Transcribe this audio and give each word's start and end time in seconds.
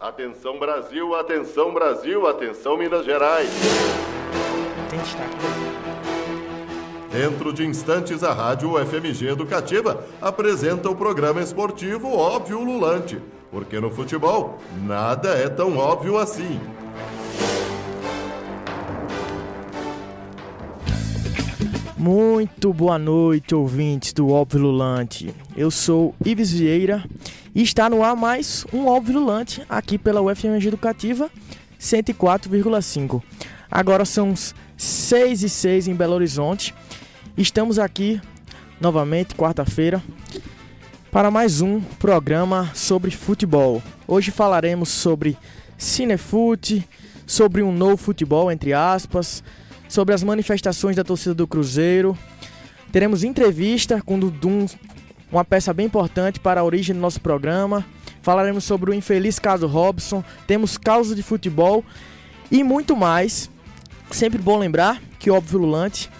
Atenção 0.00 0.60
Brasil, 0.60 1.12
atenção 1.16 1.74
Brasil, 1.74 2.24
atenção 2.28 2.78
Minas 2.78 3.04
Gerais. 3.04 3.50
Tem 4.88 5.00
destaque. 5.00 5.36
Dentro 7.10 7.52
de 7.52 7.66
instantes, 7.66 8.22
a 8.22 8.32
Rádio 8.32 8.78
FMG 8.86 9.26
Educativa 9.26 10.06
apresenta 10.22 10.88
o 10.88 10.94
programa 10.94 11.42
esportivo 11.42 12.16
Óbvio 12.16 12.62
Lulante. 12.62 13.20
Porque 13.50 13.80
no 13.80 13.90
futebol, 13.90 14.60
nada 14.86 15.30
é 15.30 15.48
tão 15.48 15.76
óbvio 15.76 16.16
assim. 16.16 16.60
Muito 21.96 22.72
boa 22.72 23.00
noite, 23.00 23.52
ouvintes 23.52 24.12
do 24.12 24.30
Óbvio 24.30 24.60
Lulante. 24.60 25.34
Eu 25.56 25.72
sou 25.72 26.14
Ives 26.24 26.52
Vieira 26.52 27.02
e 27.54 27.62
está 27.62 27.88
no 27.88 28.02
ar 28.02 28.14
mais 28.14 28.64
um 28.72 28.86
Óbvio 28.86 29.20
Lulante 29.20 29.62
aqui 29.68 29.98
pela 29.98 30.20
UFMG 30.20 30.68
Educativa 30.68 31.30
104,5. 31.80 33.22
Agora 33.70 34.04
são 34.04 34.34
6 34.76 35.42
e 35.42 35.48
6 35.48 35.88
em 35.88 35.94
Belo 35.94 36.14
Horizonte. 36.14 36.74
Estamos 37.36 37.78
aqui 37.78 38.20
novamente, 38.80 39.34
quarta-feira, 39.34 40.02
para 41.10 41.30
mais 41.30 41.60
um 41.60 41.80
programa 41.80 42.70
sobre 42.74 43.10
futebol. 43.10 43.82
Hoje 44.06 44.30
falaremos 44.30 44.88
sobre 44.88 45.36
cinefute, 45.76 46.86
sobre 47.26 47.62
um 47.62 47.72
novo 47.72 47.96
futebol, 47.96 48.50
entre 48.50 48.72
aspas, 48.72 49.42
sobre 49.88 50.14
as 50.14 50.22
manifestações 50.22 50.96
da 50.96 51.04
torcida 51.04 51.34
do 51.34 51.46
Cruzeiro. 51.46 52.16
Teremos 52.90 53.22
entrevista 53.22 54.00
com 54.02 54.18
Dudum, 54.18 54.66
uma 55.30 55.44
peça 55.44 55.72
bem 55.72 55.86
importante 55.86 56.40
para 56.40 56.60
a 56.60 56.64
origem 56.64 56.94
do 56.94 57.00
nosso 57.00 57.20
programa. 57.20 57.84
Falaremos 58.22 58.64
sobre 58.64 58.90
o 58.90 58.94
infeliz 58.94 59.38
caso 59.38 59.66
Robson, 59.66 60.24
temos 60.46 60.76
causa 60.76 61.14
de 61.14 61.22
futebol 61.22 61.84
e 62.50 62.62
muito 62.62 62.96
mais. 62.96 63.50
Sempre 64.10 64.40
bom 64.40 64.58
lembrar 64.58 65.00
que 65.18 65.30
o 65.30 65.34
Óbvio 65.34 65.58
Lulante 65.58 66.10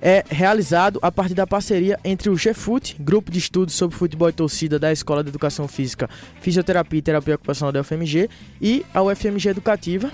é 0.00 0.24
realizado 0.28 0.98
a 1.00 1.12
partir 1.12 1.34
da 1.34 1.46
parceria 1.46 1.98
entre 2.04 2.28
o 2.28 2.34
GFUT, 2.34 2.96
Grupo 2.98 3.30
de 3.30 3.38
Estudos 3.38 3.74
sobre 3.74 3.96
Futebol 3.96 4.28
e 4.28 4.32
Torcida 4.32 4.76
da 4.76 4.90
Escola 4.90 5.22
de 5.22 5.28
Educação 5.28 5.68
Física, 5.68 6.10
Fisioterapia 6.40 6.98
e 6.98 7.02
Terapia 7.02 7.36
Ocupacional 7.36 7.70
da 7.70 7.80
UFMG 7.80 8.28
e 8.60 8.84
a 8.92 9.00
UFMG 9.00 9.50
Educativa. 9.50 10.10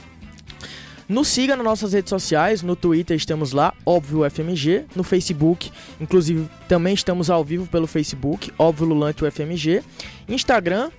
Nos 1.09 1.29
siga 1.29 1.57
nas 1.57 1.65
nossas 1.65 1.95
redes 1.95 2.11
sociais, 2.11 2.61
no 2.61 2.77
Twitter 2.77 3.17
estamos 3.17 3.53
lá, 3.53 3.73
óbvio 3.87 4.29
FMG, 4.29 4.85
no 4.95 5.03
Facebook, 5.03 5.73
inclusive 5.99 6.47
também 6.69 6.93
estamos 6.93 7.31
ao 7.31 7.43
vivo 7.43 7.67
pelo 7.67 7.87
Facebook, 7.87 8.53
óbvio 8.59 8.89
Lulante 8.89 9.25
UFMG, 9.25 9.83
Instagram, 10.29 10.91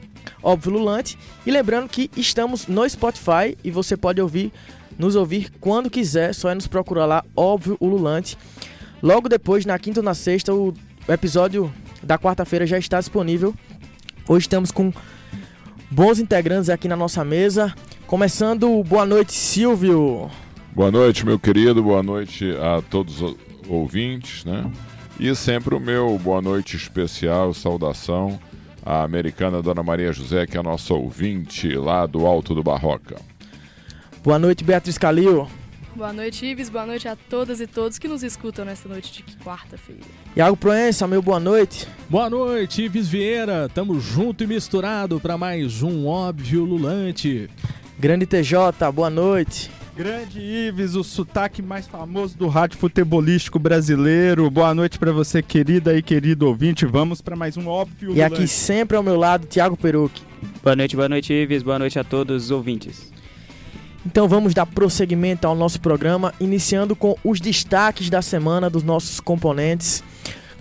óbvio 0.42 0.72
Lulante, 0.72 1.16
e 1.46 1.52
lembrando 1.52 1.88
que 1.88 2.10
estamos 2.18 2.66
no 2.66 2.90
Spotify 2.90 3.56
e 3.64 3.70
você 3.70 3.96
pode 3.96 4.20
ouvir, 4.20 4.52
nos 4.98 5.16
ouvir 5.16 5.52
quando 5.60 5.92
quiser, 5.92 6.34
só 6.34 6.50
é 6.50 6.56
nos 6.56 6.66
procurar 6.66 7.06
lá, 7.06 7.24
óbvio 7.36 7.78
Lulante. 7.80 8.36
Logo 9.04 9.30
depois, 9.30 9.64
na 9.64 9.78
quinta 9.78 10.00
ou 10.00 10.04
na 10.04 10.16
sexta, 10.16 10.52
o 10.52 10.74
episódio 11.08 11.72
da 12.02 12.18
quarta-feira 12.18 12.66
já 12.66 12.80
está 12.80 13.00
disponível. 13.00 13.54
Hoje 14.28 14.46
estamos 14.46 14.72
com 14.72 14.92
bons 15.92 16.18
integrantes 16.18 16.70
aqui 16.70 16.88
na 16.88 16.96
nossa 16.96 17.24
mesa. 17.24 17.76
Começando, 18.10 18.84
boa 18.86 19.06
noite, 19.06 19.34
Silvio. 19.34 20.32
Boa 20.74 20.90
noite, 20.90 21.24
meu 21.24 21.38
querido, 21.38 21.84
boa 21.84 22.02
noite 22.02 22.56
a 22.60 22.82
todos 22.82 23.22
os 23.22 23.36
ouvintes, 23.68 24.44
né? 24.44 24.66
E 25.20 25.36
sempre 25.36 25.76
o 25.76 25.80
meu 25.80 26.18
boa 26.18 26.42
noite 26.42 26.76
especial, 26.76 27.54
saudação 27.54 28.40
à 28.84 29.04
americana 29.04 29.62
Dona 29.62 29.84
Maria 29.84 30.12
José, 30.12 30.48
que 30.48 30.58
é 30.58 30.60
a 30.60 30.64
nossa 30.64 30.92
ouvinte 30.92 31.72
lá 31.76 32.08
do 32.08 32.26
Alto 32.26 32.56
do 32.56 32.64
Barroca. 32.64 33.22
Boa 34.24 34.40
noite, 34.40 34.64
Beatriz 34.64 34.98
Calil. 34.98 35.48
Boa 35.96 36.12
noite, 36.12 36.48
Ives. 36.48 36.68
Boa 36.68 36.88
noite 36.88 37.08
a 37.08 37.16
todas 37.16 37.62
e 37.62 37.68
todos 37.68 38.00
que 38.00 38.08
nos 38.08 38.24
escutam 38.24 38.66
nesta 38.66 38.90
noite 38.90 39.24
de 39.24 39.38
quarta-feira. 39.38 40.02
Iago 40.36 40.58
Proença, 40.58 41.08
meu 41.08 41.22
boa 41.22 41.40
noite. 41.40 41.88
Boa 42.10 42.28
noite, 42.28 42.82
Ives 42.82 43.08
Vieira. 43.08 43.70
Tamo 43.70 44.00
junto 44.00 44.44
e 44.44 44.48
misturado 44.48 45.20
para 45.20 45.38
mais 45.38 45.84
um 45.84 46.08
Óbvio 46.08 46.66
Lulante. 46.66 47.48
Grande 48.00 48.26
TJ, 48.26 48.90
boa 48.94 49.10
noite. 49.10 49.70
Grande 49.94 50.40
Ives, 50.40 50.96
o 50.96 51.04
sotaque 51.04 51.62
mais 51.62 51.86
famoso 51.86 52.38
do 52.38 52.48
rádio 52.48 52.78
futebolístico 52.78 53.60
brasileiro. 53.60 54.50
Boa 54.50 54.74
noite 54.74 54.98
para 54.98 55.12
você, 55.12 55.42
querida 55.42 55.94
e 55.94 56.02
querido 56.02 56.48
ouvinte. 56.48 56.86
Vamos 56.86 57.20
para 57.20 57.36
mais 57.36 57.58
um 57.58 57.68
óbvio. 57.68 58.16
E 58.16 58.22
aqui 58.22 58.48
sempre 58.48 58.96
ao 58.96 59.04
meu 59.04 59.18
lado, 59.18 59.48
Thiago 59.48 59.76
Perucchi. 59.76 60.24
Boa 60.64 60.78
noite, 60.78 60.96
boa 60.96 61.10
noite, 61.10 61.34
Ives. 61.34 61.62
Boa 61.62 61.78
noite 61.78 62.00
a 62.00 62.04
todos 62.06 62.46
os 62.46 62.52
ouvintes. 62.52 63.12
Então 64.06 64.30
vamos 64.30 64.54
dar 64.54 64.66
prosseguimento 64.66 65.46
ao 65.46 65.54
nosso 65.54 65.82
programa, 65.82 66.34
iniciando 66.40 66.96
com 66.96 67.18
os 67.22 67.42
destaques 67.42 68.10
da 68.10 68.22
semana 68.22 68.70
dos 68.70 68.82
nossos 68.82 69.20
componentes. 69.20 70.02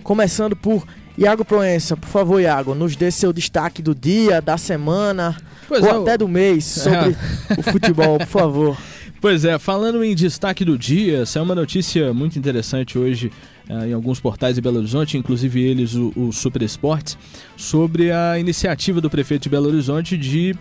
Começando 0.03 0.57
por 0.57 0.85
Iago 1.17 1.45
Proença. 1.45 1.95
Por 1.95 2.09
favor, 2.09 2.41
Iago, 2.41 2.75
nos 2.75 2.97
dê 2.97 3.09
seu 3.09 3.31
destaque 3.31 3.81
do 3.81 3.95
dia, 3.95 4.41
da 4.41 4.57
semana 4.57 5.37
Pois 5.69 5.83
ou 5.83 5.89
é, 5.89 6.01
até 6.01 6.17
do 6.17 6.27
mês 6.27 6.65
sobre 6.83 7.15
o 7.57 7.61
futebol, 7.61 8.17
por 8.17 8.27
favor. 8.27 8.77
Pois 9.21 9.45
é, 9.45 9.57
falando 9.59 10.03
em 10.03 10.15
destaque 10.15 10.65
do 10.65 10.77
dia, 10.77 11.25
saiu 11.25 11.43
uma 11.43 11.55
notícia 11.55 12.13
muito 12.13 12.39
interessante 12.39 12.97
hoje 12.97 13.31
eh, 13.69 13.89
em 13.89 13.93
alguns 13.93 14.19
portais 14.19 14.55
de 14.55 14.61
Belo 14.61 14.77
Horizonte, 14.77 15.17
inclusive 15.17 15.61
eles, 15.61 15.93
o, 15.93 16.11
o 16.15 16.31
Super 16.31 16.63
Esportes, 16.63 17.17
sobre 17.55 18.11
a 18.11 18.39
iniciativa 18.39 18.99
do 18.99 19.09
prefeito 19.09 19.43
de 19.43 19.49
Belo 19.49 19.67
Horizonte 19.67 20.17
de 20.17 20.55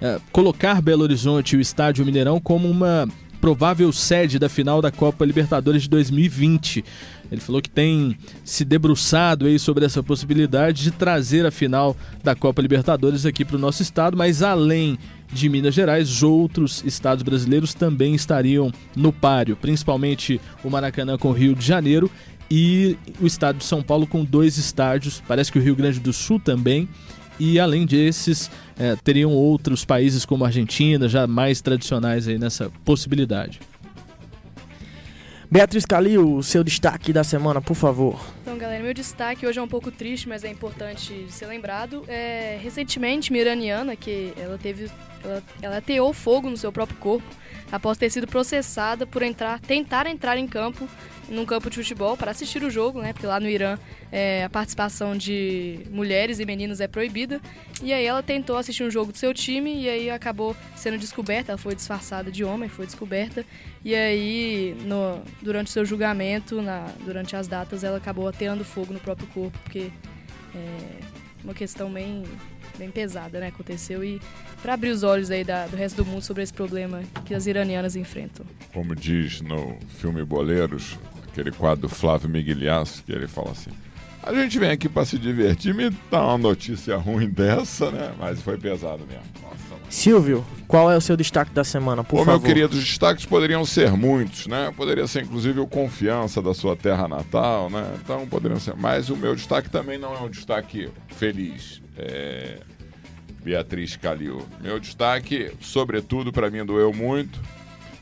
eh, 0.00 0.18
colocar 0.32 0.82
Belo 0.82 1.04
Horizonte 1.04 1.54
e 1.54 1.58
o 1.58 1.60
Estádio 1.60 2.04
Mineirão 2.04 2.40
como 2.40 2.68
uma 2.68 3.06
provável 3.40 3.92
sede 3.92 4.38
da 4.38 4.48
final 4.48 4.82
da 4.82 4.90
Copa 4.90 5.24
Libertadores 5.24 5.82
de 5.82 5.88
2020. 5.90 6.84
Ele 7.30 7.40
falou 7.40 7.60
que 7.60 7.70
tem 7.70 8.16
se 8.44 8.64
debruçado 8.64 9.46
aí 9.46 9.58
sobre 9.58 9.84
essa 9.84 10.02
possibilidade 10.02 10.82
de 10.82 10.90
trazer 10.90 11.44
a 11.44 11.50
final 11.50 11.96
da 12.22 12.34
Copa 12.34 12.62
Libertadores 12.62 13.26
aqui 13.26 13.44
para 13.44 13.56
o 13.56 13.60
nosso 13.60 13.82
estado, 13.82 14.16
mas 14.16 14.42
além 14.42 14.98
de 15.32 15.48
Minas 15.48 15.74
Gerais, 15.74 16.22
outros 16.22 16.82
estados 16.86 17.22
brasileiros 17.22 17.74
também 17.74 18.14
estariam 18.14 18.72
no 18.96 19.12
páreo, 19.12 19.56
principalmente 19.56 20.40
o 20.64 20.70
Maracanã 20.70 21.18
com 21.18 21.28
o 21.28 21.32
Rio 21.32 21.54
de 21.54 21.64
Janeiro 21.64 22.10
e 22.50 22.96
o 23.20 23.26
estado 23.26 23.58
de 23.58 23.64
São 23.64 23.82
Paulo 23.82 24.06
com 24.06 24.24
dois 24.24 24.56
estádios, 24.56 25.22
parece 25.28 25.52
que 25.52 25.58
o 25.58 25.62
Rio 25.62 25.76
Grande 25.76 26.00
do 26.00 26.12
Sul 26.12 26.40
também. 26.40 26.88
E 27.38 27.60
além 27.60 27.86
desses, 27.86 28.50
eh, 28.76 28.96
teriam 29.04 29.30
outros 29.30 29.84
países 29.84 30.24
como 30.24 30.42
a 30.44 30.48
Argentina, 30.48 31.08
já 31.08 31.24
mais 31.24 31.60
tradicionais 31.60 32.26
aí 32.26 32.36
nessa 32.36 32.68
possibilidade. 32.84 33.60
Beatriz 35.50 35.86
Calil, 35.86 36.42
seu 36.42 36.62
destaque 36.62 37.10
da 37.10 37.24
semana, 37.24 37.58
por 37.62 37.74
favor. 37.74 38.20
Então, 38.42 38.58
galera, 38.58 38.82
meu 38.82 38.92
destaque 38.92 39.46
hoje 39.46 39.58
é 39.58 39.62
um 39.62 39.68
pouco 39.68 39.90
triste, 39.90 40.28
mas 40.28 40.44
é 40.44 40.48
importante 40.48 41.26
ser 41.30 41.46
lembrado. 41.46 42.04
É, 42.06 42.58
recentemente, 42.62 43.32
Miraniana, 43.32 43.96
que 43.96 44.34
ela 44.36 44.58
teve. 44.58 44.90
Ela, 45.24 45.42
ela 45.62 45.76
ateou 45.78 46.12
fogo 46.12 46.50
no 46.50 46.56
seu 46.56 46.70
próprio 46.70 46.98
corpo 46.98 47.26
após 47.70 47.98
ter 47.98 48.10
sido 48.10 48.26
processada 48.26 49.06
por 49.06 49.22
entrar, 49.22 49.60
tentar 49.60 50.06
entrar 50.06 50.36
em 50.36 50.46
campo 50.46 50.88
num 51.28 51.44
campo 51.44 51.68
de 51.68 51.76
futebol 51.76 52.16
para 52.16 52.30
assistir 52.30 52.62
o 52.62 52.70
jogo, 52.70 53.00
né? 53.00 53.12
Porque 53.12 53.26
lá 53.26 53.38
no 53.38 53.48
Irã 53.48 53.78
é, 54.10 54.44
a 54.44 54.48
participação 54.48 55.16
de 55.16 55.80
mulheres 55.90 56.38
e 56.38 56.46
meninos 56.46 56.80
é 56.80 56.88
proibida. 56.88 57.40
E 57.82 57.92
aí 57.92 58.06
ela 58.06 58.22
tentou 58.22 58.56
assistir 58.56 58.82
um 58.82 58.90
jogo 58.90 59.12
do 59.12 59.18
seu 59.18 59.34
time 59.34 59.82
e 59.82 59.88
aí 59.88 60.10
acabou 60.10 60.56
sendo 60.74 60.98
descoberta. 60.98 61.52
Ela 61.52 61.58
foi 61.58 61.74
disfarçada 61.74 62.30
de 62.30 62.44
homem, 62.44 62.68
foi 62.68 62.86
descoberta. 62.86 63.44
E 63.84 63.94
aí, 63.94 64.76
no, 64.84 65.22
durante 65.42 65.68
o 65.68 65.70
seu 65.70 65.84
julgamento, 65.84 66.62
na, 66.62 66.86
durante 67.04 67.36
as 67.36 67.46
datas, 67.46 67.84
ela 67.84 67.98
acabou 67.98 68.26
ateando 68.26 68.64
fogo 68.64 68.92
no 68.92 69.00
próprio 69.00 69.28
corpo, 69.28 69.58
porque 69.64 69.90
é 70.54 71.18
uma 71.44 71.54
questão 71.54 71.92
bem, 71.92 72.24
bem 72.78 72.90
pesada, 72.90 73.40
né? 73.40 73.48
Aconteceu 73.48 74.02
e 74.04 74.20
para 74.62 74.74
abrir 74.74 74.90
os 74.90 75.02
olhos 75.02 75.30
aí 75.30 75.44
da, 75.44 75.66
do 75.66 75.76
resto 75.76 76.02
do 76.02 76.06
mundo 76.06 76.22
sobre 76.22 76.42
esse 76.42 76.52
problema 76.52 77.02
que 77.24 77.34
as 77.34 77.46
iranianas 77.46 77.96
enfrentam. 77.96 78.46
Como 78.72 78.94
diz 78.94 79.40
no 79.40 79.76
filme 79.98 80.24
Boleiros, 80.24 80.96
aquele 81.26 81.50
quadro 81.50 81.82
do 81.82 81.88
Flávio 81.88 82.28
Migliasso, 82.28 83.02
que 83.04 83.12
ele 83.12 83.26
fala 83.26 83.50
assim: 83.50 83.70
a 84.22 84.34
gente 84.34 84.58
vem 84.58 84.70
aqui 84.70 84.88
para 84.88 85.04
se 85.04 85.18
divertir, 85.18 85.74
me 85.74 85.90
dá 86.10 86.24
uma 86.24 86.38
notícia 86.38 86.96
ruim 86.96 87.28
dessa, 87.28 87.90
né? 87.90 88.12
Mas 88.18 88.40
foi 88.40 88.58
pesado 88.58 89.04
mesmo. 89.06 89.22
Nossa. 89.42 89.68
Silvio, 89.88 90.44
qual 90.66 90.90
é 90.90 90.96
o 90.96 91.00
seu 91.00 91.16
destaque 91.16 91.50
da 91.52 91.64
semana, 91.64 92.04
por 92.04 92.16
Ô, 92.20 92.24
favor? 92.24 92.32
meu 92.32 92.46
querido, 92.46 92.76
os 92.76 92.84
destaques 92.84 93.24
poderiam 93.24 93.64
ser 93.64 93.90
muitos, 93.92 94.46
né? 94.46 94.72
Poderia 94.76 95.06
ser 95.06 95.22
inclusive 95.22 95.58
o 95.60 95.66
confiança 95.66 96.42
da 96.42 96.52
sua 96.52 96.76
terra 96.76 97.08
natal, 97.08 97.70
né? 97.70 97.90
Então 98.02 98.26
poderiam 98.26 98.60
ser. 98.60 98.74
Mas 98.76 99.08
o 99.08 99.16
meu 99.16 99.34
destaque 99.34 99.70
também 99.70 99.96
não 99.98 100.14
é 100.14 100.20
um 100.20 100.28
destaque 100.28 100.90
feliz. 101.16 101.80
É... 101.98 102.60
Beatriz 103.42 103.96
Calil. 103.96 104.42
Meu 104.60 104.78
destaque, 104.78 105.52
sobretudo, 105.60 106.32
para 106.32 106.50
mim 106.50 106.64
doeu 106.64 106.92
muito, 106.92 107.40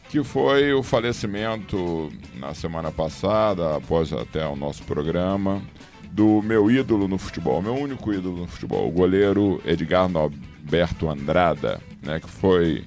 que 0.09 0.25
foi 0.25 0.73
o 0.73 0.83
falecimento 0.83 2.11
na 2.35 2.55
semana 2.55 2.91
passada, 2.91 3.77
após 3.77 4.13
até 4.13 4.47
o 4.47 4.57
nosso 4.57 4.83
programa, 4.85 5.63
do 6.11 6.41
meu 6.43 6.71
ídolo 6.71 7.07
no 7.07 7.19
futebol, 7.19 7.61
meu 7.61 7.75
único 7.75 8.13
ídolo 8.13 8.39
no 8.39 8.47
futebol, 8.47 8.89
o 8.89 8.91
goleiro 8.91 9.61
Edgar 9.65 10.09
Nob- 10.09 10.37
Berto 10.63 11.09
Andrada, 11.09 11.81
né, 12.03 12.19
que 12.19 12.29
foi 12.29 12.85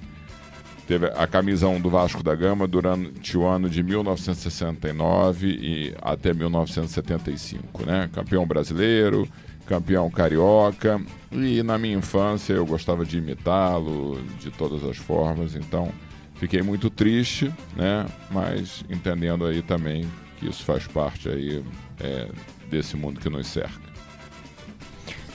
teve 0.86 1.06
a 1.06 1.26
camisa 1.26 1.68
1 1.68 1.80
do 1.80 1.88
Vasco 1.88 2.20
da 2.20 2.34
Gama 2.34 2.66
durante 2.66 3.38
o 3.38 3.46
ano 3.46 3.70
de 3.70 3.80
1969 3.80 5.46
e 5.46 5.94
até 6.02 6.34
1975, 6.34 7.86
né? 7.86 8.10
Campeão 8.12 8.44
brasileiro, 8.44 9.28
campeão 9.70 10.10
carioca, 10.10 11.00
e 11.30 11.62
na 11.62 11.78
minha 11.78 11.96
infância 11.96 12.52
eu 12.52 12.66
gostava 12.66 13.06
de 13.06 13.18
imitá-lo 13.18 14.20
de 14.40 14.50
todas 14.50 14.82
as 14.82 14.96
formas, 14.96 15.54
então 15.54 15.92
fiquei 16.34 16.60
muito 16.60 16.90
triste, 16.90 17.54
né? 17.76 18.04
Mas 18.32 18.84
entendendo 18.90 19.46
aí 19.46 19.62
também 19.62 20.10
que 20.40 20.48
isso 20.48 20.64
faz 20.64 20.88
parte 20.88 21.28
aí 21.28 21.62
é, 22.00 22.26
desse 22.68 22.96
mundo 22.96 23.20
que 23.20 23.30
nos 23.30 23.46
cerca. 23.46 23.80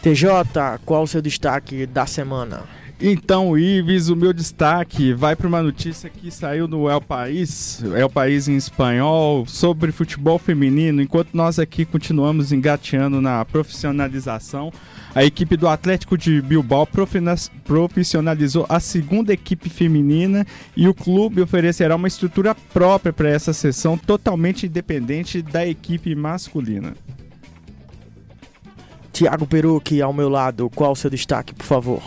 TJ, 0.02 0.80
qual 0.86 1.04
o 1.04 1.08
seu 1.08 1.22
destaque 1.22 1.86
da 1.86 2.06
semana? 2.06 2.64
Então, 3.00 3.58
Ives, 3.58 4.08
o 4.08 4.16
meu 4.16 4.32
destaque 4.32 5.14
vai 5.14 5.36
para 5.36 5.48
uma 5.48 5.62
notícia 5.62 6.10
que 6.10 6.32
saiu 6.32 6.66
no 6.66 6.90
El 6.90 7.02
País, 7.02 7.84
El 7.84 8.10
País 8.10 8.48
em 8.48 8.56
espanhol, 8.56 9.46
sobre 9.46 9.92
futebol 9.92 10.40
feminino. 10.40 11.02
Enquanto 11.02 11.34
nós 11.34 11.60
aqui 11.60 11.84
continuamos 11.84 12.54
engateando 12.54 13.20
na 13.20 13.44
profissionalização, 13.44 14.72
a 15.14 15.26
equipe 15.26 15.58
do 15.58 15.68
Atlético 15.68 16.18
de 16.18 16.42
Bilbao 16.42 16.88
profissionalizou 17.66 18.66
a 18.70 18.80
segunda 18.80 19.34
equipe 19.34 19.70
feminina 19.70 20.48
e 20.76 20.88
o 20.88 20.94
clube 20.94 21.42
oferecerá 21.42 21.98
uma 21.98 22.08
estrutura 22.08 22.56
própria 22.56 23.12
para 23.12 23.30
essa 23.30 23.52
sessão, 23.52 23.98
totalmente 23.98 24.68
independente 24.68 25.42
da 25.42 25.68
equipe 25.68 26.16
masculina. 26.16 26.94
Tiago 29.12 29.46
Perucchi, 29.46 30.02
ao 30.02 30.14
meu 30.14 30.30
lado, 30.30 30.70
qual 30.74 30.94
o 30.94 30.96
seu 30.96 31.10
destaque, 31.10 31.54
por 31.54 31.66
favor? 31.66 32.02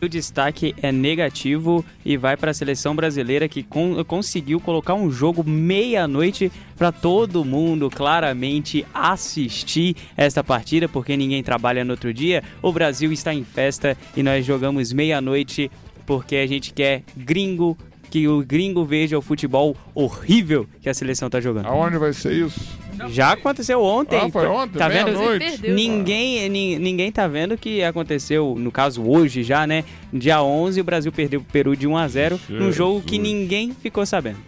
O 0.00 0.08
destaque 0.08 0.74
é 0.80 0.92
negativo 0.92 1.84
e 2.04 2.16
vai 2.16 2.36
para 2.36 2.52
a 2.52 2.54
seleção 2.54 2.94
brasileira 2.94 3.48
que 3.48 3.64
con 3.64 4.04
conseguiu 4.04 4.60
colocar 4.60 4.94
um 4.94 5.10
jogo 5.10 5.42
meia-noite 5.42 6.52
para 6.76 6.92
todo 6.92 7.44
mundo 7.44 7.90
claramente 7.90 8.86
assistir 8.94 9.96
esta 10.16 10.44
partida, 10.44 10.88
porque 10.88 11.16
ninguém 11.16 11.42
trabalha 11.42 11.84
no 11.84 11.92
outro 11.92 12.14
dia. 12.14 12.44
O 12.62 12.72
Brasil 12.72 13.12
está 13.12 13.34
em 13.34 13.42
festa 13.42 13.96
e 14.16 14.22
nós 14.22 14.46
jogamos 14.46 14.92
meia-noite 14.92 15.68
porque 16.06 16.36
a 16.36 16.46
gente 16.46 16.72
quer 16.72 17.02
gringo 17.16 17.76
que 18.08 18.26
o 18.28 18.42
gringo 18.42 18.84
veja 18.84 19.18
o 19.18 19.22
futebol 19.22 19.76
horrível 19.94 20.66
que 20.80 20.88
a 20.88 20.94
seleção 20.94 21.28
tá 21.28 21.40
jogando. 21.40 21.66
Aonde 21.66 21.98
vai 21.98 22.12
ser 22.12 22.32
isso? 22.32 22.87
Já 23.10 23.32
aconteceu 23.32 23.82
ontem. 23.82 24.18
Ah, 24.18 24.28
foi 24.30 24.46
ontem, 24.46 24.78
tá 24.78 24.88
vendo? 24.88 25.12
noite. 25.12 25.70
Ninguém, 25.70 26.48
ninguém 26.48 27.12
tá 27.12 27.26
vendo 27.26 27.56
que 27.56 27.82
aconteceu, 27.82 28.54
no 28.58 28.70
caso 28.70 29.02
hoje 29.02 29.42
já, 29.42 29.66
né? 29.66 29.84
Dia 30.12 30.42
11 30.42 30.80
o 30.80 30.84
Brasil 30.84 31.12
perdeu 31.12 31.40
o 31.40 31.44
Peru 31.44 31.76
de 31.76 31.86
1 31.86 31.96
a 31.96 32.08
0 32.08 32.40
num 32.48 32.72
jogo 32.72 33.00
que 33.02 33.18
ninguém 33.18 33.72
ficou 33.72 34.04
sabendo. 34.04 34.38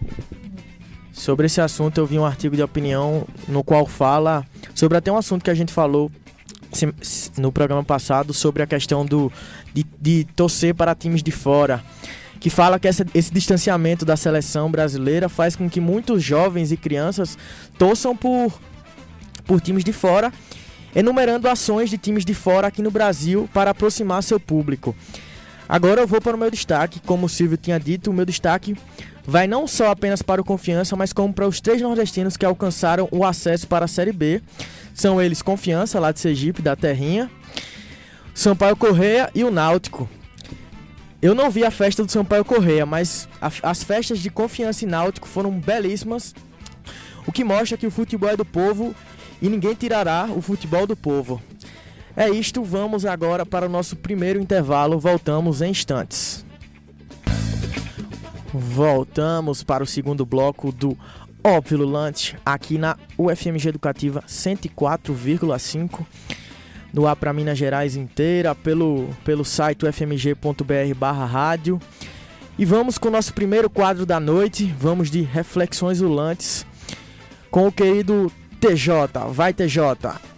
Sobre 1.12 1.46
esse 1.46 1.60
assunto 1.60 1.98
eu 1.98 2.06
vi 2.06 2.18
um 2.18 2.24
artigo 2.24 2.56
de 2.56 2.62
opinião 2.62 3.26
no 3.46 3.62
qual 3.62 3.86
fala 3.86 4.44
sobre 4.74 4.96
até 4.96 5.12
um 5.12 5.16
assunto 5.16 5.44
que 5.44 5.50
a 5.50 5.54
gente 5.54 5.72
falou 5.72 6.10
no 7.36 7.50
programa 7.52 7.84
passado 7.84 8.32
sobre 8.32 8.62
a 8.62 8.66
questão 8.66 9.04
do 9.04 9.30
de, 9.74 9.84
de 10.00 10.24
torcer 10.36 10.74
para 10.74 10.94
times 10.94 11.22
de 11.22 11.30
fora 11.30 11.82
que 12.40 12.48
fala 12.48 12.80
que 12.80 12.88
essa, 12.88 13.06
esse 13.14 13.32
distanciamento 13.32 14.04
da 14.04 14.16
seleção 14.16 14.70
brasileira 14.70 15.28
faz 15.28 15.54
com 15.54 15.68
que 15.68 15.78
muitos 15.78 16.22
jovens 16.22 16.72
e 16.72 16.76
crianças 16.76 17.36
torçam 17.78 18.16
por, 18.16 18.58
por 19.44 19.60
times 19.60 19.84
de 19.84 19.92
fora, 19.92 20.32
enumerando 20.96 21.48
ações 21.48 21.90
de 21.90 21.98
times 21.98 22.24
de 22.24 22.34
fora 22.34 22.66
aqui 22.66 22.80
no 22.80 22.90
Brasil 22.90 23.48
para 23.52 23.72
aproximar 23.72 24.22
seu 24.22 24.40
público. 24.40 24.96
Agora 25.68 26.00
eu 26.00 26.06
vou 26.06 26.20
para 26.20 26.34
o 26.34 26.38
meu 26.38 26.50
destaque, 26.50 26.98
como 27.00 27.26
o 27.26 27.28
Silvio 27.28 27.58
tinha 27.58 27.78
dito, 27.78 28.10
o 28.10 28.14
meu 28.14 28.24
destaque 28.24 28.74
vai 29.24 29.46
não 29.46 29.68
só 29.68 29.90
apenas 29.90 30.22
para 30.22 30.40
o 30.40 30.44
Confiança, 30.44 30.96
mas 30.96 31.12
como 31.12 31.32
para 31.32 31.46
os 31.46 31.60
três 31.60 31.80
nordestinos 31.80 32.36
que 32.36 32.44
alcançaram 32.44 33.06
o 33.12 33.24
acesso 33.24 33.68
para 33.68 33.84
a 33.84 33.88
Série 33.88 34.12
B. 34.12 34.42
São 34.94 35.20
eles 35.20 35.42
Confiança, 35.42 36.00
lá 36.00 36.10
de 36.10 36.18
Sergipe, 36.18 36.62
da 36.62 36.74
Terrinha, 36.74 37.30
Sampaio 38.34 38.74
Correia 38.74 39.30
e 39.34 39.44
o 39.44 39.50
Náutico, 39.50 40.08
eu 41.22 41.34
não 41.34 41.50
vi 41.50 41.64
a 41.64 41.70
festa 41.70 42.04
do 42.04 42.10
Sampaio 42.10 42.44
Correia, 42.44 42.86
mas 42.86 43.28
a, 43.40 43.50
as 43.62 43.82
festas 43.82 44.20
de 44.20 44.30
Confiança 44.30 44.84
e 44.84 44.88
Náutico 44.88 45.28
foram 45.28 45.50
belíssimas, 45.50 46.34
o 47.26 47.32
que 47.32 47.44
mostra 47.44 47.76
que 47.76 47.86
o 47.86 47.90
futebol 47.90 48.30
é 48.30 48.36
do 48.36 48.44
povo 48.44 48.94
e 49.40 49.48
ninguém 49.48 49.74
tirará 49.74 50.28
o 50.34 50.40
futebol 50.40 50.86
do 50.86 50.96
povo. 50.96 51.40
É 52.16 52.28
isto, 52.28 52.62
vamos 52.64 53.04
agora 53.04 53.46
para 53.46 53.66
o 53.66 53.68
nosso 53.68 53.96
primeiro 53.96 54.40
intervalo, 54.40 54.98
voltamos 54.98 55.62
em 55.62 55.70
instantes. 55.70 56.44
Voltamos 58.52 59.62
para 59.62 59.84
o 59.84 59.86
segundo 59.86 60.26
bloco 60.26 60.72
do 60.72 60.98
Óbvio 61.42 61.78
Lulante, 61.78 62.36
aqui 62.44 62.78
na 62.78 62.96
UFMG 63.16 63.68
Educativa 63.68 64.24
104,5 64.26 66.04
no 66.92 67.06
ar 67.06 67.16
para 67.16 67.32
Minas 67.32 67.58
Gerais 67.58 67.96
inteira, 67.96 68.54
pelo, 68.54 69.08
pelo 69.24 69.44
site 69.44 69.86
ufmg.br 69.86 70.94
barra 70.96 71.24
rádio. 71.24 71.80
E 72.58 72.64
vamos 72.64 72.98
com 72.98 73.08
o 73.08 73.12
nosso 73.12 73.32
primeiro 73.32 73.70
quadro 73.70 74.04
da 74.04 74.20
noite, 74.20 74.66
vamos 74.78 75.10
de 75.10 75.22
Reflexões 75.22 76.00
Ulantes, 76.00 76.66
com 77.50 77.66
o 77.66 77.72
querido 77.72 78.30
TJ. 78.60 79.30
Vai, 79.32 79.52
TJ! 79.54 80.30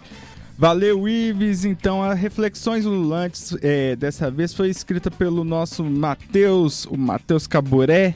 Valeu, 0.57 1.07
Ives. 1.07 1.65
Então, 1.65 2.03
a 2.03 2.13
Reflexões 2.13 2.85
Ululantes 2.85 3.57
é, 3.61 3.95
dessa 3.95 4.29
vez 4.29 4.53
foi 4.53 4.69
escrita 4.69 5.09
pelo 5.09 5.43
nosso 5.43 5.83
Matheus, 5.83 6.85
o 6.85 6.95
Matheus 6.95 7.47
Caburé, 7.47 8.13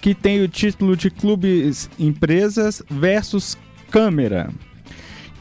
que 0.00 0.14
tem 0.14 0.42
o 0.42 0.48
título 0.48 0.96
de 0.96 1.10
Clubes 1.10 1.88
Empresas 1.98 2.82
versus 2.90 3.56
Câmera. 3.90 4.50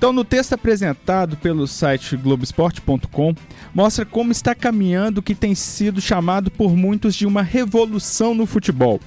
Então, 0.03 0.11
no 0.11 0.25
texto 0.25 0.51
apresentado 0.51 1.37
pelo 1.37 1.65
site 1.65 2.17
Globesport.com, 2.17 3.33
mostra 3.73 4.05
como 4.05 4.33
está 4.33 4.53
caminhando 4.53 5.19
o 5.19 5.23
que 5.23 5.33
tem 5.33 5.55
sido 5.55 6.01
chamado 6.01 6.51
por 6.51 6.75
muitos 6.75 7.15
de 7.15 7.25
uma 7.25 7.41
revolução 7.41 8.35
no 8.35 8.45
futebol. 8.45 8.99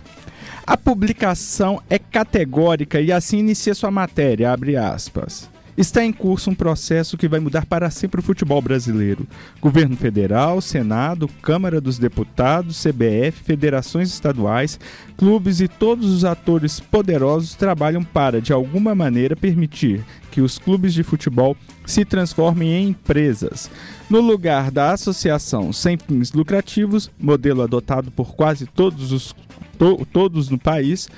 A 0.67 0.75
publicação 0.75 1.83
é 1.91 1.99
categórica 1.99 2.99
e 2.99 3.13
assim 3.13 3.37
inicia 3.37 3.75
sua 3.75 3.91
matéria, 3.91 4.51
abre 4.51 4.75
aspas. 4.75 5.51
Está 5.77 6.03
em 6.03 6.11
curso 6.13 6.51
um 6.51 6.55
processo 6.55 7.19
que 7.19 7.29
vai 7.29 7.39
mudar 7.39 7.67
para 7.67 7.91
sempre 7.91 8.21
o 8.21 8.23
futebol 8.23 8.63
brasileiro. 8.63 9.27
Governo 9.61 9.95
Federal, 9.95 10.63
Senado, 10.63 11.29
Câmara 11.43 11.83
dos 11.83 11.99
Deputados, 11.99 12.83
CBF, 12.83 13.43
federações 13.45 14.09
estaduais, 14.09 14.81
clubes 15.19 15.61
e 15.61 15.69
todos 15.69 16.11
os 16.11 16.25
atores 16.25 16.81
poderosos 16.81 17.55
trabalham 17.55 18.03
para, 18.03 18.41
de 18.41 18.55
alguma 18.55 18.95
maneira, 18.95 19.37
permitir 19.37 20.03
que 20.31 20.41
os 20.41 20.59
clubes 20.59 20.95
de 20.95 21.03
futebol 21.03 21.55
se 21.85 22.07
transformem 22.07 22.73
em 22.73 22.89
empresas. 22.89 23.71
No 24.09 24.21
lugar 24.21 24.71
da 24.71 24.93
associação 24.93 25.75
sem 25.75 25.99
fins 25.99 26.33
lucrativos, 26.33 27.11
modelo 27.19 27.61
adotado 27.63 28.11
por 28.11 28.35
quase 28.35 28.65
todos 28.67 29.13
os 29.13 29.35
to, 29.79 30.07
todos 30.11 30.49
no 30.49 30.59
país, 30.59 31.09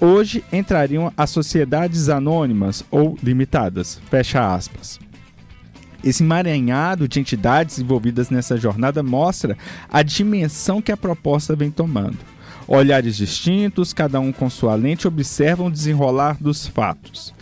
hoje 0.00 0.44
entrariam 0.52 1.12
as 1.16 1.30
sociedades 1.30 2.08
anônimas 2.08 2.84
ou 2.90 3.16
limitadas. 3.22 4.00
Fecha 4.10 4.54
aspas. 4.54 4.98
Esse 6.02 6.22
emaranhado 6.22 7.08
de 7.08 7.18
entidades 7.18 7.78
envolvidas 7.78 8.30
nessa 8.30 8.56
jornada 8.56 9.02
mostra 9.02 9.56
a 9.90 10.02
dimensão 10.02 10.80
que 10.80 10.92
a 10.92 10.96
proposta 10.96 11.56
vem 11.56 11.70
tomando. 11.70 12.18
Olhares 12.66 13.16
distintos, 13.16 13.92
cada 13.92 14.20
um 14.20 14.30
com 14.30 14.48
sua 14.48 14.74
lente, 14.74 15.08
observam 15.08 15.66
o 15.66 15.70
desenrolar 15.70 16.36
dos 16.40 16.66
fatos. 16.66 17.34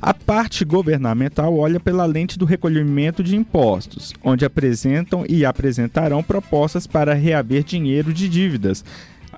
A 0.00 0.12
parte 0.12 0.64
governamental 0.64 1.56
olha 1.56 1.80
pela 1.80 2.04
lente 2.04 2.38
do 2.38 2.44
recolhimento 2.44 3.24
de 3.24 3.34
impostos, 3.34 4.12
onde 4.22 4.44
apresentam 4.44 5.24
e 5.28 5.44
apresentarão 5.44 6.22
propostas 6.22 6.86
para 6.86 7.14
reaver 7.14 7.64
dinheiro 7.64 8.12
de 8.12 8.28
dívidas, 8.28 8.84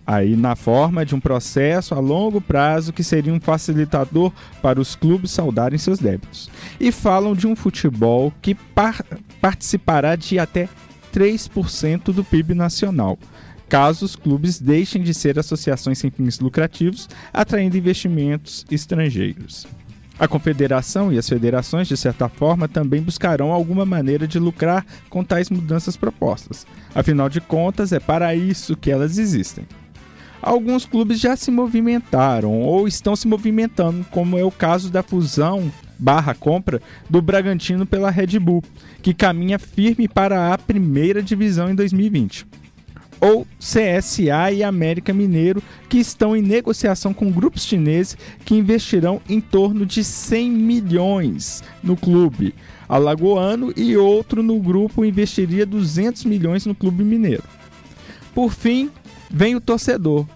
aí 0.08 0.34
na 0.34 0.56
forma 0.56 1.04
de 1.04 1.14
um 1.14 1.20
processo 1.20 1.94
a 1.94 2.00
longo 2.00 2.40
prazo 2.40 2.94
que 2.94 3.04
seria 3.04 3.30
um 3.30 3.38
facilitador 3.38 4.32
para 4.62 4.80
os 4.80 4.96
clubes 4.96 5.30
saudarem 5.30 5.78
seus 5.78 5.98
débitos. 5.98 6.50
E 6.80 6.90
falam 6.90 7.34
de 7.34 7.46
um 7.46 7.54
futebol 7.54 8.32
que 8.40 8.54
par 8.54 9.04
participará 9.38 10.16
de 10.16 10.38
até 10.38 10.66
3% 11.12 12.04
do 12.04 12.24
PIB 12.24 12.54
nacional, 12.54 13.18
caso 13.68 14.06
os 14.06 14.16
clubes 14.16 14.58
deixem 14.58 15.02
de 15.02 15.12
ser 15.12 15.38
associações 15.38 15.98
sem 15.98 16.10
fins 16.10 16.40
lucrativos, 16.40 17.06
atraindo 17.30 17.76
investimentos 17.76 18.64
estrangeiros. 18.70 19.66
A 20.18 20.26
confederação 20.26 21.12
e 21.12 21.18
as 21.18 21.28
federações, 21.28 21.86
de 21.86 21.96
certa 21.98 22.30
forma, 22.30 22.66
também 22.66 23.02
buscarão 23.02 23.52
alguma 23.52 23.84
maneira 23.84 24.26
de 24.26 24.38
lucrar 24.38 24.86
com 25.10 25.22
tais 25.22 25.50
mudanças 25.50 25.98
propostas. 25.98 26.66
Afinal 26.94 27.28
de 27.28 27.42
contas, 27.42 27.92
é 27.92 28.00
para 28.00 28.34
isso 28.34 28.74
que 28.74 28.90
elas 28.90 29.18
existem 29.18 29.66
alguns 30.40 30.84
clubes 30.84 31.20
já 31.20 31.36
se 31.36 31.50
movimentaram 31.50 32.60
ou 32.60 32.86
estão 32.86 33.14
se 33.14 33.26
movimentando, 33.26 34.04
como 34.10 34.38
é 34.38 34.44
o 34.44 34.50
caso 34.50 34.90
da 34.90 35.02
fusão 35.02 35.70
barra 35.98 36.34
compra 36.34 36.80
do 37.10 37.20
Bragantino 37.20 37.84
pela 37.84 38.10
Red 38.10 38.38
Bull, 38.38 38.62
que 39.02 39.12
caminha 39.12 39.58
firme 39.58 40.06
para 40.06 40.52
a 40.54 40.58
primeira 40.58 41.22
divisão 41.22 41.70
em 41.70 41.74
2020. 41.74 42.46
Ou 43.20 43.44
CSA 43.58 44.52
e 44.52 44.62
América 44.62 45.12
Mineiro, 45.12 45.60
que 45.88 45.98
estão 45.98 46.36
em 46.36 46.42
negociação 46.42 47.12
com 47.12 47.32
grupos 47.32 47.64
chineses 47.64 48.16
que 48.44 48.54
investirão 48.54 49.20
em 49.28 49.40
torno 49.40 49.84
de 49.84 50.04
100 50.04 50.50
milhões 50.52 51.64
no 51.82 51.96
clube 51.96 52.54
alagoano 52.88 53.72
e 53.76 53.96
outro 53.96 54.42
no 54.42 54.58
grupo 54.60 55.04
investiria 55.04 55.66
200 55.66 56.24
milhões 56.24 56.64
no 56.64 56.74
clube 56.74 57.02
mineiro. 57.02 57.42
Por 58.34 58.52
fim, 58.52 58.88
vem 59.30 59.54
o 59.54 59.60
torcedor, 59.60 60.26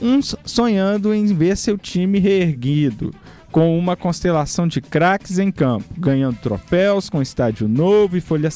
uns 0.00 0.36
sonhando 0.44 1.12
em 1.12 1.26
ver 1.26 1.56
seu 1.56 1.76
time 1.76 2.18
reerguido, 2.18 3.12
com 3.50 3.78
uma 3.78 3.96
constelação 3.96 4.68
de 4.68 4.80
craques 4.80 5.38
em 5.38 5.50
campo, 5.50 5.86
ganhando 5.96 6.36
troféus 6.38 7.08
com 7.08 7.22
estádio 7.22 7.66
novo 7.66 8.16
e 8.16 8.20
folha 8.20 8.50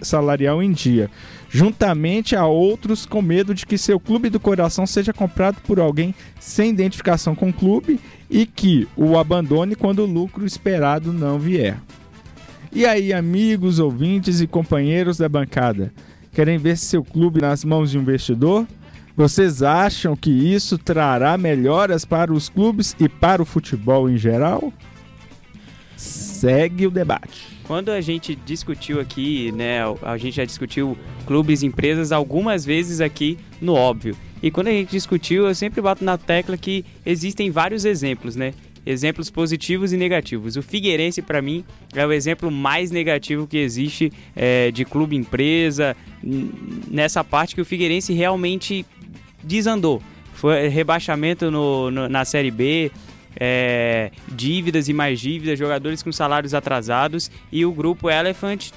salarial 0.00 0.62
em 0.62 0.72
dia, 0.72 1.10
juntamente 1.50 2.34
a 2.34 2.46
outros 2.46 3.04
com 3.04 3.20
medo 3.20 3.54
de 3.54 3.66
que 3.66 3.76
seu 3.76 4.00
clube 4.00 4.30
do 4.30 4.40
coração 4.40 4.86
seja 4.86 5.12
comprado 5.12 5.60
por 5.62 5.78
alguém 5.78 6.14
sem 6.40 6.70
identificação 6.70 7.34
com 7.34 7.50
o 7.50 7.52
clube 7.52 8.00
e 8.30 8.46
que 8.46 8.88
o 8.96 9.18
abandone 9.18 9.74
quando 9.74 10.00
o 10.00 10.06
lucro 10.06 10.46
esperado 10.46 11.12
não 11.12 11.38
vier. 11.38 11.78
E 12.72 12.84
aí, 12.84 13.12
amigos, 13.12 13.78
ouvintes 13.78 14.40
e 14.40 14.46
companheiros 14.46 15.16
da 15.18 15.28
bancada, 15.28 15.92
querem 16.32 16.58
ver 16.58 16.76
seu 16.76 17.02
clube 17.02 17.40
nas 17.40 17.64
mãos 17.64 17.90
de 17.90 17.98
um 17.98 18.02
investidor? 18.02 18.66
Vocês 19.18 19.64
acham 19.64 20.14
que 20.14 20.30
isso 20.30 20.78
trará 20.78 21.36
melhoras 21.36 22.04
para 22.04 22.32
os 22.32 22.48
clubes 22.48 22.94
e 23.00 23.08
para 23.08 23.42
o 23.42 23.44
futebol 23.44 24.08
em 24.08 24.16
geral? 24.16 24.72
Segue 25.96 26.86
o 26.86 26.90
debate. 26.90 27.58
Quando 27.64 27.88
a 27.88 28.00
gente 28.00 28.36
discutiu 28.36 29.00
aqui, 29.00 29.50
né, 29.50 29.80
a 30.02 30.16
gente 30.16 30.36
já 30.36 30.44
discutiu 30.44 30.96
clubes 31.26 31.62
e 31.62 31.66
empresas 31.66 32.12
algumas 32.12 32.64
vezes 32.64 33.00
aqui 33.00 33.36
no 33.60 33.74
óbvio. 33.74 34.16
E 34.40 34.52
quando 34.52 34.68
a 34.68 34.70
gente 34.70 34.90
discutiu, 34.90 35.48
eu 35.48 35.54
sempre 35.56 35.80
bato 35.80 36.04
na 36.04 36.16
tecla 36.16 36.56
que 36.56 36.84
existem 37.04 37.50
vários 37.50 37.84
exemplos, 37.84 38.36
né? 38.36 38.54
Exemplos 38.86 39.30
positivos 39.30 39.92
e 39.92 39.96
negativos. 39.96 40.56
O 40.56 40.62
Figueirense, 40.62 41.22
para 41.22 41.42
mim, 41.42 41.64
é 41.92 42.06
o 42.06 42.12
exemplo 42.12 42.52
mais 42.52 42.92
negativo 42.92 43.48
que 43.48 43.58
existe 43.58 44.12
é, 44.36 44.70
de 44.70 44.84
clube 44.84 45.16
empresa, 45.16 45.96
nessa 46.22 47.24
parte 47.24 47.56
que 47.56 47.60
o 47.60 47.64
Figueirense 47.64 48.12
realmente 48.12 48.86
desandou. 49.42 50.02
Foi 50.34 50.68
rebaixamento 50.68 51.50
no, 51.50 51.90
no 51.90 52.08
na 52.08 52.24
Série 52.24 52.50
B, 52.50 52.90
é, 53.38 54.10
dívidas 54.28 54.88
e 54.88 54.92
mais 54.92 55.20
dívidas, 55.20 55.58
jogadores 55.58 56.02
com 56.02 56.12
salários 56.12 56.54
atrasados 56.54 57.30
e 57.50 57.64
o 57.64 57.72
grupo 57.72 58.10
Elephant 58.10 58.70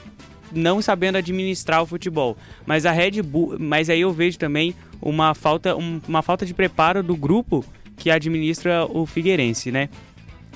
não 0.53 0.81
sabendo 0.81 1.17
administrar 1.17 1.81
o 1.81 1.85
futebol. 1.85 2.37
Mas 2.65 2.85
a 2.85 2.91
Red 2.91 3.21
Bull, 3.21 3.55
mas 3.59 3.89
aí 3.89 4.01
eu 4.01 4.11
vejo 4.11 4.37
também 4.37 4.75
uma 5.01 5.33
falta, 5.33 5.75
um, 5.75 6.01
uma 6.07 6.21
falta 6.21 6.45
de 6.45 6.53
preparo 6.53 7.01
do 7.01 7.15
grupo 7.15 7.65
que 7.97 8.11
administra 8.11 8.85
o 8.85 9.05
Figueirense, 9.05 9.71
né? 9.71 9.89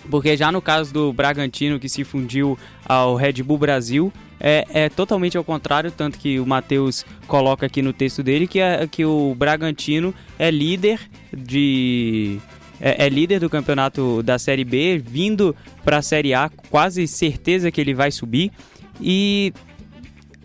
Porque 0.10 0.36
já 0.38 0.52
no 0.52 0.62
caso 0.62 0.94
do 0.94 1.14
Bragantino 1.14 1.80
que 1.80 1.90
se 1.90 2.04
fundiu 2.04 2.58
ao 2.86 3.16
Red 3.16 3.42
Bull 3.44 3.58
Brasil, 3.58 4.14
é, 4.40 4.66
é 4.74 4.90
totalmente 4.90 5.38
ao 5.38 5.44
contrário, 5.44 5.92
tanto 5.92 6.18
que 6.18 6.40
o 6.40 6.46
Matheus 6.46 7.06
coloca 7.28 7.66
aqui 7.66 7.82
no 7.82 7.94
texto 7.94 8.22
dele 8.22 8.48
que, 8.48 8.60
é, 8.60 8.88
que 8.88 9.06
o 9.06 9.34
Bragantino 9.36 10.14
é 10.38 10.52
líder 10.52 11.00
de. 11.36 12.40
É, 12.80 13.06
é 13.06 13.10
líder 13.10 13.40
do 13.40 13.50
campeonato 13.50 14.22
da 14.22 14.38
Série 14.38 14.66
B, 14.66 15.02
vindo 15.04 15.56
para 15.84 15.98
a 15.98 16.02
Série 16.02 16.34
A, 16.34 16.50
quase 16.70 17.08
certeza 17.08 17.72
que 17.72 17.80
ele 17.80 17.94
vai 17.94 18.12
subir. 18.12 18.52
E 19.00 19.54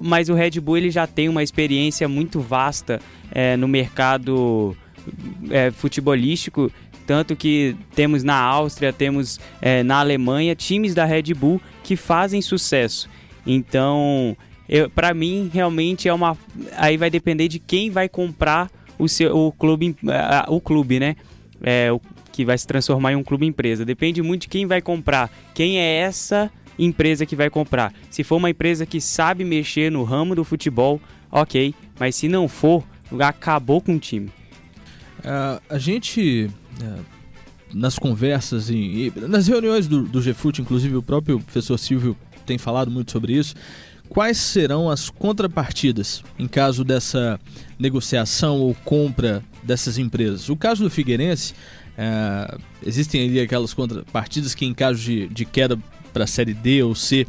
mas 0.02 0.30
o 0.30 0.35
Red 0.35 0.59
Bull 0.61 0.78
ele 0.78 0.90
já 0.90 1.06
tem 1.06 1.28
uma 1.28 1.42
experiência 1.42 2.09
muito 2.09 2.40
vasta 2.40 3.00
é, 3.30 3.54
no 3.56 3.68
mercado 3.68 4.75
é, 5.50 5.70
futebolístico 5.70 6.73
tanto 7.11 7.35
que 7.35 7.75
temos 7.92 8.23
na 8.23 8.37
Áustria, 8.37 8.92
temos 8.92 9.40
é, 9.61 9.82
na 9.82 9.99
Alemanha 9.99 10.54
times 10.54 10.94
da 10.94 11.04
Red 11.04 11.35
Bull 11.35 11.61
que 11.82 11.97
fazem 11.97 12.40
sucesso. 12.40 13.11
Então, 13.47 14.37
para 14.94 15.12
mim, 15.14 15.50
realmente 15.52 16.09
é 16.09 16.14
uma. 16.14 16.37
Aí 16.76 16.97
vai 16.97 17.11
depender 17.11 17.49
de 17.49 17.59
quem 17.59 17.90
vai 17.90 18.09
comprar 18.09 18.70
o, 18.99 19.09
seu, 19.09 19.37
o, 19.37 19.52
clube, 19.52 19.97
uh, 20.02 20.52
o 20.52 20.61
clube, 20.61 21.00
né? 21.00 21.16
É, 21.62 21.90
o, 21.92 22.00
que 22.32 22.44
vai 22.44 22.56
se 22.56 22.66
transformar 22.66 23.12
em 23.12 23.16
um 23.16 23.25
clube 23.25 23.44
empresa. 23.47 23.85
Depende 23.85 24.23
muito 24.23 24.42
de 24.42 24.49
quem 24.49 24.66
vai 24.66 24.80
comprar. 24.80 25.30
Quem 25.54 25.78
é 25.78 25.97
essa 25.97 26.50
empresa 26.78 27.26
que 27.26 27.35
vai 27.35 27.50
comprar? 27.50 27.92
Se 28.09 28.23
for 28.23 28.37
uma 28.37 28.50
empresa 28.50 28.87
que 28.87 29.00
sabe 29.00 29.44
mexer 29.44 29.90
no 29.90 30.04
ramo 30.04 30.35
do 30.35 30.44
futebol, 30.44 31.00
ok. 31.30 31.75
Mas 31.99 32.14
se 32.14 32.28
não 32.28 32.49
for, 32.49 32.85
acabou 33.20 33.80
com 33.80 33.97
o 33.97 33.99
time. 33.99 34.28
Uh, 35.18 35.61
a 35.68 35.78
gente. 35.78 36.49
Uh 36.80 37.20
nas 37.75 37.99
conversas 37.99 38.68
e, 38.70 39.12
nas 39.28 39.47
reuniões 39.47 39.87
do, 39.87 40.02
do 40.02 40.20
GFUT, 40.20 40.61
inclusive 40.61 40.97
o 40.97 41.02
próprio 41.02 41.40
professor 41.40 41.78
Silvio 41.78 42.16
tem 42.50 42.59
falado 42.59 42.90
muito 42.90 43.12
sobre 43.12 43.35
isso. 43.35 43.54
Quais 44.09 44.37
serão 44.38 44.90
as 44.90 45.09
contrapartidas 45.09 46.25
em 46.37 46.49
caso 46.49 46.83
dessa 46.83 47.38
negociação 47.78 48.59
ou 48.59 48.75
compra 48.85 49.40
dessas 49.62 49.99
empresas? 49.99 50.49
O 50.49 50.57
caso 50.57 50.83
do 50.83 50.90
Figueirense, 50.90 51.54
é, 51.97 52.59
existem 52.85 53.28
ali 53.28 53.40
aquelas 53.40 53.73
contrapartidas 53.73 54.52
que, 54.52 54.66
em 54.66 54.75
caso 54.75 54.99
de, 54.99 55.28
de 55.28 55.45
queda 55.45 55.78
para 56.12 56.25
a 56.25 56.26
Série 56.26 56.52
D 56.52 56.83
ou 56.83 56.92
C, 56.92 57.25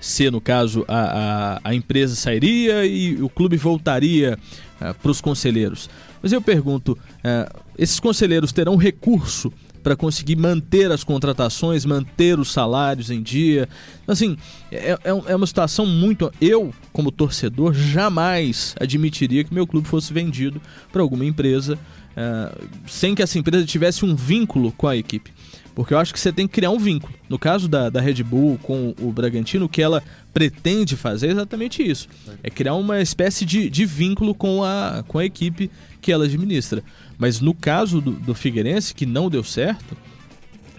C 0.00 0.30
no 0.30 0.40
caso, 0.40 0.86
a, 0.88 1.58
a, 1.58 1.60
a 1.64 1.74
empresa 1.74 2.14
sairia 2.14 2.86
e 2.86 3.22
o 3.22 3.28
clube 3.28 3.58
voltaria 3.58 4.38
é, 4.80 4.92
para 4.94 5.10
os 5.10 5.20
conselheiros. 5.20 5.90
Mas 6.22 6.32
eu 6.32 6.40
pergunto: 6.40 6.96
é, 7.22 7.46
esses 7.76 8.00
conselheiros 8.00 8.52
terão 8.52 8.76
recurso 8.76 9.52
para 9.82 9.96
conseguir 9.96 10.36
manter 10.36 10.90
as 10.90 11.02
contratações, 11.02 11.84
manter 11.84 12.38
os 12.38 12.52
salários 12.52 13.10
em 13.10 13.22
dia. 13.22 13.68
Assim, 14.06 14.36
é, 14.70 14.92
é, 14.92 14.98
é 15.04 15.36
uma 15.36 15.46
situação 15.46 15.84
muito. 15.84 16.32
Eu, 16.40 16.72
como 16.92 17.10
torcedor, 17.10 17.74
jamais 17.74 18.74
admitiria 18.80 19.44
que 19.44 19.52
meu 19.52 19.66
clube 19.66 19.88
fosse 19.88 20.12
vendido 20.12 20.60
para 20.92 21.02
alguma 21.02 21.24
empresa 21.24 21.78
uh, 22.12 22.68
sem 22.86 23.14
que 23.14 23.22
essa 23.22 23.38
empresa 23.38 23.64
tivesse 23.64 24.04
um 24.04 24.14
vínculo 24.14 24.72
com 24.72 24.86
a 24.86 24.96
equipe. 24.96 25.32
Porque 25.74 25.94
eu 25.94 25.98
acho 25.98 26.12
que 26.12 26.20
você 26.20 26.30
tem 26.30 26.46
que 26.46 26.52
criar 26.52 26.70
um 26.70 26.78
vínculo. 26.78 27.14
No 27.28 27.38
caso 27.38 27.66
da, 27.66 27.88
da 27.88 28.00
Red 28.00 28.22
Bull 28.22 28.58
com 28.62 28.94
o 29.00 29.10
Bragantino, 29.10 29.64
o 29.64 29.68
que 29.68 29.80
ela 29.80 30.02
pretende 30.32 30.96
fazer 30.96 31.28
é 31.28 31.30
exatamente 31.30 31.82
isso. 31.82 32.08
É 32.42 32.50
criar 32.50 32.74
uma 32.74 33.00
espécie 33.00 33.46
de, 33.46 33.70
de 33.70 33.86
vínculo 33.86 34.34
com 34.34 34.62
a, 34.62 35.02
com 35.08 35.18
a 35.18 35.24
equipe 35.24 35.70
que 36.00 36.12
ela 36.12 36.26
administra. 36.26 36.82
Mas 37.22 37.40
no 37.40 37.54
caso 37.54 38.00
do, 38.00 38.10
do 38.10 38.34
Figueirense, 38.34 38.92
que 38.92 39.06
não 39.06 39.30
deu 39.30 39.44
certo, 39.44 39.96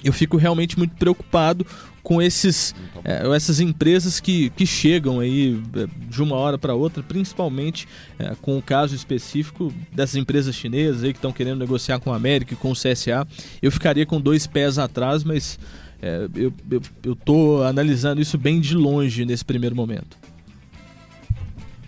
eu 0.04 0.12
fico 0.12 0.36
realmente 0.36 0.78
muito 0.78 0.94
preocupado 0.94 1.66
com 2.04 2.22
esses, 2.22 2.76
é, 3.06 3.26
essas 3.34 3.62
empresas 3.62 4.20
que, 4.20 4.50
que 4.50 4.66
chegam 4.66 5.22
aí 5.22 5.58
é, 5.74 5.88
de 6.10 6.22
uma 6.22 6.36
hora 6.36 6.58
para 6.58 6.76
outra, 6.76 7.02
principalmente 7.02 7.88
é, 8.20 8.36
com 8.42 8.58
o 8.58 8.62
caso 8.62 8.94
específico 8.94 9.74
dessas 9.90 10.18
empresas 10.18 10.54
chinesas 10.54 11.06
aí 11.06 11.14
que 11.14 11.18
estão 11.18 11.32
querendo 11.32 11.60
negociar 11.60 11.98
com 12.00 12.12
a 12.12 12.18
América 12.18 12.54
e 12.54 12.58
com 12.58 12.72
o 12.72 12.76
CSA. 12.76 13.26
Eu 13.62 13.72
ficaria 13.72 14.06
com 14.06 14.20
dois 14.20 14.46
pés 14.46 14.78
atrás, 14.78 15.24
mas 15.24 15.58
é, 16.02 16.28
eu, 16.36 16.54
eu, 16.70 16.82
eu 17.06 17.16
tô 17.16 17.64
analisando 17.64 18.20
isso 18.20 18.38
bem 18.38 18.60
de 18.60 18.76
longe 18.76 19.24
nesse 19.24 19.46
primeiro 19.46 19.78
momento. 19.78 20.18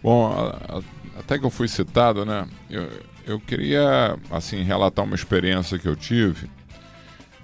Bom, 0.01 0.33
até 1.19 1.38
que 1.38 1.43
eu 1.43 1.50
fui 1.50 1.67
citado, 1.67 2.24
né? 2.24 2.47
Eu, 2.69 2.88
eu 3.25 3.39
queria, 3.39 4.17
assim, 4.29 4.63
relatar 4.63 5.03
uma 5.03 5.15
experiência 5.15 5.79
que 5.79 5.88
eu 5.88 5.96
tive 5.96 6.50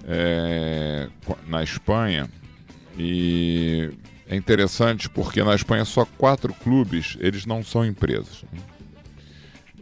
é, 0.04 1.08
na 1.46 1.62
Espanha. 1.62 2.28
E 2.96 3.90
é 4.28 4.36
interessante 4.36 5.08
porque 5.08 5.42
na 5.42 5.54
Espanha 5.54 5.84
só 5.84 6.04
quatro 6.04 6.52
clubes, 6.54 7.16
eles 7.20 7.46
não 7.46 7.62
são 7.62 7.84
empresas. 7.84 8.44
Né? 8.52 8.60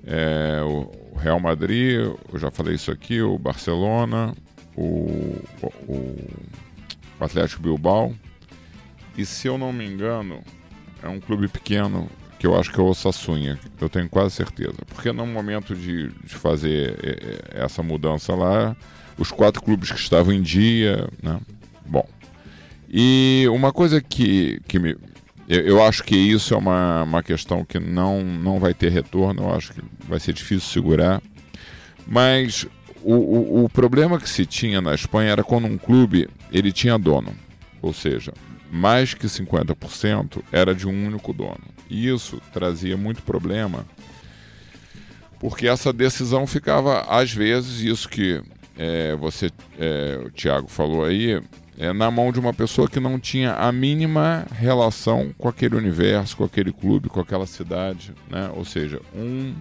É, 0.06 0.62
o 0.62 1.16
Real 1.18 1.38
Madrid, 1.38 1.98
eu 1.98 2.38
já 2.38 2.50
falei 2.50 2.74
isso 2.74 2.90
aqui, 2.90 3.20
o 3.20 3.38
Barcelona, 3.38 4.34
o, 4.76 5.42
o, 5.62 5.96
o 7.18 7.24
Atlético 7.24 7.62
Bilbao. 7.62 8.14
E 9.16 9.26
se 9.26 9.48
eu 9.48 9.58
não 9.58 9.72
me 9.72 9.84
engano, 9.84 10.42
é 11.02 11.08
um 11.08 11.20
clube 11.20 11.48
pequeno 11.48 12.08
que 12.40 12.46
eu 12.46 12.58
acho 12.58 12.72
que 12.72 12.80
é 12.80 12.82
o 12.82 12.86
Osassunha, 12.86 13.58
eu 13.78 13.90
tenho 13.90 14.08
quase 14.08 14.34
certeza. 14.34 14.78
Porque 14.88 15.12
no 15.12 15.26
momento 15.26 15.74
de, 15.74 16.08
de 16.08 16.34
fazer 16.34 16.98
é, 17.02 17.58
é, 17.58 17.64
essa 17.64 17.82
mudança 17.82 18.34
lá, 18.34 18.74
os 19.18 19.30
quatro 19.30 19.62
clubes 19.62 19.92
que 19.92 19.98
estavam 19.98 20.32
em 20.32 20.40
dia, 20.40 21.06
né? 21.22 21.38
Bom. 21.84 22.08
E 22.88 23.44
uma 23.52 23.74
coisa 23.74 24.00
que, 24.00 24.58
que 24.66 24.78
me. 24.78 24.96
Eu, 25.46 25.60
eu 25.66 25.84
acho 25.84 26.02
que 26.02 26.16
isso 26.16 26.54
é 26.54 26.56
uma, 26.56 27.02
uma 27.02 27.22
questão 27.22 27.62
que 27.62 27.78
não, 27.78 28.24
não 28.24 28.58
vai 28.58 28.72
ter 28.72 28.90
retorno, 28.90 29.42
eu 29.42 29.54
acho 29.54 29.74
que 29.74 29.82
vai 30.08 30.18
ser 30.18 30.32
difícil 30.32 30.66
segurar. 30.66 31.20
Mas 32.06 32.66
o, 33.02 33.16
o, 33.16 33.64
o 33.64 33.68
problema 33.68 34.18
que 34.18 34.30
se 34.30 34.46
tinha 34.46 34.80
na 34.80 34.94
Espanha 34.94 35.32
era 35.32 35.44
quando 35.44 35.66
um 35.66 35.76
clube 35.76 36.26
ele 36.50 36.72
tinha 36.72 36.98
dono. 36.98 37.34
Ou 37.82 37.92
seja, 37.92 38.32
mais 38.72 39.12
que 39.12 39.26
50% 39.26 40.42
era 40.50 40.74
de 40.74 40.88
um 40.88 41.06
único 41.06 41.34
dono. 41.34 41.79
E 41.90 42.08
isso 42.08 42.40
trazia 42.52 42.96
muito 42.96 43.22
problema, 43.22 43.84
porque 45.40 45.66
essa 45.66 45.92
decisão 45.92 46.46
ficava, 46.46 47.00
às 47.08 47.32
vezes, 47.32 47.80
isso 47.80 48.08
que 48.08 48.40
é, 48.78 49.16
você, 49.16 49.50
é, 49.78 50.20
o 50.24 50.30
Tiago 50.30 50.68
falou 50.68 51.04
aí, 51.04 51.42
é, 51.78 51.92
na 51.94 52.10
mão 52.10 52.30
de 52.30 52.38
uma 52.38 52.52
pessoa 52.52 52.88
que 52.88 53.00
não 53.00 53.18
tinha 53.18 53.54
a 53.54 53.72
mínima 53.72 54.46
relação 54.52 55.34
com 55.38 55.48
aquele 55.48 55.76
universo, 55.76 56.36
com 56.36 56.44
aquele 56.44 56.72
clube, 56.72 57.08
com 57.08 57.20
aquela 57.20 57.46
cidade. 57.46 58.12
Né? 58.28 58.50
Ou 58.54 58.66
seja, 58.66 59.00
um, 59.14 59.54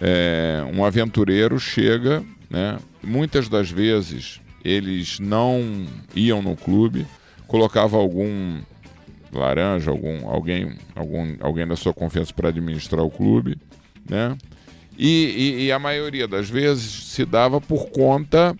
é, 0.00 0.64
um 0.74 0.82
aventureiro 0.84 1.60
chega, 1.60 2.24
né? 2.48 2.78
muitas 3.02 3.46
das 3.46 3.70
vezes 3.70 4.40
eles 4.64 5.20
não 5.20 5.86
iam 6.14 6.40
no 6.40 6.56
clube, 6.56 7.06
colocava 7.46 7.98
algum 7.98 8.58
laranja, 9.32 9.90
algum 9.90 10.28
alguém, 10.28 10.76
algum 10.94 11.36
alguém 11.40 11.66
da 11.66 11.76
sua 11.76 11.92
confiança 11.92 12.32
para 12.32 12.48
administrar 12.48 13.04
o 13.04 13.10
clube, 13.10 13.56
né? 14.08 14.36
E, 14.96 15.56
e, 15.60 15.64
e, 15.66 15.72
a 15.72 15.78
maioria 15.78 16.26
das 16.26 16.50
vezes 16.50 17.12
se 17.12 17.24
dava 17.24 17.60
por 17.60 17.88
conta 17.90 18.56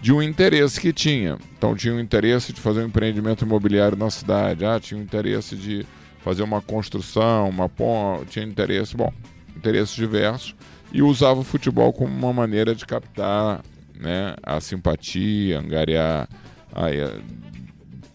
de 0.00 0.12
um 0.12 0.22
interesse 0.22 0.80
que 0.80 0.92
tinha. 0.92 1.36
Então 1.58 1.74
tinha 1.74 1.92
o 1.92 1.96
um 1.96 2.00
interesse 2.00 2.52
de 2.52 2.60
fazer 2.60 2.82
um 2.82 2.86
empreendimento 2.86 3.44
imobiliário 3.44 3.98
na 3.98 4.08
cidade, 4.08 4.64
ah, 4.64 4.78
tinha 4.78 4.98
o 4.98 5.00
um 5.00 5.04
interesse 5.04 5.56
de 5.56 5.84
fazer 6.20 6.44
uma 6.44 6.60
construção, 6.60 7.48
uma 7.48 7.68
ponte, 7.68 8.30
tinha 8.30 8.44
interesse, 8.44 8.96
bom, 8.96 9.12
interesses 9.56 9.94
diversos 9.94 10.54
e 10.92 11.02
usava 11.02 11.40
o 11.40 11.44
futebol 11.44 11.92
como 11.92 12.14
uma 12.14 12.32
maneira 12.32 12.74
de 12.74 12.86
captar 12.86 13.62
né, 13.98 14.34
a 14.42 14.60
simpatia, 14.60 15.58
angariar 15.58 16.28
a, 16.72 16.86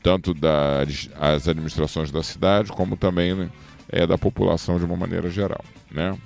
tanto 0.07 0.33
das 0.33 1.09
as 1.19 1.49
administrações 1.49 2.09
da 2.11 2.23
cidade 2.23 2.71
como 2.71 2.95
também 2.95 3.35
né, 3.35 3.49
é, 3.89 4.07
da 4.07 4.17
população 4.17 4.79
de 4.79 4.85
uma 4.85 4.95
maneira 4.95 5.29
geral. 5.29 5.63
Né? 5.91 6.17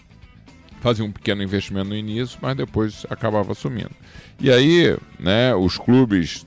Fazia 0.81 1.03
um 1.03 1.11
pequeno 1.11 1.41
investimento 1.41 1.89
no 1.89 1.95
início, 1.95 2.37
mas 2.39 2.55
depois 2.55 3.07
acabava 3.09 3.53
assumindo. 3.53 3.89
E 4.39 4.51
aí, 4.51 4.95
né, 5.19 5.55
os 5.55 5.79
clubes, 5.79 6.45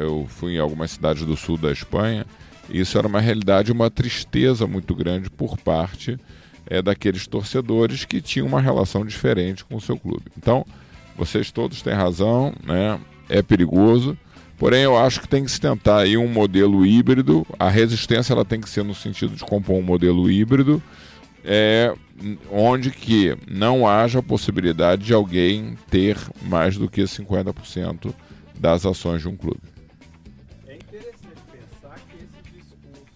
eu 0.00 0.26
fui 0.28 0.54
em 0.56 0.58
algumas 0.58 0.90
cidades 0.90 1.24
do 1.24 1.36
sul 1.36 1.56
da 1.56 1.70
Espanha, 1.70 2.26
e 2.68 2.80
isso 2.80 2.98
era 2.98 3.06
uma 3.06 3.20
realidade, 3.20 3.70
uma 3.70 3.88
tristeza 3.88 4.66
muito 4.66 4.96
grande 4.96 5.30
por 5.30 5.56
parte 5.56 6.18
é, 6.66 6.82
daqueles 6.82 7.28
torcedores 7.28 8.04
que 8.04 8.20
tinham 8.20 8.48
uma 8.48 8.60
relação 8.60 9.06
diferente 9.06 9.64
com 9.64 9.76
o 9.76 9.80
seu 9.80 9.96
clube. 9.96 10.24
Então, 10.36 10.66
vocês 11.16 11.52
todos 11.52 11.80
têm 11.80 11.94
razão, 11.94 12.52
né? 12.64 12.98
é 13.28 13.40
perigoso. 13.40 14.18
Porém, 14.58 14.82
eu 14.82 14.98
acho 14.98 15.20
que 15.20 15.28
tem 15.28 15.44
que 15.44 15.50
se 15.50 15.60
tentar 15.60 16.00
aí 16.00 16.16
um 16.16 16.26
modelo 16.26 16.84
híbrido. 16.84 17.46
A 17.58 17.68
resistência 17.68 18.32
ela 18.32 18.44
tem 18.44 18.60
que 18.60 18.68
ser 18.68 18.82
no 18.82 18.94
sentido 18.94 19.36
de 19.36 19.44
compor 19.44 19.76
um 19.76 19.82
modelo 19.82 20.28
híbrido, 20.28 20.82
é, 21.44 21.94
onde 22.50 22.90
que 22.90 23.36
não 23.48 23.86
haja 23.86 24.20
possibilidade 24.20 25.04
de 25.04 25.14
alguém 25.14 25.76
ter 25.88 26.18
mais 26.42 26.76
do 26.76 26.88
que 26.88 27.02
50% 27.02 28.12
das 28.58 28.84
ações 28.84 29.22
de 29.22 29.28
um 29.28 29.36
clube. 29.36 29.60
É 30.66 30.74
interessante 30.74 31.38
pensar 31.52 31.94
que 32.08 32.16
esse 32.16 32.58
discurso 32.58 33.06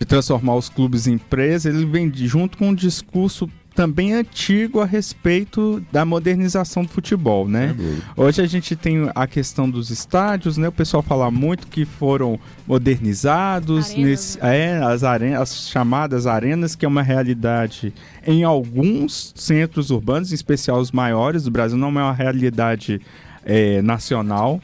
de 0.00 0.04
transformar 0.04 0.56
os 0.56 0.68
clubes 0.68 1.06
em 1.06 1.12
empresas, 1.12 1.72
ele 1.72 1.86
vem 1.86 2.12
junto 2.12 2.58
com 2.58 2.70
um 2.70 2.74
discurso 2.74 3.48
também 3.80 4.12
antigo 4.12 4.82
a 4.82 4.84
respeito 4.84 5.82
da 5.90 6.04
modernização 6.04 6.82
do 6.82 6.90
futebol, 6.90 7.48
né? 7.48 7.74
Hoje 8.14 8.42
a 8.42 8.46
gente 8.46 8.76
tem 8.76 9.10
a 9.14 9.26
questão 9.26 9.70
dos 9.70 9.88
estádios, 9.88 10.58
né? 10.58 10.68
O 10.68 10.72
pessoal 10.72 11.02
fala 11.02 11.30
muito 11.30 11.66
que 11.66 11.86
foram 11.86 12.38
modernizados, 12.66 13.92
arenas, 13.92 14.10
nesse, 14.10 14.38
né? 14.38 14.56
é, 14.58 14.84
as, 14.84 15.02
arenas, 15.02 15.40
as 15.40 15.68
chamadas 15.70 16.26
arenas, 16.26 16.76
que 16.76 16.84
é 16.84 16.88
uma 16.88 17.00
realidade 17.00 17.94
em 18.26 18.44
alguns 18.44 19.32
centros 19.34 19.90
urbanos, 19.90 20.30
em 20.30 20.34
especial 20.34 20.78
os 20.78 20.92
maiores 20.92 21.44
do 21.44 21.50
Brasil, 21.50 21.78
não 21.78 21.88
é 21.88 21.90
uma 21.90 22.12
realidade 22.12 23.00
é, 23.46 23.80
nacional. 23.80 24.60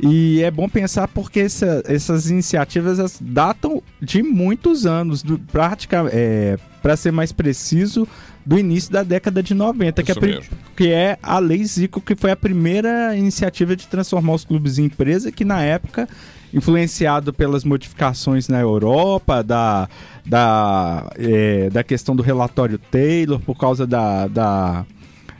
E 0.00 0.42
é 0.42 0.50
bom 0.50 0.68
pensar 0.68 1.08
porque 1.08 1.40
essa, 1.40 1.82
essas 1.86 2.30
iniciativas 2.30 3.18
datam 3.20 3.82
de 4.00 4.22
muitos 4.22 4.86
anos, 4.86 5.24
do, 5.24 5.40
prática, 5.40 6.04
é, 6.12 6.56
para 6.82 6.96
ser 6.96 7.10
mais 7.10 7.32
preciso, 7.32 8.06
do 8.44 8.58
início 8.58 8.92
da 8.92 9.02
década 9.02 9.42
de 9.42 9.54
90, 9.54 10.02
que 10.02 10.12
é, 10.12 10.40
que 10.76 10.88
é, 10.92 11.18
a 11.22 11.38
Lei 11.38 11.64
Zico, 11.64 12.00
que 12.00 12.14
foi 12.14 12.30
a 12.30 12.36
primeira 12.36 13.16
iniciativa 13.16 13.74
de 13.74 13.86
transformar 13.86 14.34
os 14.34 14.44
clubes 14.44 14.78
em 14.78 14.84
empresa, 14.84 15.32
que 15.32 15.44
na 15.44 15.62
época, 15.62 16.08
influenciado 16.52 17.32
pelas 17.32 17.64
modificações 17.64 18.48
na 18.48 18.60
Europa, 18.60 19.42
da, 19.42 19.88
da, 20.26 21.10
é, 21.16 21.70
da 21.70 21.82
questão 21.82 22.14
do 22.14 22.22
relatório 22.22 22.78
Taylor, 22.78 23.40
por 23.40 23.56
causa 23.56 23.86
da, 23.86 24.26
da, 24.28 24.86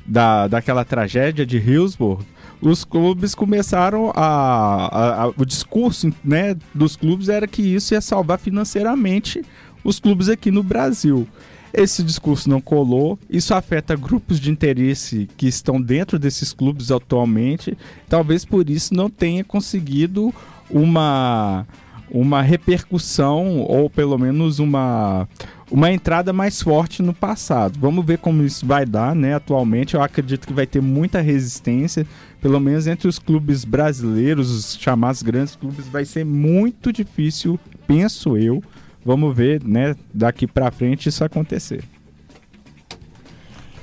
da, 0.07 0.49
daquela 0.49 0.85
tragédia 0.85 1.45
de 1.45 1.59
Hillsborough, 1.59 2.21
os 2.63 2.83
clubes 2.83 3.35
começaram 3.35 4.11
a, 4.15 4.87
a, 4.87 5.23
a, 5.25 5.29
o 5.29 5.45
discurso 5.45 6.11
né, 6.25 6.57
dos 6.73 6.97
clubes 6.97 7.29
era 7.29 7.47
que 7.47 7.61
isso 7.61 7.93
ia 7.93 8.01
salvar 8.01 8.39
financeiramente 8.39 9.43
os 9.85 10.01
clubes 10.01 10.31
aqui 10.31 10.51
no 10.51 10.63
Brasil. 10.63 11.29
Esse 11.77 12.05
discurso 12.05 12.49
não 12.49 12.61
colou, 12.61 13.19
isso 13.29 13.53
afeta 13.53 13.97
grupos 13.97 14.39
de 14.39 14.49
interesse 14.49 15.29
que 15.37 15.49
estão 15.49 15.83
dentro 15.83 16.21
desses 16.21 16.53
clubes 16.53 16.93
atualmente, 16.93 17.77
talvez 18.09 18.45
por 18.45 18.71
isso 18.71 18.95
não 18.95 19.11
tenha 19.11 19.43
conseguido 19.43 20.33
uma 20.71 21.67
uma 22.11 22.43
repercussão 22.43 23.63
ou 23.63 23.91
pelo 23.91 24.17
menos 24.17 24.61
uma 24.61 25.29
uma 25.69 25.91
entrada 25.91 26.33
mais 26.33 26.63
forte 26.63 27.03
no 27.03 27.13
passado. 27.13 27.77
Vamos 27.81 28.05
ver 28.05 28.19
como 28.19 28.45
isso 28.45 28.65
vai 28.65 28.87
dar, 28.87 29.13
né? 29.17 29.35
Atualmente 29.35 29.95
eu 29.95 30.03
acredito 30.03 30.47
que 30.47 30.53
vai 30.53 30.69
ter 30.69 30.81
muita 30.81 31.21
resistência, 31.21 32.07
pelo 32.41 32.61
menos 32.61 32.87
entre 32.87 33.09
os 33.09 33.19
clubes 33.19 33.65
brasileiros, 33.65 34.51
os 34.51 34.79
chamados 34.81 35.23
grandes 35.23 35.57
clubes, 35.57 35.89
vai 35.89 36.05
ser 36.05 36.25
muito 36.25 36.93
difícil, 36.93 37.59
penso 37.89 38.37
eu, 38.37 38.63
vamos 39.05 39.37
ver, 39.37 39.63
né, 39.63 39.95
daqui 40.13 40.47
para 40.47 40.71
frente 40.71 41.09
isso 41.09 41.25
acontecer. 41.25 41.85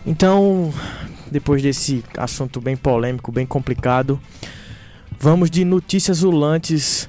Então, 0.06 0.74
depois 1.30 1.62
desse 1.62 2.04
assunto 2.18 2.60
bem 2.60 2.76
polêmico, 2.76 3.32
bem 3.32 3.46
complicado, 3.46 4.20
vamos 5.20 5.50
de 5.50 5.64
notícias 5.64 6.24
ulantes 6.24 7.08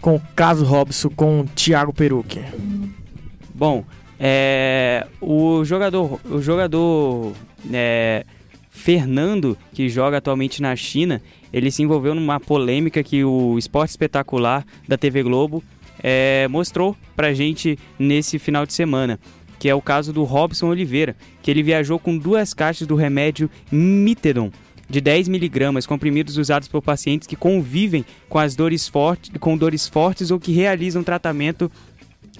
com 0.00 0.20
Caso 0.34 0.64
Robson 0.64 1.10
com 1.10 1.44
Thiago 1.54 1.92
Peruque. 1.92 2.40
Bom, 3.54 3.84
é, 4.18 5.06
o 5.20 5.64
jogador, 5.64 6.18
o 6.24 6.40
jogador 6.40 7.32
é, 7.72 8.24
Fernando, 8.70 9.56
que 9.72 9.88
joga 9.88 10.16
atualmente 10.18 10.60
na 10.60 10.74
China, 10.74 11.22
ele 11.52 11.70
se 11.70 11.82
envolveu 11.82 12.14
numa 12.14 12.40
polêmica 12.40 13.02
que 13.02 13.22
o 13.24 13.56
Esporte 13.56 13.90
Espetacular 13.90 14.64
da 14.88 14.98
TV 14.98 15.22
Globo 15.22 15.62
é, 16.06 16.46
mostrou 16.48 16.94
pra 17.16 17.32
gente 17.32 17.78
nesse 17.98 18.38
final 18.38 18.66
de 18.66 18.74
semana, 18.74 19.18
que 19.58 19.70
é 19.70 19.74
o 19.74 19.80
caso 19.80 20.12
do 20.12 20.22
Robson 20.22 20.68
Oliveira, 20.68 21.16
que 21.42 21.50
ele 21.50 21.62
viajou 21.62 21.98
com 21.98 22.18
duas 22.18 22.52
caixas 22.52 22.86
do 22.86 22.94
remédio 22.94 23.50
Mitedon 23.72 24.50
de 24.86 25.00
10 25.00 25.28
miligramas, 25.28 25.86
comprimidos 25.86 26.36
usados 26.36 26.68
por 26.68 26.82
pacientes 26.82 27.26
que 27.26 27.34
convivem 27.34 28.04
com 28.28 28.38
as 28.38 28.54
dores 28.54 28.86
fortes, 28.86 29.30
com 29.40 29.56
dores 29.56 29.88
fortes 29.88 30.30
ou 30.30 30.38
que 30.38 30.52
realizam 30.52 31.02
tratamento 31.02 31.72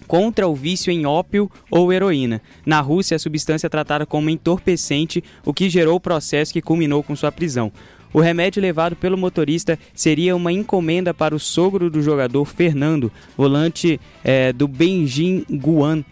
contra 0.07 0.47
o 0.47 0.55
vício 0.55 0.93
em 0.93 1.07
ópio 1.07 1.51
ou 1.71 1.91
heroína. 1.91 2.43
Na 2.67 2.83
Rússia, 2.83 3.17
a 3.17 3.19
substância 3.19 3.67
é 3.67 3.71
tratada 3.71 4.05
como 4.05 4.29
entorpecente, 4.29 5.25
o 5.43 5.55
que 5.55 5.71
gerou 5.71 5.97
o 5.97 6.01
processo 6.01 6.53
que 6.53 6.61
culminou 6.61 7.03
com 7.03 7.17
sua 7.17 7.33
prisão. 7.33 7.73
O 8.15 8.21
remédio 8.21 8.63
levado 8.63 8.95
pelo 8.95 9.19
motorista 9.19 9.77
seria 9.93 10.37
uma 10.37 10.53
encomenda 10.53 11.13
para 11.13 11.35
o 11.35 11.41
sogro 11.41 11.91
do 11.91 12.01
jogador 12.01 12.45
Fernando, 12.45 13.11
volante 13.37 14.01
é, 14.23 14.53
do 14.53 14.69
Benjin 14.69 15.45
Guan. 15.51 16.05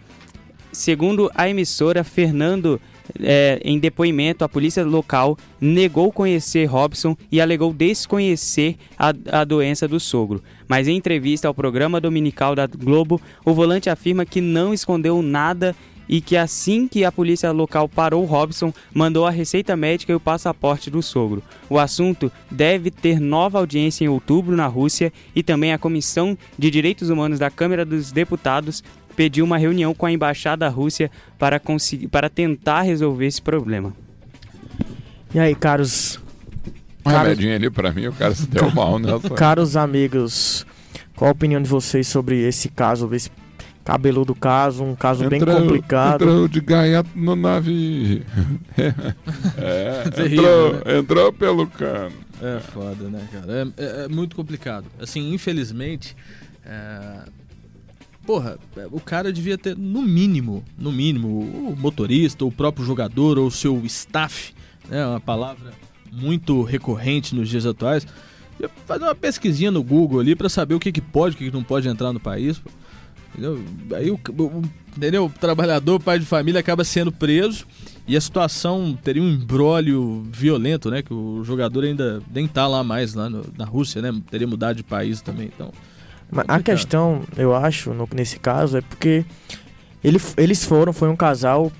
Segundo 0.73 1.31
a 1.33 1.47
emissora, 1.47 2.03
Fernando 2.03 2.81
é, 3.21 3.61
em 3.63 3.79
depoimento, 3.79 4.43
a 4.43 4.49
polícia 4.49 4.83
local 4.83 5.37
negou 5.61 6.11
conhecer 6.11 6.65
Robson 6.65 7.15
e 7.31 7.39
alegou 7.39 7.73
desconhecer 7.73 8.75
a, 8.97 9.13
a 9.31 9.43
doença 9.45 9.87
do 9.87 9.99
sogro. 9.99 10.43
Mas 10.67 10.89
em 10.89 10.97
entrevista 10.97 11.47
ao 11.47 11.53
programa 11.53 12.01
dominical 12.01 12.53
da 12.53 12.67
Globo, 12.67 13.21
o 13.45 13.53
volante 13.53 13.89
afirma 13.89 14.25
que 14.25 14.41
não 14.41 14.73
escondeu 14.73 15.21
nada 15.21 15.75
e 16.07 16.21
que 16.21 16.35
assim 16.35 16.87
que 16.87 17.05
a 17.05 17.11
polícia 17.11 17.51
local 17.51 17.87
parou 17.87 18.25
Robson, 18.25 18.73
mandou 18.93 19.25
a 19.25 19.31
receita 19.31 19.75
médica 19.75 20.11
e 20.11 20.15
o 20.15 20.19
passaporte 20.19 20.89
do 20.89 21.01
sogro. 21.01 21.43
O 21.69 21.79
assunto 21.79 22.31
deve 22.49 22.91
ter 22.91 23.19
nova 23.19 23.59
audiência 23.59 24.05
em 24.05 24.07
outubro 24.07 24.55
na 24.55 24.67
Rússia 24.67 25.11
e 25.35 25.41
também 25.41 25.73
a 25.73 25.77
Comissão 25.77 26.37
de 26.57 26.69
Direitos 26.69 27.09
Humanos 27.09 27.39
da 27.39 27.49
Câmara 27.49 27.85
dos 27.85 28.11
Deputados 28.11 28.83
pediu 29.15 29.45
uma 29.45 29.57
reunião 29.57 29.93
com 29.93 30.05
a 30.05 30.11
embaixada 30.11 30.65
da 30.65 30.69
Rússia 30.69 31.11
para 31.37 31.59
conseguir 31.59 32.07
para 32.07 32.29
tentar 32.29 32.81
resolver 32.81 33.25
esse 33.25 33.41
problema. 33.41 33.93
E 35.33 35.39
aí, 35.39 35.55
caros 35.55 36.19
um 37.05 37.09
caros... 37.09 37.29
remedinho 37.29 37.55
ali 37.55 37.69
pra 37.69 37.91
mim, 37.91 38.07
o 38.07 38.13
cara 38.13 38.33
se 38.33 38.47
deu 38.47 38.71
mal, 38.73 38.97
né? 38.97 39.09
Caros 39.35 39.75
amigos, 39.75 40.65
Qual 41.15 41.29
a 41.29 41.31
opinião 41.31 41.61
de 41.61 41.69
vocês 41.69 42.07
sobre 42.07 42.41
esse 42.41 42.69
caso, 42.69 43.13
esse 43.13 43.29
cabeludo 43.83 44.33
caso, 44.33 44.83
um 44.83 44.95
caso 44.95 45.27
bem 45.29 45.39
complicado? 45.39 46.23
Entrou 46.23 46.47
de 46.47 46.61
gaiato 46.61 47.09
no 47.15 47.35
navio. 47.35 48.23
é, 49.57 50.09
Terrível, 50.09 50.67
entrou, 50.67 50.85
né? 50.93 50.97
entrou 50.99 51.33
pelo 51.33 51.67
cano. 51.67 52.15
É 52.41 52.59
foda, 52.59 53.09
né, 53.09 53.27
cara? 53.31 53.71
É, 53.77 53.83
é- 53.83 54.05
é 54.05 54.07
muito 54.07 54.35
complicado. 54.35 54.85
Assim, 54.99 55.33
infelizmente. 55.33 56.15
é, 56.65 57.43
Porra, 58.25 58.57
é, 58.77 58.87
o 58.89 59.01
cara 59.01 59.33
devia 59.33 59.57
ter, 59.57 59.77
no 59.77 60.01
mínimo, 60.01 60.63
no 60.77 60.93
mínimo, 60.93 61.27
o 61.71 61.75
motorista, 61.77 62.45
o 62.45 62.51
próprio 62.51 62.85
jogador 62.85 63.37
ou 63.37 63.47
o 63.47 63.51
seu 63.51 63.81
staff, 63.85 64.53
né? 64.87 65.05
Uma 65.05 65.19
palavra 65.19 65.71
muito 66.09 66.61
recorrente 66.63 67.35
nos 67.35 67.49
dias 67.49 67.65
atuais. 67.65 68.07
ia 68.61 68.69
Fazer 68.85 69.03
uma 69.03 69.13
pesquisinha 69.15 69.71
no 69.71 69.83
Google 69.83 70.21
ali 70.21 70.37
pra 70.37 70.47
saber 70.47 70.73
o 70.73 70.79
que, 70.79 70.89
que 70.89 71.01
pode, 71.01 71.35
o 71.35 71.37
que, 71.37 71.49
que 71.49 71.53
não 71.53 71.63
pode 71.63 71.89
entrar 71.89 72.13
no 72.13 72.19
país. 72.19 72.59
pô. 72.59 72.69
Entendeu? 73.33 73.63
Aí 73.95 74.11
o, 74.11 74.15
o- 74.37 74.61
entendeu? 74.95 75.25
o 75.25 75.29
trabalhador, 75.29 75.99
pai 75.99 76.19
de 76.19 76.25
família, 76.25 76.59
acaba 76.59 76.83
sendo 76.83 77.11
preso 77.11 77.65
e 78.07 78.15
a 78.15 78.21
situação 78.21 78.97
teria 79.03 79.21
um 79.23 79.29
embrólio 79.29 80.23
violento, 80.31 80.89
né? 80.91 81.01
Que 81.01 81.13
o 81.13 81.43
jogador 81.43 81.83
ainda 81.83 82.21
nem 82.33 82.47
tá 82.47 82.67
lá 82.67 82.83
mais, 82.83 83.13
lá 83.13 83.29
no- 83.29 83.45
na 83.57 83.65
Rússia, 83.65 84.01
né? 84.01 84.13
Teria 84.29 84.47
mudado 84.47 84.75
de 84.77 84.83
país 84.83 85.21
também, 85.21 85.49
então... 85.53 85.71
Mas 86.31 86.45
a 86.47 86.59
questão, 86.61 87.21
eu 87.37 87.55
acho, 87.55 87.93
no- 87.93 88.07
nesse 88.15 88.39
caso, 88.39 88.77
é 88.77 88.81
porque 88.81 89.25
ele- 90.03 90.21
eles 90.37 90.63
foram, 90.65 90.91
foi 90.93 91.09
um 91.09 91.15
casal, 91.15 91.71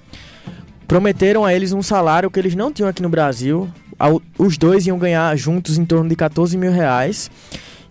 prometeram 0.87 1.45
a 1.45 1.53
eles 1.53 1.71
um 1.71 1.81
salário 1.81 2.29
que 2.29 2.39
eles 2.39 2.55
não 2.55 2.71
tinham 2.71 2.89
aqui 2.89 3.01
no 3.01 3.09
Brasil. 3.09 3.69
Ao- 3.97 4.21
Os 4.37 4.57
dois 4.57 4.85
iam 4.87 4.97
ganhar 4.97 5.35
juntos 5.37 5.77
em 5.77 5.85
torno 5.85 6.09
de 6.09 6.15
14 6.15 6.57
mil 6.57 6.71
reais 6.71 7.29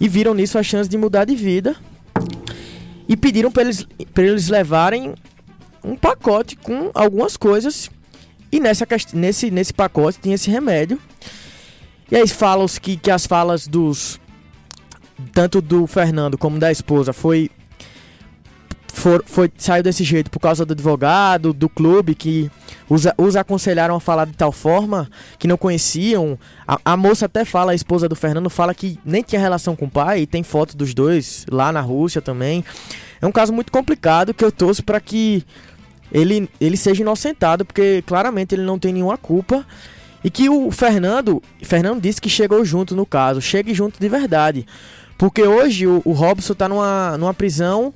e 0.01 0.09
viram 0.09 0.35
nisso 0.35 0.59
a 0.59 0.62
chance 0.62 0.88
de 0.90 0.96
mudar 0.98 1.25
de 1.25 1.35
vida 1.37 1.77
e 3.09 3.17
pediram 3.17 3.51
para 3.51 3.62
eles, 3.62 3.87
eles 4.17 4.49
levarem 4.49 5.15
um 5.85 5.97
pacote 5.97 6.57
com 6.57 6.91
algumas 6.95 7.37
coisas 7.37 7.91
e 8.51 8.61
nessa, 8.61 8.87
nesse, 9.15 9.51
nesse 9.51 9.73
pacote 9.73 10.19
tinha 10.21 10.35
esse 10.35 10.51
remédio. 10.51 10.99
E 12.11 12.17
aí 12.17 12.29
falam 12.29 12.67
que, 12.81 12.97
que 12.97 13.11
as 13.11 13.27
falas 13.27 13.67
dos 13.67 14.21
tanto 15.33 15.62
do 15.62 15.87
Fernando 15.87 16.37
como 16.37 16.59
da 16.59 16.71
esposa 16.71 17.12
foi 17.12 17.51
for- 19.03 19.25
foi 19.27 19.51
saiu 19.59 19.83
desse 19.83 20.05
jeito 20.05 20.31
por 20.31 20.38
causa 20.38 20.65
do 20.65 20.73
advogado, 20.73 21.53
do 21.53 21.69
clube 21.69 22.15
que 22.15 22.49
os, 22.88 23.03
os 23.19 23.35
aconselharam 23.35 23.97
a 23.97 24.01
falar 24.01 24.27
de 24.27 24.35
tal 24.35 24.53
forma 24.53 25.11
que 25.38 25.49
não 25.49 25.57
conheciam. 25.57 26.38
A, 26.67 26.79
a 26.85 26.97
moça 26.97 27.27
até 27.27 27.45
fala, 27.45 27.73
a 27.73 27.75
esposa 27.75 28.09
do 28.09 28.15
Fernando 28.15 28.49
fala 28.49 28.73
que 28.73 28.99
nem 29.05 29.23
tinha 29.23 29.41
relação 29.41 29.75
com 29.75 29.87
o 29.87 29.91
pai, 29.91 30.21
e 30.21 30.27
tem 30.27 30.45
foto 30.45 30.77
dos 30.77 30.95
dois 30.95 31.45
lá 31.51 31.73
na 31.73 31.81
Rússia 31.81 32.23
também. 32.23 32.65
É 33.21 33.27
um 33.27 33.33
caso 33.33 33.53
muito 33.53 33.73
complicado 33.73 34.33
que 34.33 34.45
eu 34.45 34.53
torço 34.53 34.85
para 34.85 35.01
que 35.01 35.45
ele, 36.12 36.49
ele 36.61 36.77
seja 36.77 37.03
inocentado, 37.03 37.65
porque 37.65 38.03
claramente 38.07 38.55
ele 38.55 38.62
não 38.62 38.79
tem 38.79 38.93
nenhuma 38.93 39.19
culpa. 39.19 39.67
E 40.25 40.31
que 40.31 40.49
o 40.49 40.71
Fernando, 40.71 41.43
Fernando 41.62 42.01
disse 42.01 42.21
que 42.21 42.31
chegou 42.31 42.65
junto 42.65 42.95
no 42.95 43.05
caso, 43.05 43.41
chegue 43.41 43.75
junto 43.75 43.99
de 43.99 44.09
verdade. 44.09 44.65
Porque 45.19 45.43
hoje 45.43 45.88
o, 45.88 46.01
o 46.05 46.12
Robson 46.12 46.55
tá 46.55 46.69
numa, 46.69 47.19
numa 47.19 47.35
prisão 47.35 47.93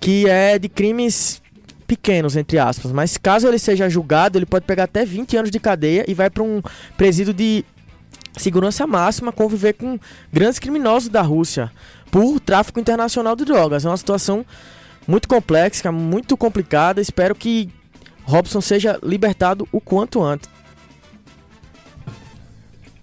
que 0.00 0.28
é 0.28 0.58
de 0.58 0.68
crimes 0.68 1.42
pequenos, 1.86 2.36
entre 2.36 2.58
aspas. 2.58 2.92
Mas 2.92 3.16
caso 3.16 3.46
ele 3.46 3.58
seja 3.58 3.88
julgado, 3.88 4.38
ele 4.38 4.46
pode 4.46 4.64
pegar 4.64 4.84
até 4.84 5.04
20 5.04 5.36
anos 5.36 5.50
de 5.50 5.60
cadeia 5.60 6.04
e 6.08 6.14
vai 6.14 6.30
para 6.30 6.42
um 6.42 6.60
presídio 6.96 7.32
de 7.32 7.64
segurança 8.36 8.86
máxima 8.86 9.32
conviver 9.32 9.74
com 9.74 9.98
grandes 10.32 10.58
criminosos 10.58 11.08
da 11.08 11.22
Rússia 11.22 11.70
por 12.10 12.40
tráfico 12.40 12.80
internacional 12.80 13.36
de 13.36 13.44
drogas. 13.44 13.84
É 13.84 13.88
uma 13.88 13.96
situação 13.96 14.44
muito 15.06 15.28
complexa, 15.28 15.92
muito 15.92 16.36
complicada. 16.36 17.00
Espero 17.00 17.34
que 17.34 17.68
Robson 18.24 18.60
seja 18.60 18.98
libertado 19.02 19.68
o 19.70 19.80
quanto 19.80 20.22
antes. 20.22 20.53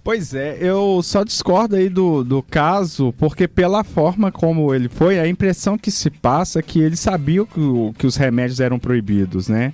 Pois 0.04 0.34
é, 0.34 0.58
eu 0.60 1.00
só 1.04 1.24
discordo 1.24 1.76
aí 1.76 1.88
do, 1.88 2.24
do 2.24 2.42
caso, 2.42 3.14
porque 3.20 3.48
pela 3.48 3.84
forma 3.84 4.32
como 4.32 4.74
ele 4.74 4.90
foi, 4.90 5.20
a 5.20 5.28
impressão 5.28 5.78
que 5.78 5.92
se 5.92 6.10
passa 6.10 6.58
é 6.58 6.62
que 6.64 6.80
ele 6.82 6.96
sabia 6.96 7.46
que, 7.46 7.60
o- 7.60 7.94
que 7.96 8.08
os 8.08 8.16
remédios 8.16 8.60
eram 8.60 8.80
proibidos, 8.80 9.48
né? 9.48 9.74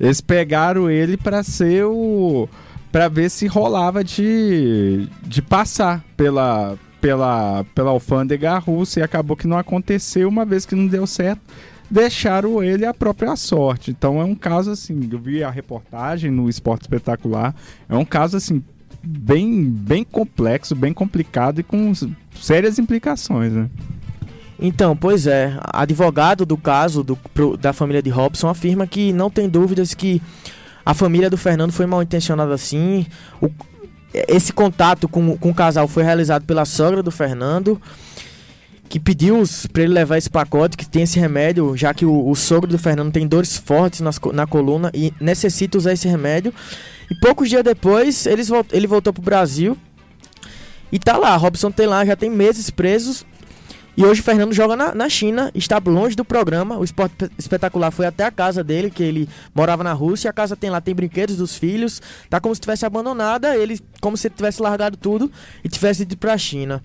Eles 0.00 0.20
pegaram 0.20 0.90
ele 0.90 1.16
pra 1.16 1.44
ser 1.44 1.84
o. 1.84 2.48
pra 2.90 3.06
ver 3.08 3.30
se 3.30 3.46
rolava 3.46 4.02
de, 4.02 5.08
de 5.22 5.40
passar 5.42 6.04
pela, 6.16 6.76
pela, 7.00 7.64
pela 7.72 7.90
alfândega 7.90 8.58
russa 8.58 8.98
e 8.98 9.02
acabou 9.02 9.36
que 9.36 9.46
não 9.46 9.58
aconteceu, 9.58 10.28
uma 10.28 10.44
vez 10.44 10.66
que 10.66 10.74
não 10.74 10.88
deu 10.88 11.06
certo. 11.06 11.40
Deixaram 11.90 12.62
ele 12.62 12.84
à 12.84 12.92
própria 12.92 13.34
sorte. 13.36 13.90
Então 13.92 14.20
é 14.20 14.24
um 14.24 14.34
caso 14.34 14.70
assim. 14.72 15.08
Eu 15.10 15.18
vi 15.18 15.42
a 15.42 15.50
reportagem 15.50 16.30
no 16.30 16.48
Esporte 16.48 16.82
Espetacular. 16.82 17.54
É 17.88 17.96
um 17.96 18.04
caso 18.04 18.36
assim 18.36 18.62
bem, 19.02 19.64
bem 19.64 20.04
complexo, 20.04 20.74
bem 20.74 20.92
complicado 20.92 21.60
e 21.60 21.62
com 21.62 21.92
sérias 22.40 22.78
implicações, 22.78 23.52
né? 23.52 23.68
Então, 24.60 24.96
pois 24.96 25.26
é, 25.26 25.56
advogado 25.72 26.44
do 26.44 26.56
caso 26.56 27.04
do, 27.04 27.14
pro- 27.16 27.56
da 27.56 27.72
família 27.72 28.02
de 28.02 28.10
Robson 28.10 28.48
afirma 28.48 28.86
que 28.86 29.12
não 29.12 29.30
tem 29.30 29.48
dúvidas 29.48 29.94
que 29.94 30.20
a 30.84 30.94
família 30.94 31.30
do 31.30 31.36
Fernando 31.36 31.70
foi 31.72 31.86
mal 31.86 32.02
intencionada 32.02 32.52
assim. 32.52 33.06
O- 33.40 33.50
esse 34.12 34.52
contato 34.52 35.06
com, 35.08 35.36
com 35.36 35.50
o 35.50 35.54
casal 35.54 35.86
foi 35.86 36.02
realizado 36.02 36.44
pela 36.44 36.64
sogra 36.64 37.02
do 37.04 37.10
Fernando, 37.10 37.80
que 38.88 38.98
pediu 38.98 39.44
para 39.72 39.82
ele 39.82 39.92
levar 39.92 40.16
esse 40.16 40.30
pacote, 40.30 40.76
que 40.76 40.88
tem 40.88 41.02
esse 41.02 41.20
remédio, 41.20 41.76
já 41.76 41.92
que 41.94 42.04
o, 42.06 42.28
o 42.28 42.34
sogro 42.34 42.70
do 42.70 42.78
Fernando 42.78 43.12
tem 43.12 43.28
dores 43.28 43.56
fortes 43.56 44.00
nas 44.00 44.18
na 44.32 44.46
coluna 44.46 44.90
e 44.94 45.12
necessita 45.20 45.78
usar 45.78 45.92
esse 45.92 46.08
remédio. 46.08 46.52
E 47.10 47.14
poucos 47.14 47.48
dias 47.48 47.64
depois, 47.64 48.26
eles 48.26 48.50
ele 48.72 48.86
voltou 48.86 49.12
pro 49.12 49.22
Brasil. 49.22 49.76
E 50.90 50.98
tá 50.98 51.16
lá, 51.16 51.36
Robson 51.36 51.70
tem 51.70 51.86
lá, 51.86 52.04
já 52.04 52.16
tem 52.16 52.30
meses 52.30 52.70
presos 52.70 53.24
e 53.98 54.04
hoje 54.04 54.22
Fernando 54.22 54.52
joga 54.54 54.76
na, 54.76 54.94
na 54.94 55.08
China, 55.08 55.50
está 55.56 55.82
longe 55.84 56.14
do 56.14 56.24
programa. 56.24 56.78
O 56.78 56.84
esporte 56.84 57.16
Pe- 57.16 57.30
espetacular 57.36 57.90
foi 57.90 58.06
até 58.06 58.24
a 58.24 58.30
casa 58.30 58.62
dele, 58.62 58.90
que 58.90 59.02
ele 59.02 59.28
morava 59.52 59.82
na 59.82 59.92
Rússia. 59.92 60.30
A 60.30 60.32
casa 60.32 60.54
tem 60.54 60.70
lá, 60.70 60.80
tem 60.80 60.94
brinquedos 60.94 61.36
dos 61.36 61.56
filhos. 61.56 62.00
Tá 62.30 62.38
como 62.38 62.54
se 62.54 62.60
tivesse 62.60 62.86
abandonada, 62.86 63.56
ele 63.56 63.80
como 64.00 64.16
se 64.16 64.30
tivesse 64.30 64.62
largado 64.62 64.96
tudo 64.96 65.28
e 65.64 65.68
tivesse 65.68 66.02
ido 66.02 66.16
pra 66.16 66.38
China. 66.38 66.80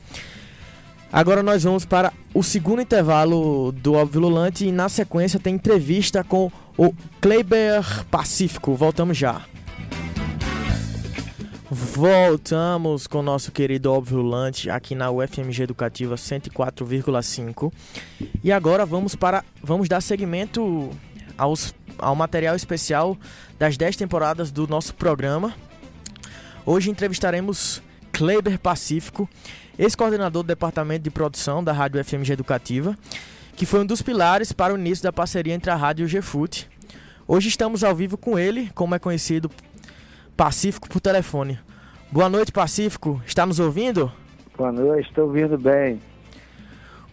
Agora 1.11 1.43
nós 1.43 1.63
vamos 1.63 1.85
para 1.85 2.11
o 2.33 2.41
segundo 2.41 2.81
intervalo 2.81 3.71
do 3.71 3.93
Óbvio 3.93 4.23
e 4.61 4.71
na 4.71 4.89
sequência 4.89 5.39
tem 5.39 5.53
entrevista 5.53 6.23
com 6.23 6.51
o 6.75 6.91
Kleber 7.21 7.85
Pacífico. 8.09 8.73
Voltamos 8.73 9.15
já. 9.15 9.52
Voltamos 11.73 13.07
com 13.07 13.17
o 13.17 13.23
nosso 13.23 13.51
querido 13.51 13.91
Óbvio 13.91 14.17
Lulante 14.17 14.69
aqui 14.69 14.93
na 14.93 15.09
UFMG 15.09 15.63
Educativa 15.63 16.13
104,5. 16.13 17.73
E 18.43 18.51
agora 18.51 18.85
vamos 18.85 19.15
para 19.15 19.43
vamos 19.59 19.89
dar 19.89 19.99
seguimento 19.99 20.91
aos, 21.35 21.73
ao 21.97 22.15
material 22.15 22.55
especial 22.55 23.17
das 23.57 23.75
10 23.75 23.95
temporadas 23.95 24.51
do 24.51 24.67
nosso 24.67 24.93
programa. 24.93 25.55
Hoje 26.63 26.91
entrevistaremos 26.91 27.81
Kleber 28.11 28.59
Pacífico, 28.59 29.27
ex-coordenador 29.75 30.43
do 30.43 30.47
Departamento 30.47 31.01
de 31.01 31.09
Produção 31.09 31.63
da 31.63 31.73
Rádio 31.73 32.03
FMG 32.05 32.33
Educativa, 32.33 32.95
que 33.55 33.65
foi 33.65 33.79
um 33.79 33.85
dos 33.85 34.03
pilares 34.03 34.51
para 34.51 34.75
o 34.75 34.77
início 34.77 35.03
da 35.03 35.11
parceria 35.11 35.55
entre 35.55 35.71
a 35.71 35.75
rádio 35.75 36.03
e 36.03 36.05
o 36.05 36.21
GFUT. 36.21 36.69
Hoje 37.27 37.47
estamos 37.47 37.83
ao 37.83 37.95
vivo 37.95 38.15
com 38.15 38.37
ele, 38.37 38.69
como 38.75 38.93
é 38.93 38.99
conhecido 38.99 39.49
Pacífico 40.35 40.89
por 40.89 40.99
telefone. 40.99 41.59
Boa 42.11 42.29
noite, 42.29 42.51
Pacífico. 42.51 43.21
Está 43.25 43.45
nos 43.45 43.59
ouvindo? 43.59 44.11
Boa 44.57 44.71
noite, 44.71 45.07
estou 45.09 45.25
ouvindo 45.25 45.57
bem. 45.57 45.99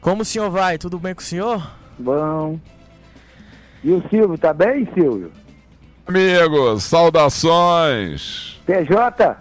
Como 0.00 0.22
o 0.22 0.24
senhor 0.24 0.50
vai? 0.50 0.78
Tudo 0.78 0.98
bem 0.98 1.14
com 1.14 1.20
o 1.20 1.24
senhor? 1.24 1.70
Bom. 1.98 2.59
E 3.85 3.92
o 3.92 4.02
Silvio, 4.09 4.37
tá 4.38 4.52
bem, 4.52 4.87
Silvio? 4.94 5.30
Amigos, 6.06 6.85
saudações. 6.85 8.59
PJ, 8.66 9.37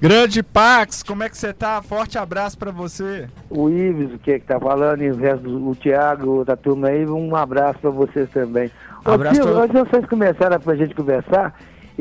Grande 0.00 0.42
Pax, 0.44 1.02
como 1.02 1.24
é 1.24 1.28
que 1.28 1.36
você 1.36 1.52
tá? 1.52 1.82
Forte 1.82 2.16
abraço 2.18 2.56
pra 2.56 2.70
você. 2.70 3.28
o 3.50 3.68
Ives, 3.68 4.14
o 4.14 4.18
que 4.18 4.30
é 4.32 4.38
que 4.38 4.46
tá 4.46 4.58
falando, 4.60 5.02
e 5.02 5.10
o 5.10 5.16
resto 5.16 5.42
do 5.42 5.70
o 5.70 5.74
Thiago, 5.74 6.44
da 6.44 6.56
turma 6.56 6.88
aí, 6.88 7.04
um 7.04 7.34
abraço 7.34 7.80
pra 7.80 7.90
vocês 7.90 8.30
também. 8.30 8.70
Ô, 9.04 9.10
Abraço 9.10 9.36
Silvio, 9.36 9.54
pra- 9.54 9.64
antes 9.64 9.74
de 9.76 9.90
vocês 9.90 10.06
começarem 10.06 10.58
pra 10.60 10.76
gente 10.76 10.94
conversar, 10.94 11.52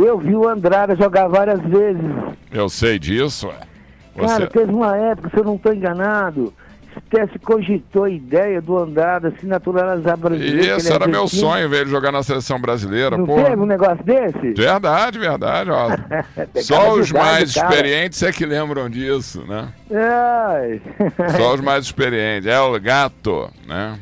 eu 0.06 0.18
vi 0.18 0.36
o 0.36 0.48
Andrada 0.48 0.96
jogar 0.96 1.28
várias 1.28 1.62
vezes. 1.62 2.04
Eu 2.52 2.70
sei 2.70 3.00
disso, 3.00 3.50
é. 3.50 3.68
Cara, 4.20 4.46
Você... 4.46 4.48
teve 4.48 4.72
uma 4.72 4.96
época, 4.98 5.30
se 5.30 5.38
eu 5.38 5.44
não 5.44 5.58
tô 5.58 5.72
enganado, 5.72 6.54
até 6.98 7.28
se 7.28 7.38
cogitou 7.40 8.06
a 8.06 8.10
ideia 8.10 8.60
do 8.62 8.78
andar 8.78 9.22
se 9.40 9.46
naturalizar 9.46 10.18
brasileiro. 10.18 10.78
Isso 10.78 10.92
é 10.92 10.96
era 10.96 11.08
meu 11.08 11.28
sonho, 11.28 11.70
ver 11.70 11.82
ele 11.82 11.90
jogar 11.92 12.12
na 12.12 12.24
seleção 12.24 12.60
brasileira, 12.60 13.18
Não 13.18 13.26
teve 13.26 13.56
um 13.56 13.66
negócio 13.66 14.04
desse? 14.04 14.54
Verdade, 14.54 15.20
verdade, 15.20 15.70
ó. 15.70 15.90
Só 16.62 16.94
os 16.94 17.12
mais 17.12 17.56
experientes 17.56 18.24
é 18.24 18.32
que 18.32 18.46
lembram 18.46 18.90
disso, 18.90 19.44
né? 19.48 19.70
Ai. 19.92 20.82
Só 21.38 21.54
os 21.54 21.62
mais 21.62 21.86
experientes. 21.86 22.48
É 22.48 22.60
o 22.60 22.80
gato, 22.80 23.50
né? 23.68 24.00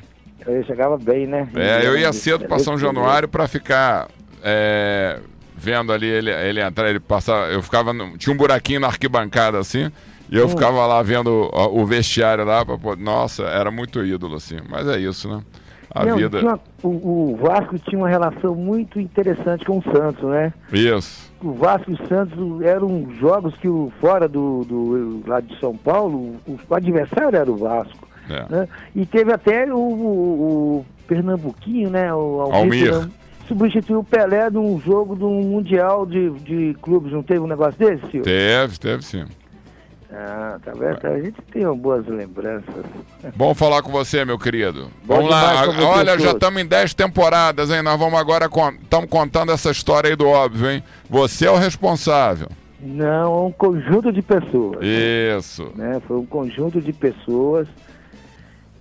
Eu 0.48 0.64
chegava 0.64 0.98
bem, 0.98 1.26
né? 1.28 1.48
É, 1.56 1.86
eu 1.86 1.98
ia 1.98 2.14
cedo 2.14 2.46
para 2.46 2.60
São 2.60 2.78
Januário 2.78 3.28
para 3.28 3.48
ficar 3.48 4.08
é, 4.44 5.20
vendo 5.58 5.92
ali 5.94 6.08
ele, 6.08 6.32
ele 6.32 6.62
entrar, 6.62 6.90
ele 6.90 7.00
passar. 7.00 7.52
Eu 7.52 7.62
ficava. 7.62 7.94
no- 7.94 8.18
tinha 8.18 8.34
um 8.34 8.38
buraquinho 8.38 8.80
na 8.80 8.88
arquibancada 8.88 9.58
assim. 9.58 9.92
E 10.30 10.38
eu 10.38 10.46
Hum. 10.46 10.50
ficava 10.50 10.86
lá 10.88 11.02
vendo 11.04 11.50
ó, 11.54 11.68
o 11.70 11.86
vestiário 11.86 12.44
lá. 12.46 12.66
Pra, 12.66 12.78
nossa, 12.98 13.44
era 13.44 13.70
muito 13.72 14.04
ídolo, 14.04 14.36
assim. 14.36 14.58
Mas 14.70 14.88
é 14.88 14.98
isso, 15.00 15.28
né? 15.30 15.42
A 15.94 16.04
Não, 16.06 16.18
vida. 16.18 16.60
o, 16.84 16.88
o 16.90 17.38
Vasco 17.42 17.80
tinha 17.80 17.98
uma 17.98 18.10
relação 18.10 18.54
muito 18.54 19.00
interessante 19.00 19.64
com 19.64 19.78
o 19.78 19.84
Santos, 19.84 20.24
né? 20.30 20.52
Isso. 20.74 21.32
O 21.42 21.54
Vasco 21.54 21.90
e 21.90 21.94
o 21.94 22.08
Santos 22.08 22.62
eram 22.64 23.08
jogos 23.18 23.56
que 23.56 23.70
o, 23.70 23.94
fora 24.02 24.28
do, 24.28 24.66
do 24.66 25.24
lá 25.26 25.40
de 25.40 25.58
São 25.60 25.78
Paulo, 25.78 26.36
o, 26.46 26.60
o 26.70 26.76
adversário 26.76 27.38
era 27.38 27.50
o 27.50 27.56
Vasco. 27.56 28.06
É. 28.30 28.46
né? 28.50 28.68
E 28.94 29.06
teve 29.06 29.32
até 29.32 29.72
o, 29.72 29.78
o- 29.78 30.78
o 30.80 30.86
Pernambuquinho, 31.08 31.90
né? 31.92 32.14
O 32.14 32.42
Almir. 32.52 32.92
né? 32.94 33.10
Substituiu 33.48 34.00
o 34.00 34.04
Pelé 34.04 34.50
num 34.50 34.80
jogo 34.80 35.16
do 35.16 35.30
Mundial 35.30 36.06
de, 36.06 36.32
de 36.40 36.76
clubes, 36.82 37.12
não 37.12 37.22
teve 37.22 37.40
um 37.40 37.48
negócio 37.48 37.78
desse, 37.78 38.02
Silvio? 38.02 38.24
Teve, 38.24 38.80
teve 38.80 39.04
sim. 39.04 39.26
Ah, 40.12 40.58
tá 40.64 40.72
vendo? 40.72 41.06
A 41.06 41.20
gente 41.20 41.42
tem 41.52 41.66
boas 41.76 42.08
lembranças. 42.08 42.86
Bom 43.36 43.54
falar 43.54 43.82
com 43.82 43.92
você, 43.92 44.24
meu 44.24 44.40
querido. 44.40 44.90
Bom 45.04 45.16
vamos 45.16 45.30
lá. 45.30 45.68
Olha, 45.90 46.18
já 46.18 46.32
estamos 46.32 46.62
em 46.62 46.66
10 46.66 46.94
temporadas, 46.94 47.70
hein? 47.70 47.82
Nós 47.82 48.00
vamos 48.00 48.18
agora. 48.18 48.46
Estamos 48.46 49.10
contando 49.10 49.52
essa 49.52 49.72
história 49.72 50.10
aí 50.10 50.16
do 50.16 50.26
óbvio, 50.26 50.72
hein? 50.72 50.84
Você 51.10 51.48
é 51.48 51.52
o 51.52 51.58
responsável. 51.58 52.48
Não, 52.80 53.34
é 53.34 53.48
um 53.48 53.52
conjunto 53.52 54.12
de 54.14 54.22
pessoas. 54.22 54.80
Isso. 54.82 55.70
né? 55.76 56.02
Foi 56.08 56.18
um 56.18 56.26
conjunto 56.26 56.80
de 56.80 56.94
pessoas 56.94 57.68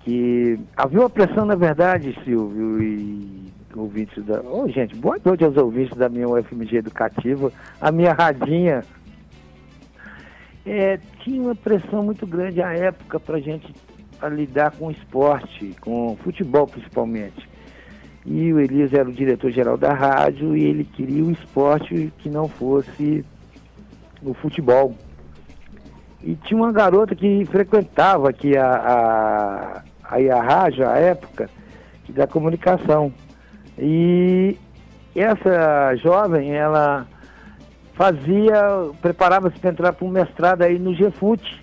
que 0.05 0.61
havia 0.77 1.01
uma 1.01 1.11
pressão, 1.11 1.45
na 1.45 1.57
verdade, 1.57 2.17
Silvio 2.25 2.81
e 2.81 3.53
ouvintes 3.81 4.25
da. 4.25 4.41
Ô, 4.41 4.69
gente, 4.69 4.95
boa 4.97 5.19
noite 5.25 5.45
aos 5.45 5.57
ouvintes 5.57 5.97
da 5.97 6.09
minha 6.09 6.29
UFMG 6.29 6.77
educativa, 6.77 7.53
a 7.81 7.93
minha 7.93 8.13
radinha. 8.13 8.83
É, 10.67 10.99
tinha 11.21 11.43
uma 11.43 11.55
pressão 11.55 12.03
muito 12.03 12.27
grande 12.27 12.63
à 12.63 12.73
época 12.73 13.21
para 13.21 13.37
a 13.37 13.41
gente 13.41 13.75
lidar 14.31 14.71
com 14.73 14.91
esporte, 14.91 15.77
com 15.81 16.17
futebol 16.23 16.67
principalmente. 16.67 17.49
E 18.25 18.53
o 18.53 18.59
Elias 18.59 18.93
era 18.95 19.09
o 19.09 19.13
diretor-geral 19.13 19.77
da 19.77 19.93
rádio 19.93 20.57
e 20.57 20.65
ele 20.65 20.85
queria 20.85 21.23
o 21.23 21.31
esporte 21.31 22.11
que 22.19 22.31
não 22.31 22.49
fosse 22.49 23.25
o 24.23 24.33
futebol. 24.33 24.95
E 26.23 26.35
tinha 26.37 26.59
uma 26.59 26.73
garota 26.73 27.15
que 27.15 27.45
frequentava 27.45 28.31
aqui 28.31 28.57
a, 28.57 28.67
a, 28.67 29.83
aí 30.05 30.31
a 30.31 30.43
rádio, 30.43 30.89
à 30.89 30.97
época, 30.97 31.51
da 32.09 32.27
comunicação. 32.27 33.13
E 33.79 34.57
essa 35.15 35.95
jovem, 35.97 36.53
ela 36.53 37.07
fazia, 37.95 38.91
preparava-se 39.01 39.59
para 39.59 39.71
entrar 39.71 39.93
para 39.93 40.07
um 40.07 40.11
mestrado 40.11 40.63
aí 40.63 40.79
no 40.79 40.95
GFUT. 40.95 41.63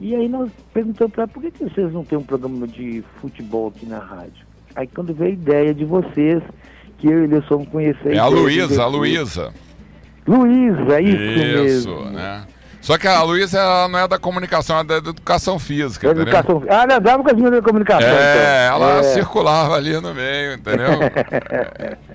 E 0.00 0.14
aí 0.14 0.28
nós 0.28 0.50
perguntamos 0.72 1.12
para 1.12 1.24
ela, 1.24 1.32
por 1.32 1.42
que, 1.42 1.50
que 1.50 1.64
vocês 1.64 1.92
não 1.92 2.04
têm 2.04 2.18
um 2.18 2.24
programa 2.24 2.66
de 2.66 3.04
futebol 3.20 3.68
aqui 3.68 3.86
na 3.86 3.98
rádio? 3.98 4.46
Aí 4.74 4.86
quando 4.86 5.14
veio 5.14 5.30
a 5.30 5.34
ideia 5.34 5.74
de 5.74 5.84
vocês, 5.84 6.42
que 6.98 7.06
eu 7.06 7.20
e 7.20 7.24
eles 7.24 7.44
fomos 7.46 7.68
conhecer... 7.68 8.14
É 8.14 8.18
a 8.18 8.26
Luísa, 8.26 8.82
a. 8.82 8.86
Luísa. 8.86 9.52
Luísa, 10.26 11.00
isso, 11.00 11.16
Isso, 11.16 11.88
mesmo. 11.90 12.04
né? 12.10 12.44
Só 12.82 12.98
que 12.98 13.06
a 13.08 13.22
Luísa 13.22 13.58
ela 13.58 13.88
não 13.88 13.98
é 14.00 14.08
da 14.08 14.18
comunicação, 14.18 14.78
é 14.80 14.84
da 14.84 14.96
educação 14.96 15.58
física, 15.58 16.08
Da 16.12 16.20
entendeu? 16.20 16.38
educação. 16.40 16.62
Ah, 16.68 16.82
ela 16.82 16.96
andava 16.98 17.22
com 17.22 17.28
as 17.30 17.34
meninas 17.36 17.60
da 17.60 17.62
comunicação. 17.62 18.08
É, 18.08 18.66
então. 18.66 18.76
ela 18.76 18.98
É. 18.98 19.02
circulava 19.04 19.76
ali 19.76 19.98
no 20.00 20.12
meio, 20.12 20.54
entendeu? 20.54 20.88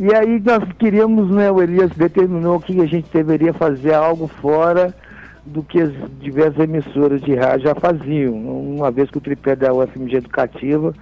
E 0.00 0.12
aí 0.14 0.40
nós 0.40 0.64
queríamos, 0.78 1.30
né, 1.30 1.50
o 1.50 1.62
Elias 1.62 1.90
determinou 1.90 2.58
que 2.58 2.80
a 2.80 2.86
gente 2.86 3.08
deveria 3.12 3.52
fazer 3.52 3.92
algo 3.94 4.26
fora 4.40 4.92
do 5.44 5.62
que 5.62 5.80
as 5.80 5.92
diversas 6.18 6.58
emissoras 6.60 7.20
de 7.20 7.34
rádio 7.34 7.66
já 7.68 7.74
faziam. 7.74 8.32
Uma 8.34 8.90
vez 8.90 9.10
que 9.10 9.18
o 9.18 9.20
tripé 9.20 9.54
da 9.54 9.72
UFMG 9.72 10.16
Educativa 10.16 10.94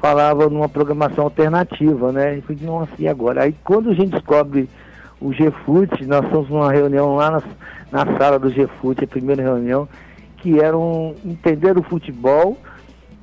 falava 0.00 0.48
numa 0.48 0.68
programação 0.68 1.24
alternativa, 1.24 2.12
né? 2.12 2.38
E 2.38 2.40
falei, 2.42 2.58
nossa, 2.62 2.92
e 2.98 3.08
agora? 3.08 3.42
Aí 3.42 3.54
quando 3.64 3.90
a 3.90 3.94
gente 3.94 4.12
descobre 4.12 4.68
o 5.20 5.30
GFUT, 5.30 6.06
nós 6.06 6.24
estamos 6.24 6.48
numa 6.48 6.70
reunião 6.72 7.16
lá 7.16 7.32
na, 7.32 7.42
na 7.90 8.04
sala 8.18 8.38
do 8.38 8.50
GFUT, 8.50 9.04
a 9.04 9.06
primeira 9.06 9.42
reunião, 9.42 9.88
que 10.38 10.60
era 10.60 10.76
um, 10.76 11.14
entender 11.24 11.76
o 11.76 11.82
futebol 11.82 12.56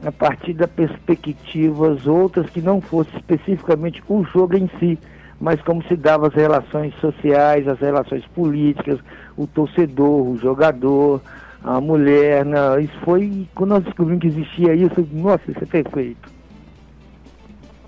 a 0.03 0.11
partir 0.11 0.53
das 0.53 0.69
perspectivas 0.69 2.05
outras 2.05 2.49
que 2.49 2.61
não 2.61 2.81
fosse 2.81 3.09
especificamente 3.15 4.03
o 4.07 4.23
jogo 4.25 4.57
em 4.57 4.69
si, 4.79 4.99
mas 5.39 5.61
como 5.61 5.83
se 5.87 5.95
dava 5.95 6.27
as 6.27 6.33
relações 6.33 6.93
sociais, 6.99 7.67
as 7.67 7.79
relações 7.79 8.25
políticas, 8.27 8.99
o 9.35 9.47
torcedor, 9.47 10.27
o 10.27 10.37
jogador, 10.37 11.21
a 11.63 11.81
mulher. 11.81 12.45
Né? 12.45 12.57
Isso 12.81 12.97
foi 13.03 13.47
quando 13.55 13.71
nós 13.71 13.83
descobrimos 13.83 14.21
que 14.21 14.27
existia 14.27 14.73
isso, 14.73 15.07
nossa, 15.11 15.49
isso 15.49 15.63
é 15.63 15.65
perfeito. 15.65 16.35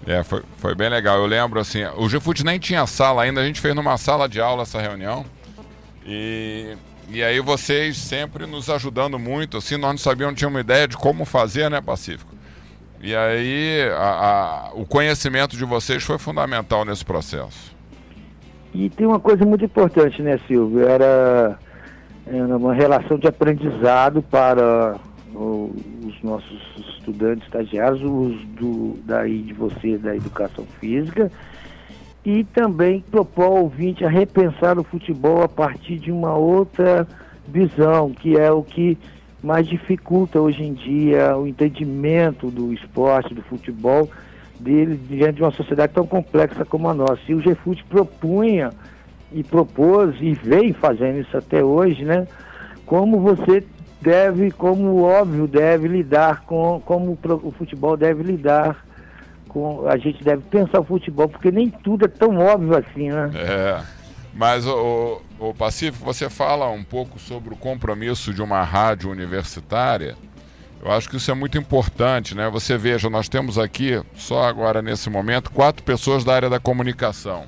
É, 0.06 0.24
foi, 0.24 0.42
foi 0.58 0.74
bem 0.74 0.90
legal. 0.90 1.18
Eu 1.18 1.26
lembro 1.26 1.60
assim, 1.60 1.84
o 1.98 2.08
GFUT 2.08 2.44
nem 2.44 2.58
tinha 2.58 2.88
sala 2.88 3.24
ainda, 3.24 3.42
a 3.42 3.46
gente 3.46 3.60
fez 3.60 3.76
numa 3.76 3.98
sala 3.98 4.28
de 4.28 4.40
aula 4.40 4.64
essa 4.64 4.82
reunião. 4.82 5.26
E, 6.08 6.76
e 7.10 7.22
aí 7.22 7.40
vocês 7.42 7.98
sempre 7.98 8.46
nos 8.46 8.70
ajudando 8.70 9.20
muito, 9.20 9.58
assim, 9.58 9.76
nós 9.76 9.92
não 9.92 9.98
sabíamos, 9.98 10.32
não 10.34 10.38
tínhamos 10.38 10.62
ideia 10.62 10.88
de 10.88 10.96
como 10.96 11.26
fazer, 11.26 11.70
né, 11.70 11.82
Pacífico? 11.82 12.34
E 13.02 13.14
aí 13.14 13.90
a- 13.96 14.70
a- 14.70 14.72
o 14.74 14.86
conhecimento 14.86 15.58
de 15.58 15.66
vocês 15.66 16.02
foi 16.04 16.18
fundamental 16.18 16.86
nesse 16.86 17.04
processo. 17.06 17.76
E 18.74 18.90
tem 18.90 19.06
uma 19.06 19.20
coisa 19.20 19.46
muito 19.46 19.66
importante, 19.66 20.22
né, 20.22 20.40
Silvio? 20.48 20.88
Era, 20.88 21.60
era 22.26 22.58
uma 22.58 22.74
relação 22.74 23.18
de 23.20 23.28
aprendizado 23.28 24.22
para 24.22 24.96
os 25.36 26.24
nossos 26.24 26.60
estudantes 26.98 27.44
estagiários, 27.46 28.02
os 28.02 28.44
do, 28.60 28.98
daí 29.06 29.42
de 29.44 29.54
você, 29.54 29.98
da 29.98 30.16
educação 30.16 30.66
física, 30.80 31.32
e 32.28 32.44
também 32.44 33.00
propor 33.10 33.46
ao 33.46 33.58
ouvinte 33.64 34.04
a 34.04 34.10
repensar 34.10 34.78
o 34.78 34.84
futebol 34.84 35.44
a 35.44 35.48
partir 35.48 35.98
de 35.98 36.12
uma 36.12 36.36
outra 36.36 37.08
visão, 37.48 38.12
que 38.12 38.38
é 38.38 38.52
o 38.52 38.62
que 38.62 38.98
mais 39.42 39.66
dificulta 39.66 40.38
hoje 40.38 40.62
em 40.62 40.74
dia 40.74 41.38
o 41.38 41.48
entendimento 41.48 42.52
do 42.52 42.74
esporte, 42.74 43.34
do 43.34 43.42
futebol, 43.44 44.10
dele 44.60 45.00
diante 45.10 45.38
de 45.38 45.42
uma 45.42 45.52
sociedade 45.52 45.94
tão 45.94 46.06
complexa 46.06 46.66
como 46.66 46.90
a 46.90 46.94
nossa. 46.94 47.22
E 47.30 47.34
o 47.34 47.40
GFUT 47.40 47.82
propunha 47.86 48.72
e 49.32 49.42
propôs 49.42 50.14
e 50.20 50.34
vem 50.34 50.74
fazendo 50.74 51.22
isso 51.22 51.38
até 51.38 51.64
hoje, 51.64 52.04
né? 52.04 52.28
Como 52.86 53.22
você 53.22 53.64
deve, 54.02 54.52
como 54.52 55.02
óbvio, 55.02 55.48
deve 55.48 55.88
lidar 55.88 56.42
com, 56.42 56.82
como 56.84 57.18
o 57.24 57.52
futebol 57.52 57.96
deve 57.96 58.22
lidar 58.22 58.86
com, 59.48 59.88
a 59.88 59.98
gente 59.98 60.24
deve 60.24 60.44
pensar 60.44 60.80
o 60.80 60.84
futebol, 60.84 61.28
porque 61.28 61.52
nem 61.52 61.70
tudo 61.70 62.06
é 62.06 62.08
tão 62.08 62.38
óbvio 62.38 62.78
assim, 62.78 63.10
né? 63.10 63.32
É. 63.36 63.84
Mas 64.34 64.68
o, 64.68 65.22
o, 65.40 65.54
Pacífico, 65.54 66.06
você 66.06 66.30
fala 66.30 66.70
um 66.70 66.84
pouco 66.84 67.18
sobre 67.20 67.54
o 67.54 67.58
compromisso 67.58 68.34
de 68.34 68.42
uma 68.42 68.62
rádio 68.64 69.10
universitária. 69.10 70.16
Eu 70.80 70.92
acho 70.92 71.10
que 71.10 71.18
isso 71.18 71.32
é 71.32 71.34
muito 71.34 71.58
importante, 71.58 72.36
né? 72.36 72.48
Você 72.50 72.78
veja, 72.78 73.10
nós 73.10 73.28
temos 73.28 73.58
aqui, 73.58 74.00
só 74.16 74.44
agora 74.44 74.80
nesse 74.82 75.10
momento, 75.10 75.52
quatro 75.52 75.84
pessoas 75.84 76.24
da 76.24 76.36
área 76.36 76.50
da 76.50 76.60
comunicação. 76.60 77.46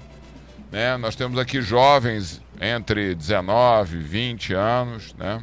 Né? 0.71 0.97
Nós 0.97 1.15
temos 1.15 1.37
aqui 1.37 1.61
jovens 1.61 2.41
entre 2.59 3.13
19 3.13 3.97
e 3.97 3.99
20 4.01 4.53
anos, 4.53 5.15
né? 5.15 5.39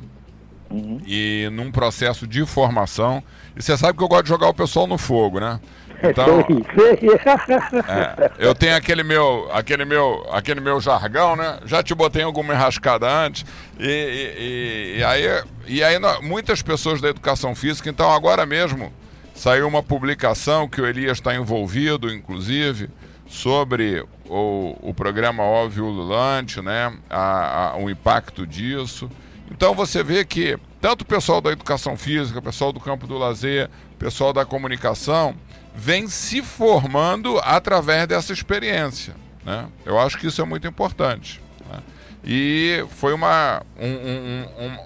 E 1.06 1.48
num 1.52 1.70
processo 1.70 2.26
de 2.26 2.44
formação. 2.44 3.22
E 3.56 3.62
você 3.62 3.76
sabe 3.76 3.96
que 3.96 4.02
eu 4.02 4.08
gosto 4.08 4.24
de 4.24 4.30
jogar 4.30 4.48
o 4.48 4.54
pessoal 4.54 4.86
no 4.86 4.98
fogo, 4.98 5.38
né? 5.38 5.60
Então, 6.02 6.44
Sei, 6.46 6.98
sei. 6.98 7.80
é, 7.88 8.30
eu 8.38 8.54
tenho 8.54 8.76
aquele 8.76 9.02
meu, 9.02 9.48
aquele 9.52 9.84
meu, 9.84 10.26
aquele 10.30 10.60
meu 10.60 10.80
jargão, 10.80 11.36
né? 11.36 11.58
Já 11.64 11.82
te 11.82 11.94
botei 11.94 12.22
alguma 12.22 12.54
enrascada 12.54 13.08
antes. 13.10 13.44
E, 13.78 13.86
e- 13.86 14.98
e- 14.98 15.04
aí, 15.04 15.42
e 15.66 15.82
aí 15.84 15.98
muitas 16.22 16.62
pessoas 16.62 17.00
da 17.00 17.08
educação 17.08 17.54
física, 17.54 17.88
então 17.88 18.10
agora 18.12 18.44
mesmo 18.46 18.92
saiu 19.34 19.66
uma 19.68 19.82
publicação 19.82 20.68
que 20.68 20.80
o 20.80 20.86
Elias 20.86 21.18
está 21.18 21.34
envolvido, 21.34 22.12
inclusive, 22.12 22.88
sobre 23.28 24.04
o, 24.28 24.76
o 24.80 24.94
programa 24.94 25.42
Óbvio 25.42 25.84
Ululante, 25.84 26.60
né? 26.62 26.92
A, 27.10 27.70
a- 27.72 27.76
o 27.76 27.90
impacto 27.90 28.46
disso. 28.46 29.10
Então 29.50 29.74
você 29.74 30.02
vê 30.02 30.24
que 30.24 30.58
tanto 30.80 31.02
o 31.02 31.06
pessoal 31.06 31.40
da 31.40 31.50
educação 31.52 31.96
física, 31.96 32.38
o 32.38 32.42
pessoal 32.42 32.72
do 32.72 32.80
campo 32.80 33.06
do 33.06 33.16
lazer, 33.18 33.68
o 33.92 33.96
pessoal 33.96 34.32
da 34.32 34.44
comunicação, 34.44 35.34
vem 35.76 36.08
se 36.08 36.42
formando 36.42 37.38
através 37.44 38.08
dessa 38.08 38.32
experiência. 38.32 39.14
Né? 39.44 39.68
Eu 39.84 39.98
acho 40.00 40.18
que 40.18 40.26
isso 40.26 40.40
é 40.40 40.44
muito 40.44 40.66
importante. 40.66 41.40
Né? 41.70 41.78
E 42.24 42.84
foi 42.90 43.12
uma, 43.12 43.62
um, 43.78 43.86
um, 43.86 44.46
um, 44.64 44.78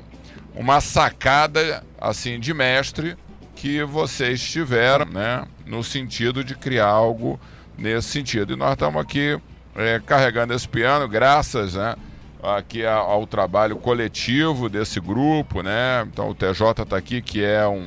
uma 0.56 0.80
sacada 0.80 1.84
assim 1.98 2.40
de 2.40 2.52
mestre 2.52 3.16
que 3.54 3.84
vocês 3.84 4.42
tiveram, 4.42 5.06
né? 5.06 5.44
no 5.64 5.84
sentido 5.84 6.42
de 6.42 6.54
criar 6.56 6.88
algo 6.88 7.40
nesse 7.78 8.08
sentido. 8.08 8.52
E 8.52 8.56
nós 8.56 8.72
estamos 8.72 9.00
aqui 9.00 9.38
é, 9.74 10.00
carregando 10.04 10.52
esse 10.52 10.68
piano, 10.68 11.08
graças 11.08 11.74
né, 11.74 11.94
aqui 12.42 12.84
ao, 12.84 13.26
trabalho 13.26 13.76
coletivo 13.76 14.68
desse 14.68 15.00
grupo, 15.00 15.62
né? 15.62 16.06
Então 16.10 16.28
o 16.30 16.34
TJ 16.34 16.82
está 16.82 16.96
aqui, 16.96 17.22
que 17.22 17.42
é 17.42 17.66
um, 17.66 17.86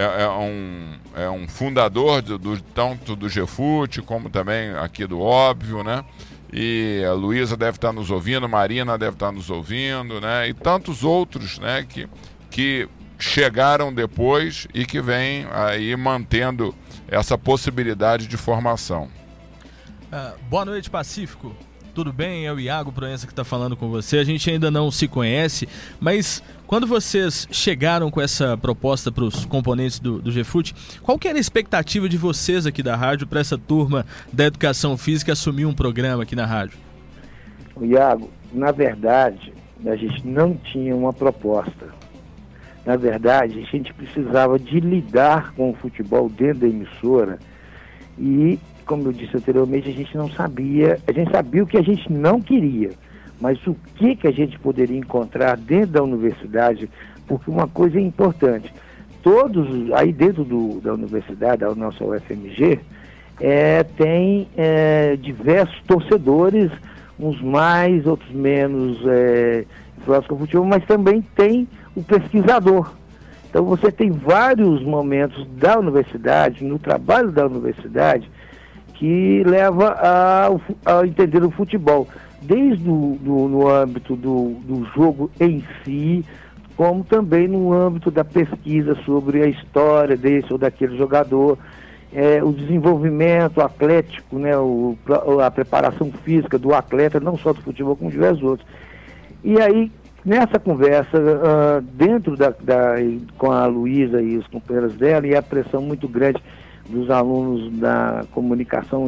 é, 0.00 0.22
é, 0.22 0.28
um, 0.30 0.94
é 1.14 1.28
um 1.28 1.46
fundador 1.46 2.22
do, 2.22 2.38
do, 2.38 2.62
tanto 2.62 3.14
do 3.14 3.28
GFUT 3.28 4.00
como 4.00 4.30
também 4.30 4.70
aqui 4.70 5.06
do 5.06 5.20
Óbvio, 5.20 5.84
né? 5.84 6.02
E 6.50 7.04
a 7.06 7.12
Luísa 7.12 7.54
deve 7.54 7.76
estar 7.76 7.92
nos 7.92 8.10
ouvindo, 8.10 8.48
Marina 8.48 8.96
deve 8.96 9.12
estar 9.12 9.30
nos 9.30 9.50
ouvindo, 9.50 10.18
né? 10.18 10.48
E 10.48 10.54
tantos 10.54 11.04
outros, 11.04 11.58
né? 11.58 11.84
Que, 11.86 12.08
que 12.50 12.88
chegaram 13.18 13.92
depois 13.92 14.66
e 14.72 14.86
que 14.86 15.02
vêm 15.02 15.46
aí 15.52 15.94
mantendo 15.96 16.74
essa 17.06 17.36
possibilidade 17.36 18.26
de 18.26 18.38
formação. 18.38 19.10
Uh, 20.10 20.38
boa 20.48 20.64
noite, 20.64 20.88
Pacífico. 20.88 21.54
Tudo 21.94 22.12
bem? 22.12 22.46
É 22.46 22.52
o 22.52 22.60
Iago 22.60 22.92
Proença 22.92 23.26
que 23.26 23.32
está 23.32 23.42
falando 23.42 23.76
com 23.76 23.88
você. 23.88 24.18
A 24.18 24.24
gente 24.24 24.48
ainda 24.48 24.70
não 24.70 24.90
se 24.90 25.08
conhece, 25.08 25.68
mas 25.98 26.42
quando 26.66 26.86
vocês 26.86 27.48
chegaram 27.50 28.10
com 28.12 28.20
essa 28.20 28.56
proposta 28.56 29.10
para 29.10 29.24
os 29.24 29.44
componentes 29.44 29.98
do, 29.98 30.20
do 30.20 30.30
GFUT, 30.30 30.72
qual 31.02 31.18
que 31.18 31.26
era 31.26 31.36
a 31.36 31.40
expectativa 31.40 32.08
de 32.08 32.16
vocês 32.16 32.64
aqui 32.64 32.80
da 32.80 32.94
rádio 32.94 33.26
para 33.26 33.40
essa 33.40 33.58
turma 33.58 34.06
da 34.32 34.46
educação 34.46 34.96
física 34.96 35.32
assumir 35.32 35.66
um 35.66 35.74
programa 35.74 36.22
aqui 36.22 36.36
na 36.36 36.46
rádio? 36.46 36.78
Iago, 37.80 38.30
na 38.52 38.70
verdade, 38.70 39.52
a 39.84 39.96
gente 39.96 40.24
não 40.26 40.54
tinha 40.54 40.94
uma 40.94 41.12
proposta. 41.12 41.88
Na 42.86 42.96
verdade, 42.96 43.58
a 43.58 43.76
gente 43.76 43.92
precisava 43.92 44.58
de 44.58 44.78
lidar 44.78 45.52
com 45.54 45.70
o 45.70 45.74
futebol 45.74 46.28
dentro 46.28 46.60
da 46.60 46.68
emissora 46.68 47.38
e 48.16 48.60
como 48.82 49.08
eu 49.08 49.12
disse 49.12 49.36
anteriormente, 49.36 49.88
a 49.88 49.92
gente 49.92 50.16
não 50.16 50.28
sabia, 50.30 50.98
a 51.06 51.12
gente 51.12 51.30
sabia 51.30 51.62
o 51.62 51.66
que 51.66 51.76
a 51.76 51.82
gente 51.82 52.10
não 52.12 52.40
queria, 52.40 52.90
mas 53.40 53.64
o 53.66 53.74
que, 53.96 54.16
que 54.16 54.26
a 54.26 54.32
gente 54.32 54.58
poderia 54.58 54.98
encontrar 54.98 55.56
dentro 55.56 55.92
da 55.92 56.02
universidade, 56.02 56.90
porque 57.26 57.50
uma 57.50 57.68
coisa 57.68 57.98
é 57.98 58.02
importante, 58.02 58.72
todos, 59.22 59.92
aí 59.92 60.12
dentro 60.12 60.44
do, 60.44 60.80
da 60.80 60.94
universidade, 60.94 61.60
da 61.60 61.74
nossa 61.74 62.04
UFMG, 62.04 62.80
é, 63.40 63.82
tem 63.82 64.48
é, 64.56 65.16
diversos 65.16 65.80
torcedores, 65.86 66.70
uns 67.18 67.40
mais, 67.40 68.06
outros 68.06 68.30
menos 68.30 68.98
é, 69.06 69.64
futebol, 70.28 70.66
mas 70.66 70.84
também 70.86 71.22
tem 71.34 71.68
o 71.94 72.02
pesquisador. 72.02 72.92
Então 73.48 73.64
você 73.64 73.90
tem 73.90 74.10
vários 74.10 74.82
momentos 74.82 75.46
da 75.56 75.78
universidade, 75.78 76.64
no 76.64 76.78
trabalho 76.78 77.32
da 77.32 77.46
universidade, 77.46 78.30
que 79.00 79.42
leva 79.46 79.96
a, 79.98 80.48
a 80.84 81.06
entender 81.06 81.42
o 81.42 81.50
futebol, 81.50 82.06
desde 82.42 82.86
o, 82.86 83.16
do, 83.18 83.48
no 83.48 83.66
âmbito 83.66 84.14
do, 84.14 84.50
do 84.62 84.84
jogo 84.94 85.30
em 85.40 85.64
si, 85.82 86.22
como 86.76 87.02
também 87.02 87.48
no 87.48 87.72
âmbito 87.72 88.10
da 88.10 88.22
pesquisa 88.22 88.94
sobre 89.06 89.42
a 89.42 89.46
história 89.46 90.18
desse 90.18 90.52
ou 90.52 90.58
daquele 90.58 90.98
jogador, 90.98 91.56
é, 92.12 92.44
o 92.44 92.52
desenvolvimento 92.52 93.62
atlético, 93.62 94.38
né, 94.38 94.54
o, 94.58 94.98
a 95.42 95.50
preparação 95.50 96.12
física 96.22 96.58
do 96.58 96.74
atleta, 96.74 97.18
não 97.18 97.38
só 97.38 97.54
do 97.54 97.62
futebol, 97.62 97.96
como 97.96 98.10
diversos 98.10 98.42
outros. 98.42 98.68
E 99.42 99.58
aí, 99.58 99.90
nessa 100.22 100.58
conversa, 100.58 101.16
uh, 101.16 101.80
dentro 101.80 102.36
da, 102.36 102.50
da, 102.50 102.96
com 103.38 103.50
a 103.50 103.64
Luísa 103.64 104.20
e 104.20 104.36
os 104.36 104.46
companheiros 104.48 104.94
dela, 104.96 105.26
e 105.26 105.34
a 105.34 105.40
pressão 105.40 105.80
muito 105.80 106.06
grande 106.06 106.42
dos 106.90 107.10
alunos 107.10 107.72
da 107.78 108.24
comunicação 108.32 109.06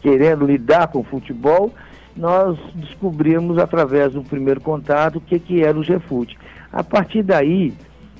querendo 0.00 0.46
lidar 0.46 0.88
com 0.88 1.00
o 1.00 1.04
futebol, 1.04 1.72
nós 2.16 2.58
descobrimos 2.74 3.58
através 3.58 4.12
do 4.12 4.22
primeiro 4.22 4.60
contato 4.60 5.16
o 5.16 5.20
que, 5.20 5.38
que 5.38 5.62
era 5.62 5.78
o 5.78 5.82
GFUT. 5.82 6.36
A 6.72 6.82
partir 6.82 7.22
daí, 7.22 7.72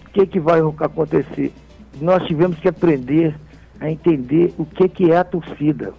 o 0.07 0.11
que, 0.11 0.27
que 0.27 0.41
vai 0.41 0.61
acontecer? 0.81 1.53
Nós 2.01 2.25
tivemos 2.27 2.59
que 2.59 2.69
aprender 2.69 3.35
a 3.81 3.91
entender 3.91 4.53
o 4.59 4.65
que, 4.65 4.89
que 4.89 5.11
é 5.11 5.17
a 5.17 5.25
torcida. 5.25 5.93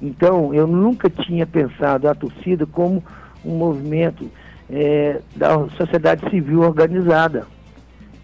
Então, 0.00 0.54
eu 0.54 0.66
nunca 0.66 1.10
tinha 1.10 1.46
pensado 1.46 2.08
a 2.08 2.14
torcida 2.14 2.64
como 2.66 3.02
um 3.44 3.56
movimento 3.56 4.30
é, 4.70 5.20
da 5.34 5.68
sociedade 5.70 6.28
civil 6.30 6.60
organizada. 6.60 7.46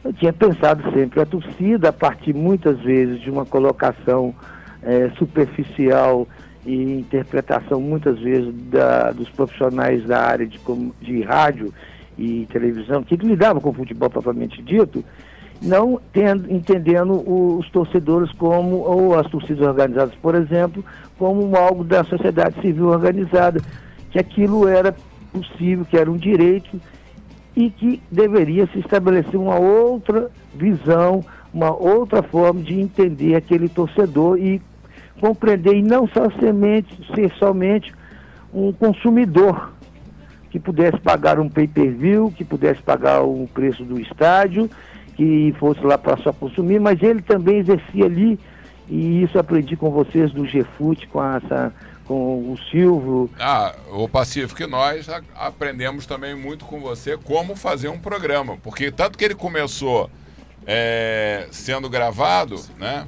Eu 0.05 0.13
tinha 0.13 0.35
pensado 0.35 0.83
sempre 0.93 1.21
a 1.23 1.25
torcida, 1.25 1.89
a 1.89 1.93
partir 1.93 2.35
muitas 2.35 2.79
vezes 2.81 3.19
de 3.23 3.31
uma 3.31 3.47
colocação 3.47 4.35
é, 4.83 5.11
superficial 5.17 6.29
e 6.67 6.99
interpretação 7.01 7.81
muitas 7.81 8.19
vezes 8.19 8.53
da, 8.71 9.13
dos 9.13 9.31
profissionais 9.31 10.05
da 10.05 10.21
área 10.21 10.47
de, 10.47 10.61
de 11.01 11.23
rádio 11.23 11.73
e 12.19 12.47
televisão, 12.53 13.03
que 13.03 13.17
lidavam 13.17 13.63
com 13.63 13.71
o 13.71 13.75
futebol 13.75 14.11
propriamente 14.11 14.63
dito, 14.63 15.03
não 15.63 15.99
tendo, 16.13 16.53
entendendo 16.53 17.13
os 17.27 17.69
torcedores 17.71 18.31
como, 18.33 18.77
ou 18.77 19.19
as 19.19 19.27
torcidas 19.31 19.67
organizadas, 19.67 20.15
por 20.17 20.35
exemplo, 20.35 20.85
como 21.19 21.57
algo 21.57 21.83
da 21.83 22.05
sociedade 22.05 22.61
civil 22.61 22.89
organizada, 22.89 23.59
que 24.11 24.19
aquilo 24.19 24.69
era 24.69 24.95
possível, 25.33 25.87
que 25.87 25.97
era 25.97 26.11
um 26.11 26.17
direito 26.19 26.79
e 27.57 27.71
que 27.71 28.03
deveria 28.11 28.67
se 28.69 28.79
estabelecer 28.81 29.37
uma 29.37 29.59
outra 29.59 30.31
visão, 30.55 31.25
uma 31.53 31.73
outra 31.73 32.23
forma 32.23 32.61
de 32.61 32.81
entender 32.81 33.37
aquele 33.37 33.69
torcedor 33.69 34.39
e 34.39 34.61
compreender 35.21 35.75
e 35.75 35.83
não 35.83 36.09
só 36.09 36.29
semente, 36.41 36.99
ser 37.15 37.31
somente 37.35 37.95
um 38.53 38.73
consumidor 38.73 39.73
que 40.51 40.59
pudesse 40.59 40.99
pagar 41.01 41.41
um 41.41 41.49
pay-per-view, 41.49 42.33
que 42.37 42.45
pudesse 42.45 42.83
pagar 42.83 43.23
o 43.23 43.49
preço 43.53 43.85
do 43.85 44.01
estádio, 44.01 44.71
que 45.17 45.55
fosse 45.59 45.81
lá 45.85 45.97
para 45.97 46.17
só 46.19 46.33
consumir, 46.33 46.81
mas 46.81 47.03
ele 47.03 47.23
também 47.23 47.59
exercia 47.59 48.05
ali, 48.05 48.39
e 48.89 49.23
isso 49.23 49.39
aprendi 49.39 49.77
com 49.77 49.91
vocês 49.91 50.33
do 50.33 50.43
GFUT, 50.45 51.09
com 51.09 51.25
essa 51.25 51.73
com 52.07 52.53
o 52.53 52.59
Silvio. 52.71 53.31
Ah, 53.39 53.75
o 53.91 54.09
Pacífico 54.09 54.63
e 54.63 54.67
nós 54.67 55.07
aprendemos 55.35 56.07
também 56.07 56.35
muito 56.35 56.65
com 56.65 56.81
você 56.81 57.17
como 57.17 57.57
fazer 57.57 57.89
um 57.89 57.99
programa, 57.99 58.57
porque 58.63 58.91
tanto 58.91 59.19
que 59.19 59.25
ele 59.25 59.35
começou 59.35 60.11
é, 60.67 61.47
sendo 61.51 61.89
gravado, 61.89 62.61
né? 62.79 63.07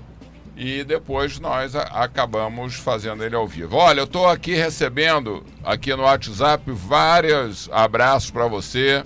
E 0.57 0.85
depois 0.85 1.39
nós 1.39 1.77
acabamos 1.77 2.77
fazendo 2.77 3.23
ele 3.23 3.37
ao 3.37 3.47
vivo. 3.47 3.77
Olha, 3.77 4.01
eu 4.01 4.05
estou 4.05 4.27
aqui 4.27 4.55
recebendo 4.55 5.45
aqui 5.63 5.95
no 5.95 6.05
WhatsApp 6.05 6.65
vários 6.71 7.69
abraços 7.71 8.31
para 8.31 8.47
você. 8.47 9.05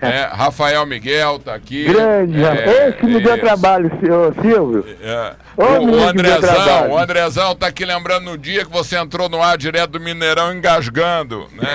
É, 0.00 0.28
Rafael 0.32 0.86
Miguel 0.86 1.38
tá 1.38 1.54
aqui. 1.54 1.84
Grande, 1.84 2.42
é, 2.42 2.88
esse 2.88 3.04
me 3.04 3.20
deu 3.22 3.38
trabalho, 3.38 3.90
senhor 4.00 4.34
Silvio. 4.40 4.84
É. 5.02 5.34
O, 5.56 5.62
o, 5.62 6.08
Andrezão, 6.08 6.90
o 6.90 6.98
Andrezão 6.98 7.54
tá 7.54 7.66
aqui 7.66 7.84
lembrando 7.84 8.24
no 8.24 8.38
dia 8.38 8.64
que 8.64 8.70
você 8.70 8.96
entrou 8.96 9.28
no 9.28 9.42
ar 9.42 9.58
direto 9.58 9.92
do 9.92 10.00
Mineirão 10.00 10.54
engasgando, 10.54 11.46
né? 11.52 11.68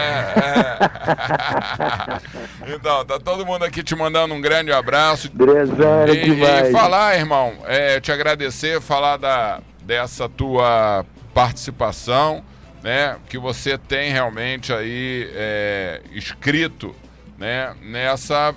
É. 2.66 2.74
então, 2.76 3.06
tá 3.06 3.20
todo 3.20 3.46
mundo 3.46 3.66
aqui 3.66 3.84
te 3.84 3.96
mandando 3.96 4.34
um 4.34 4.42
grande 4.42 4.72
abraço. 4.72 5.32
Andrezão, 5.34 6.08
e, 6.08 6.44
e 6.44 6.72
falar, 6.72 7.18
irmão, 7.18 7.54
é, 7.66 8.00
te 8.00 8.12
agradecer, 8.12 8.82
falar 8.82 9.18
da, 9.18 9.60
dessa 9.84 10.28
tua 10.28 11.06
participação, 11.34 12.44
né? 12.84 13.18
Que 13.30 13.38
você 13.38 13.78
tem 13.78 14.12
realmente 14.12 14.74
aí 14.74 15.30
é, 15.34 16.02
escrito 16.14 16.96
né, 17.42 17.74
nessa 17.82 18.54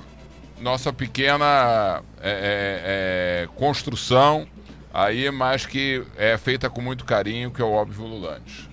nossa 0.60 0.92
pequena 0.92 2.02
é, 2.20 2.30
é, 2.30 3.44
é, 3.44 3.48
construção 3.56 4.46
aí, 4.92 5.30
mas 5.30 5.64
que 5.64 6.04
é 6.18 6.36
feita 6.36 6.68
com 6.68 6.82
muito 6.82 7.06
carinho, 7.06 7.50
que 7.50 7.62
é 7.62 7.64
o 7.64 7.72
óbvio 7.72 8.04
Lulante. 8.04 8.68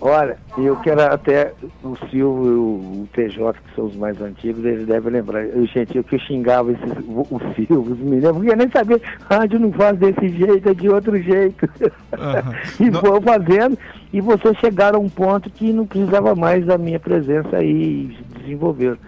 Olha, 0.00 0.36
eu 0.58 0.76
quero 0.76 1.00
até 1.00 1.54
o 1.82 1.96
Silvio 2.10 2.44
e 2.44 3.00
o 3.00 3.08
TJ, 3.14 3.54
que 3.54 3.74
são 3.74 3.86
os 3.86 3.96
mais 3.96 4.20
antigos, 4.20 4.62
eles 4.62 4.86
devem 4.86 5.12
lembrar. 5.12 5.46
Eu, 5.46 5.64
gente, 5.66 5.96
eu 5.96 6.04
que 6.04 6.18
xingava 6.18 6.70
esses, 6.72 6.92
o 7.08 7.40
Silvio, 7.54 7.80
os 7.80 7.98
meninos, 7.98 8.32
porque 8.32 8.54
nem 8.54 8.70
sabia, 8.70 9.00
rádio 9.30 9.58
não 9.58 9.72
faz 9.72 9.96
desse 9.98 10.28
jeito, 10.28 10.68
é 10.68 10.74
de 10.74 10.90
outro 10.90 11.16
jeito. 11.16 11.64
Uhum. 11.80 12.54
e 12.86 12.90
não... 12.90 13.00
vou 13.00 13.22
fazendo, 13.22 13.78
e 14.12 14.20
vocês 14.20 14.58
chegaram 14.58 14.98
a 14.98 15.02
um 15.02 15.08
ponto 15.08 15.48
que 15.48 15.72
não 15.72 15.86
precisava 15.86 16.34
mais 16.34 16.66
da 16.66 16.76
minha 16.76 17.00
presença 17.00 17.56
aí 17.56 18.10
e 18.10 18.38
desenvolver. 18.40 18.98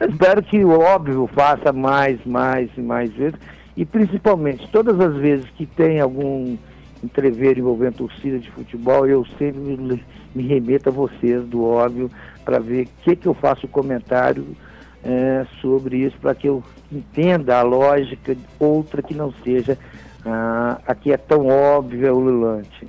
Eu 0.00 0.08
espero 0.08 0.42
que 0.42 0.64
o 0.64 0.80
óbvio 0.80 1.28
faça 1.34 1.72
mais, 1.74 2.18
mais 2.24 2.70
e 2.74 2.80
mais 2.80 3.12
vezes. 3.12 3.38
E 3.76 3.84
principalmente, 3.84 4.66
todas 4.68 4.98
as 4.98 5.14
vezes 5.16 5.46
que 5.50 5.66
tem 5.66 6.00
algum 6.00 6.56
entrever 7.04 7.58
envolvendo 7.58 7.96
torcida 7.96 8.38
de 8.38 8.50
futebol, 8.50 9.06
eu 9.06 9.26
sempre 9.38 9.60
me, 9.60 10.02
me 10.34 10.46
remeto 10.46 10.88
a 10.88 10.92
vocês 10.92 11.44
do 11.44 11.64
óbvio 11.64 12.10
para 12.44 12.58
ver 12.58 12.86
o 12.86 12.88
que, 13.04 13.14
que 13.14 13.28
eu 13.28 13.34
faço 13.34 13.68
comentário 13.68 14.46
é, 15.04 15.46
sobre 15.60 15.98
isso, 15.98 16.16
para 16.18 16.34
que 16.34 16.48
eu 16.48 16.62
entenda 16.90 17.58
a 17.58 17.62
lógica 17.62 18.34
outra 18.58 19.02
que 19.02 19.14
não 19.14 19.32
seja 19.44 19.78
ah, 20.24 20.80
a 20.86 20.94
que 20.94 21.12
é 21.12 21.16
tão 21.16 21.46
óbvia, 21.46 22.12
ululante. 22.14 22.88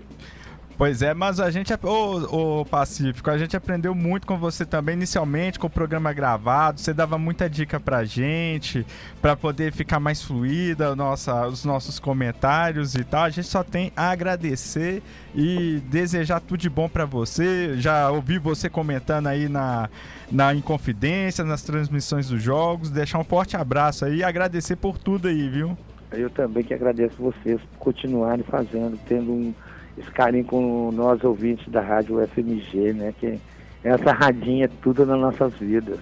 Pois 0.82 1.04
é, 1.04 1.14
mas 1.14 1.40
a 1.40 1.52
gente, 1.52 1.72
ô, 1.84 2.62
ô 2.62 2.66
Pacífico, 2.66 3.30
a 3.30 3.38
gente 3.38 3.56
aprendeu 3.56 3.94
muito 3.94 4.26
com 4.26 4.36
você 4.36 4.66
também, 4.66 4.96
inicialmente, 4.96 5.60
com 5.60 5.68
o 5.68 5.70
programa 5.70 6.12
gravado. 6.12 6.80
Você 6.80 6.92
dava 6.92 7.20
muita 7.20 7.48
dica 7.48 7.80
pra 7.80 8.04
gente, 8.04 8.84
para 9.22 9.36
poder 9.36 9.72
ficar 9.72 10.00
mais 10.00 10.24
fluida 10.24 10.96
nossa, 10.96 11.46
os 11.46 11.64
nossos 11.64 12.00
comentários 12.00 12.96
e 12.96 13.04
tal. 13.04 13.26
A 13.26 13.30
gente 13.30 13.48
só 13.48 13.64
tem 13.64 13.94
a 13.96 14.10
agradecer 14.10 15.04
e 15.36 15.80
desejar 15.86 16.40
tudo 16.40 16.62
de 16.62 16.68
bom 16.68 16.90
para 16.90 17.06
você. 17.06 17.76
Já 17.78 18.10
ouvi 18.10 18.40
você 18.40 18.68
comentando 18.68 19.28
aí 19.28 19.48
na, 19.48 19.88
na 20.32 20.52
Inconfidência, 20.52 21.46
nas 21.46 21.62
transmissões 21.62 22.28
dos 22.28 22.42
jogos. 22.42 22.90
Deixar 22.90 23.20
um 23.20 23.24
forte 23.24 23.56
abraço 23.56 24.04
aí 24.04 24.16
e 24.16 24.24
agradecer 24.24 24.78
por 24.78 24.98
tudo 24.98 25.28
aí, 25.28 25.48
viu? 25.48 25.78
Eu 26.12 26.32
também 26.32 26.64
que 26.64 26.74
agradeço 26.74 27.18
vocês 27.20 27.62
por 27.62 27.78
continuarem 27.78 28.44
fazendo, 28.44 28.98
tendo 29.08 29.32
um 29.32 29.54
esse 30.02 30.12
carinho 30.12 30.46
com 30.46 30.92
nós 30.92 31.24
ouvintes 31.24 31.68
da 31.72 31.82
rádio 31.82 32.26
FMG, 32.28 32.94
né? 32.94 33.14
Que 33.20 33.40
essa 33.84 34.12
radinha 34.12 34.66
é 34.66 34.70
tudo 34.82 35.06
nas 35.06 35.20
nossas 35.20 35.54
vidas. 35.54 36.00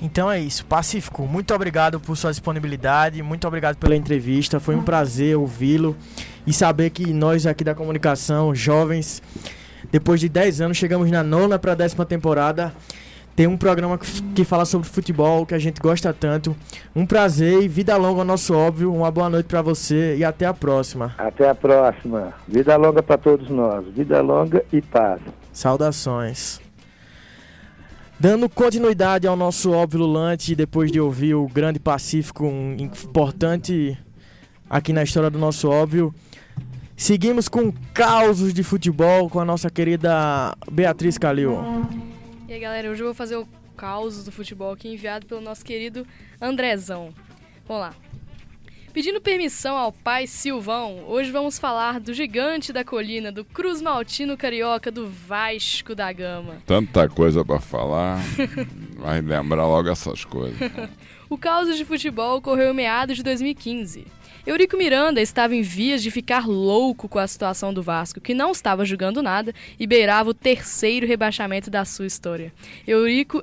Então 0.00 0.28
é 0.28 0.40
isso, 0.40 0.66
Pacífico, 0.66 1.22
muito 1.28 1.54
obrigado 1.54 2.00
por 2.00 2.16
sua 2.16 2.32
disponibilidade, 2.32 3.22
muito 3.22 3.46
obrigado 3.46 3.76
pela 3.76 3.94
entrevista, 3.94 4.58
foi 4.58 4.74
um 4.74 4.82
prazer 4.82 5.36
ouvi-lo 5.36 5.96
e 6.44 6.52
saber 6.52 6.90
que 6.90 7.12
nós 7.12 7.46
aqui 7.46 7.62
da 7.62 7.72
comunicação, 7.72 8.52
jovens, 8.52 9.22
depois 9.92 10.18
de 10.18 10.28
10 10.28 10.60
anos, 10.60 10.76
chegamos 10.76 11.08
na 11.08 11.22
nona 11.22 11.56
para 11.56 11.70
a 11.70 11.74
décima 11.76 12.04
temporada 12.04 12.74
tem 13.34 13.46
um 13.46 13.56
programa 13.56 13.98
que 14.34 14.44
fala 14.44 14.64
sobre 14.66 14.86
futebol 14.86 15.46
que 15.46 15.54
a 15.54 15.58
gente 15.58 15.80
gosta 15.80 16.12
tanto. 16.12 16.54
Um 16.94 17.06
prazer 17.06 17.62
e 17.62 17.68
vida 17.68 17.96
longa 17.96 18.20
ao 18.20 18.26
nosso 18.26 18.54
óbvio. 18.54 18.92
Uma 18.92 19.10
boa 19.10 19.30
noite 19.30 19.46
para 19.46 19.62
você 19.62 20.16
e 20.16 20.24
até 20.24 20.44
a 20.44 20.52
próxima. 20.52 21.14
Até 21.16 21.48
a 21.48 21.54
próxima. 21.54 22.34
Vida 22.46 22.76
longa 22.76 23.02
para 23.02 23.16
todos 23.16 23.48
nós. 23.48 23.86
Vida 23.86 24.20
longa 24.20 24.62
e 24.70 24.82
paz. 24.82 25.20
Saudações. 25.50 26.60
Dando 28.20 28.48
continuidade 28.48 29.26
ao 29.26 29.34
nosso 29.34 29.72
óbvio 29.72 30.00
lulante, 30.00 30.54
depois 30.54 30.92
de 30.92 31.00
ouvir 31.00 31.34
o 31.34 31.48
Grande 31.48 31.80
Pacífico, 31.80 32.44
um 32.44 32.76
importante 32.78 33.98
aqui 34.68 34.92
na 34.92 35.02
história 35.02 35.30
do 35.30 35.38
nosso 35.38 35.68
óbvio. 35.68 36.14
Seguimos 36.94 37.48
com 37.48 37.72
causos 37.92 38.54
de 38.54 38.62
futebol 38.62 39.28
com 39.28 39.40
a 39.40 39.44
nossa 39.44 39.68
querida 39.70 40.54
Beatriz 40.70 41.18
Calil. 41.18 41.58
E 42.52 42.56
aí, 42.56 42.60
galera, 42.60 42.90
hoje 42.90 43.00
eu 43.00 43.06
vou 43.06 43.14
fazer 43.14 43.36
o 43.36 43.48
caos 43.78 44.26
do 44.26 44.30
futebol 44.30 44.74
aqui 44.74 44.86
enviado 44.86 45.24
pelo 45.24 45.40
nosso 45.40 45.64
querido 45.64 46.06
Andrezão. 46.38 47.14
Vamos 47.66 47.80
lá. 47.80 47.94
Pedindo 48.92 49.22
permissão 49.22 49.74
ao 49.74 49.90
pai 49.90 50.26
Silvão, 50.26 51.02
hoje 51.08 51.30
vamos 51.30 51.58
falar 51.58 51.98
do 51.98 52.12
gigante 52.12 52.70
da 52.70 52.84
colina, 52.84 53.32
do 53.32 53.42
Cruz 53.42 53.80
Maltino 53.80 54.36
Carioca, 54.36 54.90
do 54.90 55.08
Vasco 55.08 55.94
da 55.94 56.12
Gama. 56.12 56.58
Tanta 56.66 57.08
coisa 57.08 57.42
para 57.42 57.58
falar, 57.58 58.20
vai 59.00 59.22
lembrar 59.22 59.66
logo 59.66 59.88
essas 59.88 60.22
coisas. 60.22 60.58
o 61.30 61.38
caos 61.38 61.74
de 61.74 61.86
futebol 61.86 62.36
ocorreu 62.36 62.72
em 62.72 62.74
meados 62.74 63.16
de 63.16 63.22
2015. 63.22 64.06
Eurico 64.44 64.76
Miranda 64.76 65.20
estava 65.20 65.54
em 65.54 65.62
vias 65.62 66.02
de 66.02 66.10
ficar 66.10 66.48
louco 66.48 67.08
com 67.08 67.20
a 67.20 67.28
situação 67.28 67.72
do 67.72 67.80
Vasco, 67.80 68.20
que 68.20 68.34
não 68.34 68.50
estava 68.50 68.84
jogando 68.84 69.22
nada 69.22 69.54
e 69.78 69.86
beirava 69.86 70.30
o 70.30 70.34
terceiro 70.34 71.06
rebaixamento 71.06 71.70
da 71.70 71.84
sua 71.84 72.06
história. 72.06 72.52
Eurico 72.84 73.40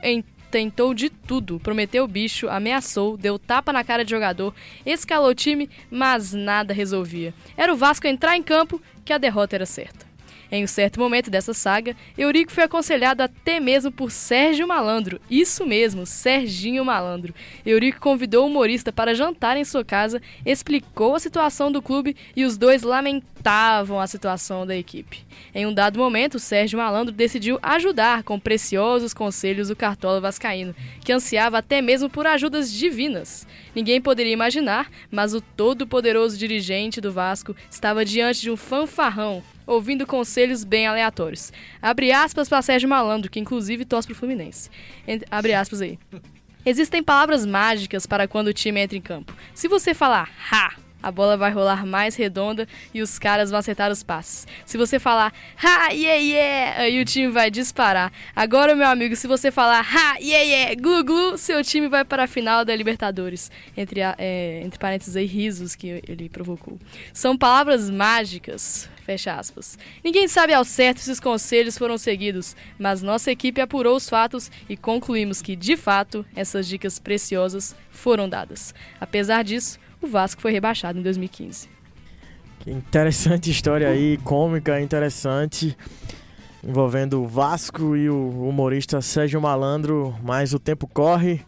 tentou 0.51 0.93
de 0.93 1.09
tudo, 1.09 1.57
prometeu 1.57 2.03
o 2.03 2.07
bicho, 2.07 2.49
ameaçou, 2.49 3.15
deu 3.15 3.39
tapa 3.39 3.71
na 3.71 3.81
cara 3.81 4.03
de 4.03 4.11
jogador, 4.11 4.53
escalou 4.85 5.29
o 5.29 5.35
time, 5.35 5.69
mas 5.89 6.33
nada 6.33 6.73
resolvia. 6.73 7.33
Era 7.55 7.73
o 7.73 7.77
Vasco 7.77 8.05
entrar 8.05 8.35
em 8.35 8.43
campo 8.43 8.81
que 9.05 9.13
a 9.13 9.17
derrota 9.17 9.55
era 9.55 9.65
certa. 9.65 10.08
Em 10.51 10.63
um 10.63 10.67
certo 10.67 10.99
momento 10.99 11.29
dessa 11.29 11.53
saga, 11.53 11.95
Eurico 12.17 12.51
foi 12.51 12.63
aconselhado 12.63 13.21
até 13.21 13.59
mesmo 13.59 13.91
por 13.91 14.09
Sérgio 14.09 14.67
Malandro. 14.67 15.21
Isso 15.29 15.63
mesmo, 15.63 16.07
Serginho 16.07 16.83
Malandro. 16.83 17.35
Eurico 17.63 17.99
convidou 17.99 18.45
o 18.45 18.47
humorista 18.47 18.91
para 18.91 19.13
jantar 19.13 19.57
em 19.57 19.63
sua 19.63 19.85
casa, 19.85 20.19
explicou 20.43 21.13
a 21.13 21.19
situação 21.19 21.71
do 21.71 21.83
clube 21.83 22.15
e 22.35 22.45
os 22.45 22.57
dois 22.57 22.81
lamentavam 22.81 23.99
a 23.99 24.07
situação 24.07 24.65
da 24.65 24.75
equipe. 24.75 25.23
Em 25.53 25.67
um 25.67 25.73
dado 25.73 25.99
momento, 25.99 26.39
Sérgio 26.39 26.79
Malandro 26.79 27.13
decidiu 27.13 27.59
ajudar 27.61 28.23
com 28.23 28.39
preciosos 28.39 29.13
conselhos 29.13 29.69
o 29.69 29.75
cartola 29.75 30.19
vascaíno, 30.19 30.75
que 31.05 31.13
ansiava 31.13 31.59
até 31.59 31.79
mesmo 31.79 32.09
por 32.09 32.25
ajudas 32.25 32.71
divinas. 32.71 33.45
Ninguém 33.75 34.01
poderia 34.01 34.33
imaginar, 34.33 34.89
mas 35.11 35.35
o 35.35 35.41
todo-poderoso 35.41 36.37
dirigente 36.39 36.99
do 36.99 37.11
Vasco 37.11 37.55
estava 37.69 38.03
diante 38.03 38.41
de 38.41 38.49
um 38.49 38.57
fanfarrão 38.57 39.43
ouvindo 39.69 40.07
conselhos 40.07 40.63
bem 40.63 40.87
aleatórios. 40.87 41.53
Abre 41.81 42.11
aspas 42.11 42.49
para 42.49 42.61
Sérgio 42.61 42.89
Malandro, 42.89 43.29
que 43.29 43.39
inclusive 43.39 43.85
torce 43.85 44.07
pro 44.07 44.15
Fluminense. 44.15 44.69
Abre 45.29 45.53
aspas 45.53 45.81
aí. 45.81 45.99
Existem 46.65 47.01
palavras 47.01 47.45
mágicas 47.45 48.05
para 48.05 48.27
quando 48.27 48.47
o 48.47 48.53
time 48.53 48.81
entra 48.81 48.97
em 48.97 49.01
campo. 49.01 49.33
Se 49.53 49.67
você 49.67 49.93
falar 49.93 50.29
ha, 50.51 50.73
a 51.01 51.11
bola 51.11 51.37
vai 51.37 51.51
rolar 51.51 51.85
mais 51.85 52.15
redonda 52.15 52.67
e 52.93 53.01
os 53.01 53.17
caras 53.17 53.49
vão 53.49 53.59
acertar 53.59 53.91
os 53.91 54.03
passes. 54.03 54.47
Se 54.65 54.77
você 54.77 54.99
falar 54.99 55.33
ha, 55.63 55.91
yeah, 55.91 56.21
yeah, 56.21 56.81
aí 56.81 57.01
o 57.01 57.05
time 57.05 57.29
vai 57.29 57.49
disparar. 57.49 58.11
Agora, 58.35 58.75
meu 58.75 58.87
amigo, 58.87 59.15
se 59.15 59.27
você 59.27 59.51
falar 59.51 59.79
ha, 59.81 60.17
yeah, 60.17 60.43
yeah, 60.43 60.75
glu, 60.75 61.03
glu, 61.03 61.37
seu 61.37 61.63
time 61.63 61.87
vai 61.87 62.03
para 62.03 62.23
a 62.23 62.27
final 62.27 62.65
da 62.65 62.75
Libertadores. 62.75 63.51
Entre, 63.75 64.01
é, 64.01 64.61
entre 64.63 64.79
parênteses 64.79 65.15
aí, 65.15 65.25
risos 65.25 65.75
que 65.75 66.01
ele 66.07 66.29
provocou. 66.29 66.77
São 67.13 67.37
palavras 67.37 67.89
mágicas. 67.89 68.89
Fecha 69.05 69.33
aspas. 69.33 69.75
Ninguém 70.03 70.27
sabe 70.27 70.53
ao 70.53 70.63
certo 70.63 70.99
se 70.99 71.09
os 71.09 71.19
conselhos 71.19 71.75
foram 71.75 71.97
seguidos, 71.97 72.55
mas 72.77 73.01
nossa 73.01 73.31
equipe 73.31 73.59
apurou 73.59 73.95
os 73.95 74.07
fatos 74.07 74.51
e 74.69 74.77
concluímos 74.77 75.41
que, 75.41 75.55
de 75.55 75.75
fato, 75.75 76.23
essas 76.35 76.67
dicas 76.67 76.99
preciosas 76.99 77.75
foram 77.89 78.29
dadas. 78.29 78.71
Apesar 79.01 79.43
disso, 79.43 79.79
o 80.01 80.07
Vasco 80.07 80.41
foi 80.41 80.51
rebaixado 80.51 80.99
em 80.99 81.01
2015. 81.01 81.69
Que 82.59 82.71
interessante 82.71 83.49
história 83.49 83.89
aí, 83.89 84.17
cômica, 84.17 84.81
interessante, 84.81 85.77
envolvendo 86.63 87.21
o 87.21 87.27
Vasco 87.27 87.95
e 87.95 88.09
o 88.09 88.47
humorista 88.47 89.01
Sérgio 89.01 89.41
Malandro, 89.41 90.13
mas 90.21 90.53
o 90.53 90.59
tempo 90.59 90.85
corre 90.85 91.41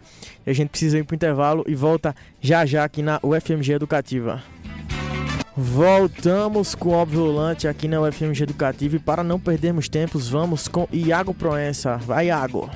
e 0.45 0.49
a 0.49 0.53
gente 0.53 0.69
precisa 0.69 0.97
ir 0.97 1.03
para 1.03 1.13
o 1.13 1.15
intervalo 1.15 1.63
e 1.67 1.75
volta 1.75 2.15
já 2.39 2.65
já 2.65 2.83
aqui 2.83 3.01
na 3.01 3.19
UFMG 3.21 3.73
Educativa. 3.73 4.41
Voltamos 5.55 6.73
com 6.73 6.89
o 6.89 6.93
Óbvio 6.93 7.25
Volante 7.25 7.67
aqui 7.67 7.87
na 7.87 8.01
UFMG 8.01 8.43
Educativa 8.43 8.95
e 8.95 8.99
para 8.99 9.21
não 9.21 9.37
perdermos 9.37 9.89
tempos, 9.89 10.29
vamos 10.29 10.69
com 10.69 10.87
Iago 10.93 11.33
Proença. 11.33 11.97
Vai, 11.97 12.27
Iago! 12.27 12.69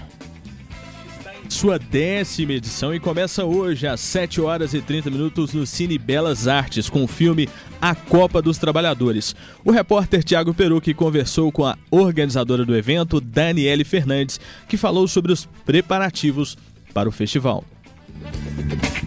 Sua 1.56 1.80
décima 1.80 2.52
edição 2.52 2.94
e 2.94 3.00
começa 3.00 3.46
hoje 3.46 3.88
às 3.88 4.02
7 4.02 4.42
horas 4.42 4.74
e 4.74 4.82
30 4.82 5.10
minutos 5.10 5.54
no 5.54 5.66
Cine 5.66 5.98
Belas 5.98 6.50
Artes 6.50 6.90
com 6.90 7.02
o 7.02 7.08
filme 7.08 7.48
A 7.82 7.96
Copa 7.96 8.42
dos 8.42 8.58
Trabalhadores. 8.58 9.34
O 9.64 9.72
repórter 9.72 10.22
Tiago 10.22 10.54
Perucci 10.54 10.94
conversou 10.94 11.54
com 11.54 11.64
a 11.64 11.78
organizadora 11.90 12.66
do 12.66 12.76
evento, 12.76 13.22
Daniele 13.22 13.86
Fernandes, 13.86 14.38
que 14.68 14.76
falou 14.76 15.08
sobre 15.08 15.32
os 15.32 15.46
preparativos 15.66 16.58
para 16.94 17.08
o 17.08 17.12
festival. 17.12 17.64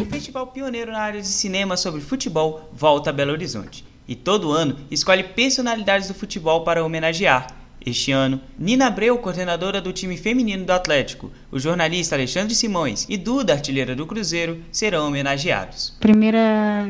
O 0.01 0.07
festival 0.07 0.47
pioneiro 0.47 0.91
na 0.91 1.01
área 1.01 1.21
de 1.21 1.29
cinema 1.29 1.77
sobre 1.77 2.01
futebol 2.01 2.71
volta 2.73 3.11
a 3.11 3.13
Belo 3.13 3.33
Horizonte 3.33 3.85
e 4.09 4.17
todo 4.17 4.53
ano 4.53 4.75
escolhe 4.91 5.23
personalidades 5.23 6.09
do 6.09 6.15
futebol 6.15 6.65
para 6.65 6.83
homenagear. 6.83 7.58
Este 7.89 8.13
ano, 8.13 8.39
Nina 8.59 8.89
Abreu, 8.89 9.17
coordenadora 9.17 9.81
do 9.81 9.95
time 9.95 10.15
feminino 10.15 10.63
do 10.63 10.73
Atlético, 10.73 11.33
o 11.51 11.59
jornalista 11.59 12.15
Alexandre 12.15 12.55
Simões 12.55 13.07
e 13.09 13.17
Duda, 13.17 13.55
artilheira 13.55 13.97
do 13.97 14.07
Cruzeiro, 14.07 14.63
serão 14.71 15.09
homenageados. 15.09 15.95
A 15.97 16.01
primeira 16.01 16.39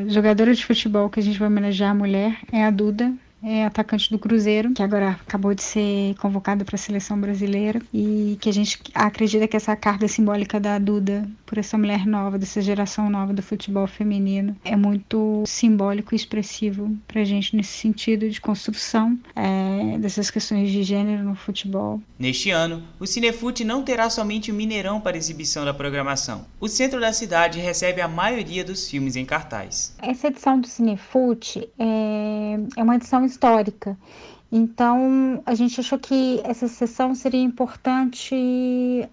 jogadora 0.09 0.53
de 0.53 0.65
futebol 0.65 1.09
que 1.09 1.21
a 1.21 1.23
gente 1.23 1.39
vai 1.39 1.47
homenagear 1.47 1.91
a 1.91 1.95
mulher 1.95 2.37
é 2.51 2.65
a 2.65 2.69
Duda, 2.69 3.13
é 3.41 3.63
atacante 3.63 4.11
do 4.11 4.19
Cruzeiro, 4.19 4.73
que 4.73 4.83
agora 4.83 5.11
acabou 5.11 5.55
de 5.55 5.63
ser 5.63 6.15
convocada 6.15 6.65
para 6.65 6.75
a 6.75 6.79
seleção 6.79 7.17
brasileira 7.17 7.81
e 7.93 8.37
que 8.41 8.49
a 8.49 8.53
gente 8.53 8.77
acredita 8.93 9.47
que 9.47 9.55
essa 9.55 9.77
carga 9.77 10.07
simbólica 10.07 10.59
da 10.59 10.77
Duda 10.77 11.25
por 11.49 11.57
essa 11.57 11.79
mulher 11.79 12.05
nova, 12.05 12.37
dessa 12.37 12.61
geração 12.61 13.09
nova 13.09 13.33
do 13.33 13.41
futebol 13.41 13.87
feminino, 13.87 14.55
é 14.63 14.75
muito 14.75 15.43
simbólico 15.47 16.13
e 16.13 16.15
expressivo 16.15 16.95
para 17.07 17.21
a 17.21 17.25
gente 17.25 17.55
nesse 17.55 17.71
sentido 17.71 18.29
de 18.29 18.39
construção 18.39 19.17
é, 19.35 19.97
dessas 19.97 20.29
questões 20.29 20.69
de 20.69 20.83
gênero 20.83 21.23
no 21.23 21.33
futebol. 21.33 21.99
Neste 22.19 22.51
ano, 22.51 22.83
o 22.99 23.07
Cinefute 23.07 23.65
não 23.65 23.81
terá 23.81 24.11
somente 24.11 24.51
o 24.51 24.53
Mineirão 24.53 25.01
para 25.01 25.17
exibição 25.17 25.65
da 25.65 25.73
programação. 25.73 26.45
O 26.59 26.67
centro 26.67 26.99
da 26.99 27.11
cidade 27.11 27.59
recebe 27.59 27.99
a 27.99 28.07
maioria 28.07 28.63
dos 28.63 28.87
filmes 28.87 29.15
em 29.15 29.25
cartaz. 29.25 29.95
Essa 30.03 30.27
edição 30.27 30.61
do 30.61 30.67
Cinefute 30.67 31.67
é, 31.79 32.59
é 32.77 32.83
uma 32.83 32.95
edição 32.95 33.25
histórica 33.25 33.97
então, 34.51 35.41
a 35.45 35.53
gente 35.53 35.79
achou 35.79 35.99
que 35.99 36.41
essa 36.43 36.67
sessão 36.67 37.13
seria 37.13 37.41
importante 37.41 38.35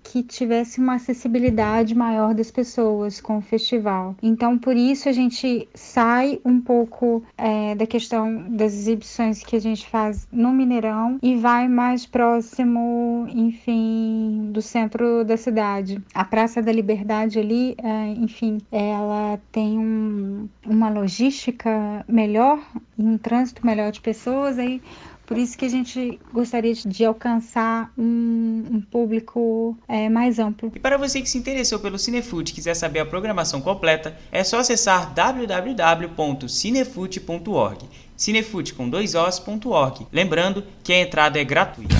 que 0.02 0.22
tivesse 0.22 0.80
uma 0.80 0.94
acessibilidade 0.94 1.94
maior 1.94 2.34
das 2.34 2.50
pessoas 2.50 3.20
com 3.20 3.38
o 3.38 3.42
festival. 3.42 4.16
Então, 4.22 4.58
por 4.58 4.76
isso, 4.76 5.08
a 5.08 5.12
gente 5.12 5.68
sai 5.74 6.40
um 6.44 6.60
pouco 6.60 7.22
é, 7.36 7.74
da 7.74 7.86
questão 7.86 8.44
das 8.48 8.72
exibições 8.72 9.42
que 9.42 9.56
a 9.56 9.60
gente 9.60 9.86
faz 9.88 10.26
no 10.32 10.52
Mineirão 10.52 11.18
e 11.22 11.36
vai 11.36 11.68
mais 11.68 12.06
próximo, 12.06 13.26
enfim, 13.28 14.50
do 14.52 14.62
centro 14.62 15.24
da 15.24 15.36
cidade. 15.36 16.00
A 16.14 16.24
Praça 16.24 16.62
da 16.62 16.72
Liberdade 16.72 17.38
ali, 17.38 17.76
é, 17.82 18.08
enfim, 18.12 18.58
ela 18.72 19.38
tem 19.52 19.78
um, 19.78 20.48
uma 20.66 20.88
logística 20.88 22.04
melhor 22.08 22.58
um 22.98 23.18
trânsito 23.18 23.64
melhor 23.64 23.92
de 23.92 24.00
pessoas 24.00 24.58
aí 24.58 24.80
por 25.26 25.36
isso 25.36 25.58
que 25.58 25.64
a 25.64 25.68
gente 25.68 26.20
gostaria 26.32 26.72
de 26.72 27.04
alcançar 27.04 27.92
um, 27.98 28.64
um 28.70 28.80
público 28.80 29.76
é, 29.88 30.08
mais 30.08 30.38
amplo. 30.38 30.70
E 30.74 30.78
para 30.78 30.96
você 30.96 31.20
que 31.20 31.28
se 31.28 31.36
interessou 31.36 31.80
pelo 31.80 31.98
Cinefood 31.98 32.52
e 32.52 32.54
quiser 32.54 32.74
saber 32.74 33.00
a 33.00 33.06
programação 33.06 33.60
completa, 33.60 34.16
é 34.30 34.44
só 34.44 34.60
acessar 34.60 35.12
www.cinefood.org. 35.12 37.88
Cinefood 38.16 38.74
com 38.74 38.88
dois 38.88 39.16
os.org. 39.16 40.06
Lembrando 40.12 40.62
que 40.82 40.92
a 40.92 41.00
entrada 41.00 41.40
é 41.40 41.44
gratuita. 41.44 41.96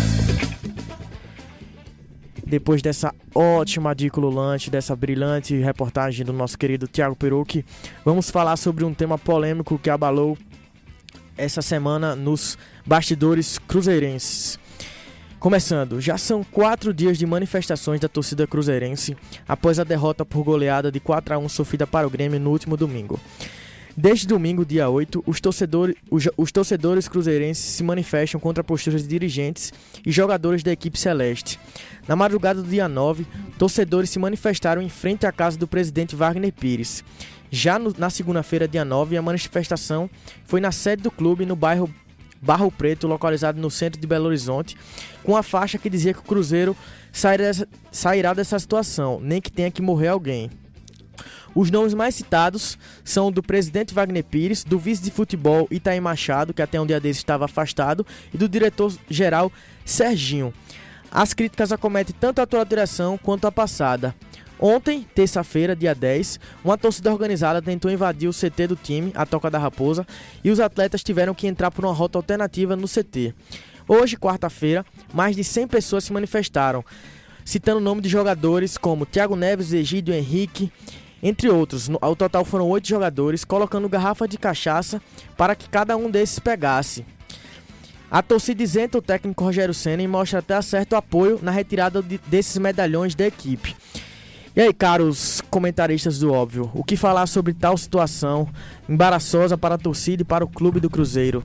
Depois 2.46 2.80
dessa 2.80 3.12
ótima 3.34 3.92
dica 3.92 4.20
lulante, 4.20 4.70
dessa 4.70 4.94
brilhante 4.94 5.56
reportagem 5.56 6.24
do 6.24 6.32
nosso 6.32 6.56
querido 6.56 6.86
Tiago 6.86 7.16
Perucci, 7.16 7.64
vamos 8.04 8.30
falar 8.30 8.56
sobre 8.56 8.84
um 8.84 8.94
tema 8.94 9.18
polêmico 9.18 9.80
que 9.80 9.90
abalou 9.90 10.38
essa 11.36 11.62
semana 11.62 12.16
nos 12.16 12.56
bastidores 12.84 13.58
cruzeirenses. 13.58 14.58
Começando, 15.38 16.00
já 16.00 16.16
são 16.16 16.42
quatro 16.42 16.92
dias 16.92 17.18
de 17.18 17.26
manifestações 17.26 18.00
da 18.00 18.08
torcida 18.08 18.46
cruzeirense 18.46 19.16
após 19.46 19.78
a 19.78 19.84
derrota 19.84 20.24
por 20.24 20.42
goleada 20.42 20.90
de 20.90 20.98
4 20.98 21.34
a 21.34 21.38
1 21.38 21.48
sofrida 21.48 21.86
para 21.86 22.06
o 22.06 22.10
Grêmio 22.10 22.40
no 22.40 22.50
último 22.50 22.76
domingo. 22.76 23.20
Desde 23.98 24.26
domingo, 24.26 24.62
dia 24.62 24.90
8, 24.90 25.24
os 25.26 25.40
torcedores, 25.40 25.96
os, 26.10 26.28
os 26.36 26.52
torcedores 26.52 27.08
cruzeirenses 27.08 27.64
se 27.64 27.82
manifestam 27.82 28.38
contra 28.38 28.62
posturas 28.62 29.02
de 29.02 29.08
dirigentes 29.08 29.72
e 30.04 30.12
jogadores 30.12 30.62
da 30.62 30.70
equipe 30.70 30.98
celeste. 30.98 31.58
Na 32.06 32.14
madrugada 32.14 32.62
do 32.62 32.68
dia 32.68 32.88
9, 32.88 33.26
torcedores 33.58 34.10
se 34.10 34.18
manifestaram 34.18 34.82
em 34.82 34.88
frente 34.90 35.26
à 35.26 35.32
casa 35.32 35.56
do 35.56 35.66
presidente 35.66 36.14
Wagner 36.14 36.52
Pires. 36.52 37.02
Já 37.50 37.78
no, 37.78 37.92
na 37.96 38.10
segunda-feira, 38.10 38.66
dia 38.66 38.84
9, 38.84 39.16
a 39.16 39.22
manifestação 39.22 40.10
foi 40.44 40.60
na 40.60 40.72
sede 40.72 41.02
do 41.02 41.10
clube, 41.10 41.46
no 41.46 41.56
bairro 41.56 41.92
Barro 42.40 42.70
Preto, 42.70 43.06
localizado 43.06 43.60
no 43.60 43.70
centro 43.70 44.00
de 44.00 44.06
Belo 44.06 44.26
Horizonte, 44.26 44.76
com 45.22 45.36
a 45.36 45.42
faixa 45.42 45.78
que 45.78 45.90
dizia 45.90 46.12
que 46.12 46.20
o 46.20 46.24
Cruzeiro 46.24 46.76
sairá 47.10 47.44
dessa, 47.44 47.68
sairá 47.90 48.34
dessa 48.34 48.58
situação, 48.58 49.18
nem 49.20 49.40
que 49.40 49.50
tenha 49.50 49.70
que 49.70 49.82
morrer 49.82 50.08
alguém. 50.08 50.50
Os 51.54 51.70
nomes 51.70 51.94
mais 51.94 52.14
citados 52.14 52.78
são 53.02 53.32
do 53.32 53.42
presidente 53.42 53.94
Wagner 53.94 54.22
Pires, 54.22 54.62
do 54.62 54.78
vice 54.78 55.02
de 55.02 55.10
futebol 55.10 55.66
Itaí 55.70 55.98
Machado, 55.98 56.52
que 56.52 56.60
até 56.60 56.78
um 56.78 56.86
dia 56.86 57.00
desse 57.00 57.20
estava 57.20 57.46
afastado, 57.46 58.06
e 58.32 58.36
do 58.36 58.46
diretor-geral 58.46 59.50
Serginho. 59.84 60.52
As 61.10 61.32
críticas 61.32 61.72
acometem 61.72 62.14
tanto 62.20 62.40
a 62.40 62.42
atual 62.42 62.64
direção 62.64 63.16
quanto 63.16 63.46
a 63.46 63.52
passada. 63.52 64.14
Ontem, 64.58 65.06
terça-feira, 65.14 65.76
dia 65.76 65.94
10, 65.94 66.40
uma 66.64 66.78
torcida 66.78 67.12
organizada 67.12 67.60
tentou 67.60 67.90
invadir 67.90 68.28
o 68.28 68.32
CT 68.32 68.68
do 68.68 68.76
time, 68.76 69.12
a 69.14 69.26
Toca 69.26 69.50
da 69.50 69.58
Raposa, 69.58 70.06
e 70.42 70.50
os 70.50 70.60
atletas 70.60 71.02
tiveram 71.02 71.34
que 71.34 71.46
entrar 71.46 71.70
por 71.70 71.84
uma 71.84 71.92
rota 71.92 72.18
alternativa 72.18 72.74
no 72.74 72.88
CT. 72.88 73.34
Hoje, 73.86 74.16
quarta-feira, 74.16 74.84
mais 75.12 75.36
de 75.36 75.44
100 75.44 75.68
pessoas 75.68 76.04
se 76.04 76.12
manifestaram, 76.12 76.82
citando 77.44 77.78
o 77.78 77.82
nome 77.82 78.00
de 78.00 78.08
jogadores 78.08 78.78
como 78.78 79.04
Thiago 79.04 79.36
Neves, 79.36 79.72
Egídio 79.72 80.14
Henrique, 80.14 80.72
entre 81.22 81.50
outros. 81.50 81.88
Ao 82.00 82.16
total 82.16 82.44
foram 82.44 82.68
oito 82.68 82.88
jogadores, 82.88 83.44
colocando 83.44 83.88
garrafa 83.88 84.26
de 84.26 84.38
cachaça 84.38 85.00
para 85.36 85.54
que 85.54 85.68
cada 85.68 85.96
um 85.96 86.10
desses 86.10 86.38
pegasse. 86.38 87.04
A 88.10 88.22
torcida 88.22 88.62
isenta 88.62 88.98
o 88.98 89.02
técnico 89.02 89.44
Rogério 89.44 89.74
Senna 89.74 90.02
e 90.02 90.08
mostra 90.08 90.38
até 90.38 90.60
certo 90.62 90.94
apoio 90.94 91.40
na 91.42 91.50
retirada 91.50 92.00
de, 92.00 92.18
desses 92.26 92.56
medalhões 92.56 93.14
da 93.14 93.26
equipe. 93.26 93.74
E 94.56 94.60
aí, 94.62 94.72
caros 94.72 95.42
comentaristas 95.50 96.18
do 96.18 96.32
óbvio, 96.32 96.70
o 96.72 96.82
que 96.82 96.96
falar 96.96 97.26
sobre 97.26 97.52
tal 97.52 97.76
situação 97.76 98.48
embaraçosa 98.88 99.58
para 99.58 99.74
a 99.74 99.78
torcida 99.78 100.22
e 100.22 100.24
para 100.24 100.42
o 100.42 100.48
clube 100.48 100.80
do 100.80 100.88
Cruzeiro? 100.88 101.44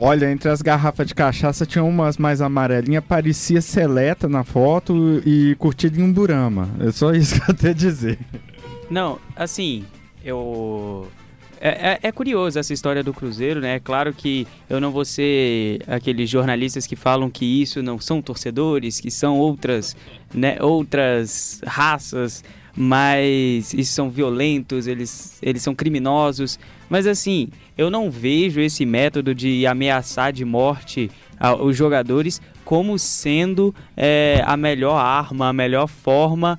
Olha, 0.00 0.32
entre 0.32 0.48
as 0.48 0.62
garrafas 0.62 1.06
de 1.06 1.14
cachaça 1.14 1.66
tinha 1.66 1.84
umas 1.84 2.16
mais 2.16 2.40
amarelinhas, 2.40 3.04
parecia 3.04 3.60
seleta 3.60 4.26
na 4.26 4.42
foto 4.42 5.20
e 5.26 5.54
curtida 5.58 6.00
em 6.00 6.02
um 6.02 6.10
burama. 6.10 6.70
É 6.80 6.90
só 6.90 7.12
isso 7.12 7.38
que 7.38 7.50
eu 7.50 7.54
tenho 7.54 7.72
a 7.74 7.76
dizer. 7.76 8.18
Não, 8.88 9.18
assim, 9.36 9.84
eu 10.24 11.08
é, 11.60 11.68
é, 11.68 11.98
é, 12.02 12.12
curioso 12.12 12.58
essa 12.58 12.72
história 12.72 13.02
do 13.02 13.12
Cruzeiro, 13.12 13.60
né? 13.60 13.76
É 13.76 13.80
claro 13.80 14.12
que 14.12 14.46
eu 14.68 14.80
não 14.80 14.90
vou 14.90 15.04
ser 15.04 15.80
aqueles 15.86 16.28
jornalistas 16.28 16.86
que 16.86 16.96
falam 16.96 17.30
que 17.30 17.44
isso 17.44 17.82
não 17.82 17.98
são 17.98 18.22
torcedores, 18.22 19.00
que 19.00 19.10
são 19.10 19.38
outras, 19.38 19.96
né, 20.32 20.58
outras 20.60 21.60
raças, 21.66 22.44
mas 22.76 23.74
isso 23.74 23.92
são 23.92 24.08
violentos, 24.08 24.86
eles, 24.86 25.38
eles 25.42 25.62
são 25.62 25.74
criminosos. 25.74 26.58
Mas 26.88 27.06
assim, 27.06 27.48
eu 27.76 27.90
não 27.90 28.10
vejo 28.10 28.60
esse 28.60 28.86
método 28.86 29.34
de 29.34 29.66
ameaçar 29.66 30.32
de 30.32 30.44
morte 30.44 31.10
os 31.60 31.76
jogadores 31.76 32.40
como 32.64 32.98
sendo 32.98 33.74
é, 33.96 34.42
a 34.44 34.56
melhor 34.56 34.96
arma, 34.96 35.48
a 35.48 35.52
melhor 35.52 35.86
forma 35.86 36.58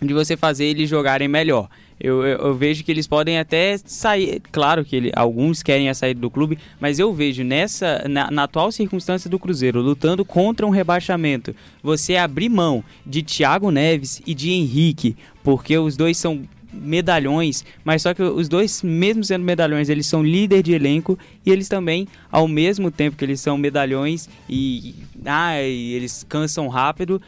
de 0.00 0.14
você 0.14 0.36
fazer 0.36 0.64
eles 0.64 0.88
jogarem 0.88 1.28
melhor. 1.28 1.68
Eu, 2.00 2.24
eu, 2.24 2.38
eu, 2.38 2.54
vejo 2.54 2.82
que 2.82 2.90
eles 2.90 3.06
podem 3.06 3.38
até 3.38 3.76
sair. 3.84 4.40
Claro 4.50 4.84
que 4.84 4.96
ele, 4.96 5.12
alguns 5.14 5.62
querem 5.62 5.90
a 5.90 5.94
saída 5.94 6.18
do 6.18 6.30
clube, 6.30 6.58
mas 6.80 6.98
eu 6.98 7.12
vejo 7.12 7.44
nessa 7.44 8.06
na, 8.08 8.30
na, 8.30 8.44
atual 8.44 8.72
circunstância 8.72 9.28
do 9.28 9.38
Cruzeiro, 9.38 9.82
lutando 9.82 10.24
contra 10.24 10.66
um 10.66 10.70
rebaixamento, 10.70 11.54
você 11.82 12.16
abrir 12.16 12.48
mão 12.48 12.82
de 13.04 13.22
Thiago 13.22 13.70
Neves 13.70 14.22
e 14.26 14.32
de 14.32 14.50
Henrique, 14.50 15.14
porque 15.44 15.76
os 15.76 15.94
dois 15.94 16.16
são 16.16 16.42
medalhões, 16.72 17.64
mas 17.84 18.02
só 18.02 18.14
que 18.14 18.22
os 18.22 18.48
dois, 18.48 18.82
mesmo 18.82 19.22
sendo 19.24 19.44
medalhões, 19.44 19.88
eles 19.88 20.06
são 20.06 20.22
líder 20.22 20.62
de 20.62 20.72
elenco 20.72 21.18
e 21.44 21.50
eles 21.50 21.68
também, 21.68 22.06
ao 22.30 22.48
mesmo 22.48 22.90
tempo 22.90 23.16
que 23.16 23.24
eles 23.24 23.40
são 23.40 23.58
medalhões 23.58 24.28
e, 24.48 24.94
ah, 25.26 25.60
eles 25.60 26.24
cansam 26.28 26.68
rápido, 26.68 27.20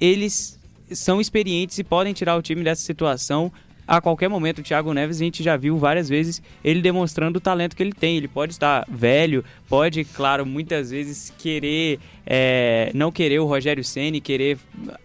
eles 0.00 0.58
são 0.90 1.20
experientes 1.20 1.78
e 1.78 1.84
podem 1.84 2.12
tirar 2.12 2.36
o 2.36 2.42
time 2.42 2.62
dessa 2.62 2.82
situação 2.82 3.50
a 3.92 4.00
qualquer 4.00 4.28
momento. 4.28 4.60
O 4.60 4.62
Thiago 4.62 4.94
Neves 4.94 5.20
a 5.20 5.24
gente 5.24 5.42
já 5.42 5.54
viu 5.54 5.76
várias 5.76 6.08
vezes 6.08 6.40
ele 6.64 6.80
demonstrando 6.80 7.36
o 7.36 7.40
talento 7.40 7.76
que 7.76 7.82
ele 7.82 7.92
tem. 7.92 8.16
Ele 8.16 8.26
pode 8.26 8.52
estar 8.52 8.86
velho, 8.90 9.44
pode, 9.68 10.02
claro, 10.04 10.46
muitas 10.46 10.90
vezes 10.90 11.30
querer 11.36 12.00
é, 12.26 12.90
não 12.94 13.12
querer 13.12 13.38
o 13.40 13.44
Rogério 13.44 13.84
Ceni, 13.84 14.18
querer 14.18 14.56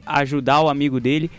ajudar 0.06 0.62
o 0.62 0.70
amigo 0.70 1.02
dele, 1.02 1.30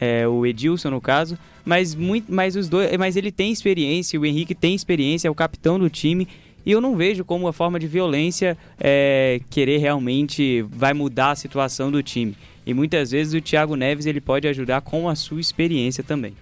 é, 0.00 0.28
o 0.28 0.46
Edilson 0.46 0.90
no 0.90 1.00
caso. 1.00 1.36
Mas, 1.64 1.96
muito, 1.96 2.32
mas 2.32 2.54
os 2.54 2.68
dois, 2.68 2.96
mas 2.96 3.16
ele 3.16 3.32
tem 3.32 3.50
experiência, 3.50 4.20
o 4.20 4.24
Henrique 4.24 4.54
tem 4.54 4.72
experiência, 4.72 5.26
é 5.26 5.30
o 5.30 5.34
capitão 5.34 5.80
do 5.80 5.90
time. 5.90 6.28
E 6.64 6.70
eu 6.70 6.80
não 6.80 6.94
vejo 6.94 7.24
como 7.24 7.46
uma 7.46 7.52
forma 7.52 7.80
de 7.80 7.88
violência 7.88 8.56
é, 8.78 9.40
querer 9.50 9.78
realmente 9.78 10.62
vai 10.70 10.94
mudar 10.94 11.32
a 11.32 11.34
situação 11.34 11.90
do 11.90 12.04
time. 12.04 12.36
E 12.64 12.72
muitas 12.72 13.10
vezes 13.10 13.34
o 13.34 13.40
Thiago 13.40 13.74
Neves 13.74 14.06
ele 14.06 14.20
pode 14.20 14.46
ajudar 14.46 14.80
com 14.80 15.08
a 15.08 15.16
sua 15.16 15.40
experiência 15.40 16.04
também. 16.04 16.34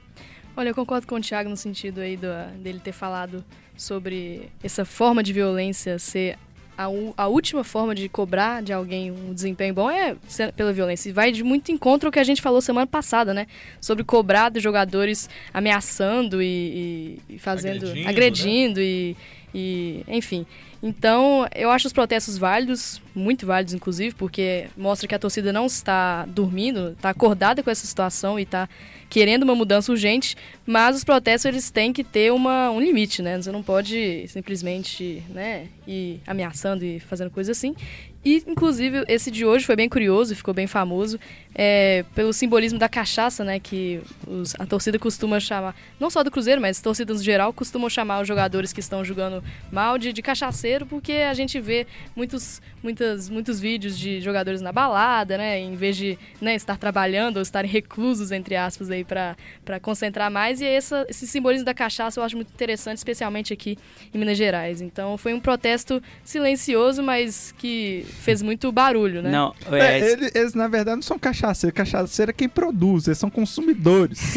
Olha, 0.56 0.68
eu 0.68 0.74
concordo 0.74 1.06
com 1.06 1.16
o 1.16 1.20
Thiago 1.20 1.48
no 1.48 1.56
sentido 1.56 2.00
aí 2.00 2.16
do, 2.16 2.28
dele 2.58 2.80
ter 2.80 2.92
falado 2.92 3.44
sobre 3.76 4.50
essa 4.62 4.84
forma 4.84 5.22
de 5.22 5.32
violência 5.32 5.98
ser 5.98 6.38
a, 6.76 6.84
a, 7.16 7.26
última 7.28 7.62
forma 7.62 7.94
de 7.94 8.08
cobrar 8.08 8.62
de 8.62 8.72
alguém 8.72 9.10
um 9.10 9.32
desempenho 9.32 9.74
bom 9.74 9.90
é 9.90 10.16
pela 10.56 10.72
violência. 10.72 11.10
E 11.10 11.12
vai 11.12 11.30
de 11.30 11.42
muito 11.42 11.70
encontro 11.70 12.08
ao 12.08 12.12
que 12.12 12.18
a 12.18 12.24
gente 12.24 12.40
falou 12.40 12.60
semana 12.60 12.86
passada, 12.86 13.34
né? 13.34 13.46
Sobre 13.80 14.04
cobrar 14.04 14.48
dos 14.48 14.62
jogadores 14.62 15.28
ameaçando 15.52 16.42
e, 16.42 17.18
e, 17.28 17.34
e 17.34 17.38
fazendo. 17.38 17.86
agredindo, 17.86 18.08
agredindo 18.08 18.80
né? 18.80 18.86
e 18.86 19.16
E, 19.54 20.04
enfim. 20.08 20.46
Então, 20.82 21.46
eu 21.54 21.70
acho 21.70 21.86
os 21.86 21.92
protestos 21.92 22.36
válidos, 22.36 23.00
muito 23.14 23.46
válidos, 23.46 23.72
inclusive, 23.72 24.14
porque 24.16 24.66
mostra 24.76 25.06
que 25.06 25.14
a 25.14 25.18
torcida 25.18 25.52
não 25.52 25.66
está 25.66 26.26
dormindo, 26.26 26.90
está 26.90 27.10
acordada 27.10 27.62
com 27.62 27.70
essa 27.70 27.86
situação 27.86 28.36
e 28.36 28.42
está 28.42 28.68
querendo 29.08 29.44
uma 29.44 29.54
mudança 29.54 29.92
urgente, 29.92 30.34
mas 30.66 30.96
os 30.96 31.04
protestos 31.04 31.44
eles 31.44 31.70
têm 31.70 31.92
que 31.92 32.02
ter 32.02 32.32
uma, 32.32 32.70
um 32.70 32.80
limite, 32.80 33.22
né? 33.22 33.40
Você 33.40 33.52
não 33.52 33.62
pode 33.62 34.26
simplesmente 34.26 35.22
né, 35.28 35.68
ir 35.86 36.20
ameaçando 36.26 36.84
e 36.84 36.98
fazendo 36.98 37.30
coisa 37.30 37.52
assim. 37.52 37.76
E, 38.24 38.42
inclusive, 38.46 39.04
esse 39.08 39.30
de 39.30 39.44
hoje 39.44 39.64
foi 39.64 39.74
bem 39.74 39.88
curioso 39.88 40.32
ficou 40.36 40.54
bem 40.54 40.66
famoso 40.66 41.18
é, 41.54 42.04
pelo 42.14 42.32
simbolismo 42.32 42.78
da 42.78 42.88
cachaça, 42.88 43.44
né? 43.44 43.58
Que 43.58 44.00
os, 44.26 44.54
a 44.58 44.66
torcida 44.66 44.98
costuma 44.98 45.40
chamar, 45.40 45.74
não 45.98 46.08
só 46.08 46.22
do 46.22 46.30
Cruzeiro, 46.30 46.60
mas 46.60 46.80
torcidas 46.80 47.18
no 47.18 47.24
geral 47.24 47.52
costumam 47.52 47.90
chamar 47.90 48.20
os 48.20 48.28
jogadores 48.28 48.72
que 48.72 48.80
estão 48.80 49.04
jogando 49.04 49.42
mal 49.70 49.98
de, 49.98 50.12
de 50.12 50.22
cachaceiro, 50.22 50.86
porque 50.86 51.12
a 51.12 51.34
gente 51.34 51.60
vê 51.60 51.86
muitos, 52.16 52.62
muitas, 52.82 53.28
muitos 53.28 53.60
vídeos 53.60 53.98
de 53.98 54.20
jogadores 54.20 54.60
na 54.60 54.72
balada, 54.72 55.36
né? 55.36 55.58
Em 55.58 55.74
vez 55.74 55.96
de 55.96 56.18
né, 56.40 56.54
estar 56.54 56.76
trabalhando 56.76 57.36
ou 57.36 57.42
estarem 57.42 57.70
reclusos, 57.70 58.30
entre 58.30 58.56
aspas, 58.56 58.90
aí 58.90 59.04
para 59.04 59.36
concentrar 59.80 60.30
mais. 60.30 60.60
E 60.60 60.64
essa, 60.64 61.04
esse 61.08 61.26
simbolismo 61.26 61.64
da 61.64 61.74
cachaça 61.74 62.20
eu 62.20 62.24
acho 62.24 62.36
muito 62.36 62.52
interessante, 62.52 62.98
especialmente 62.98 63.52
aqui 63.52 63.76
em 64.14 64.18
Minas 64.18 64.38
Gerais. 64.38 64.80
Então 64.80 65.18
foi 65.18 65.34
um 65.34 65.40
protesto 65.40 66.02
silencioso, 66.24 67.02
mas 67.02 67.52
que 67.58 68.06
fez 68.20 68.42
muito 68.42 68.70
barulho, 68.70 69.22
né? 69.22 69.30
Não, 69.30 69.54
é, 69.70 69.98
é, 69.98 70.12
eles, 70.12 70.34
eles, 70.34 70.54
na 70.54 70.68
verdade 70.68 70.96
não 70.96 71.02
são 71.02 71.18
cachaceiros, 71.18 71.74
cachaceiro 71.74 72.30
é 72.30 72.32
quem 72.32 72.48
produz, 72.48 73.06
eles 73.06 73.18
são 73.18 73.30
consumidores. 73.30 74.34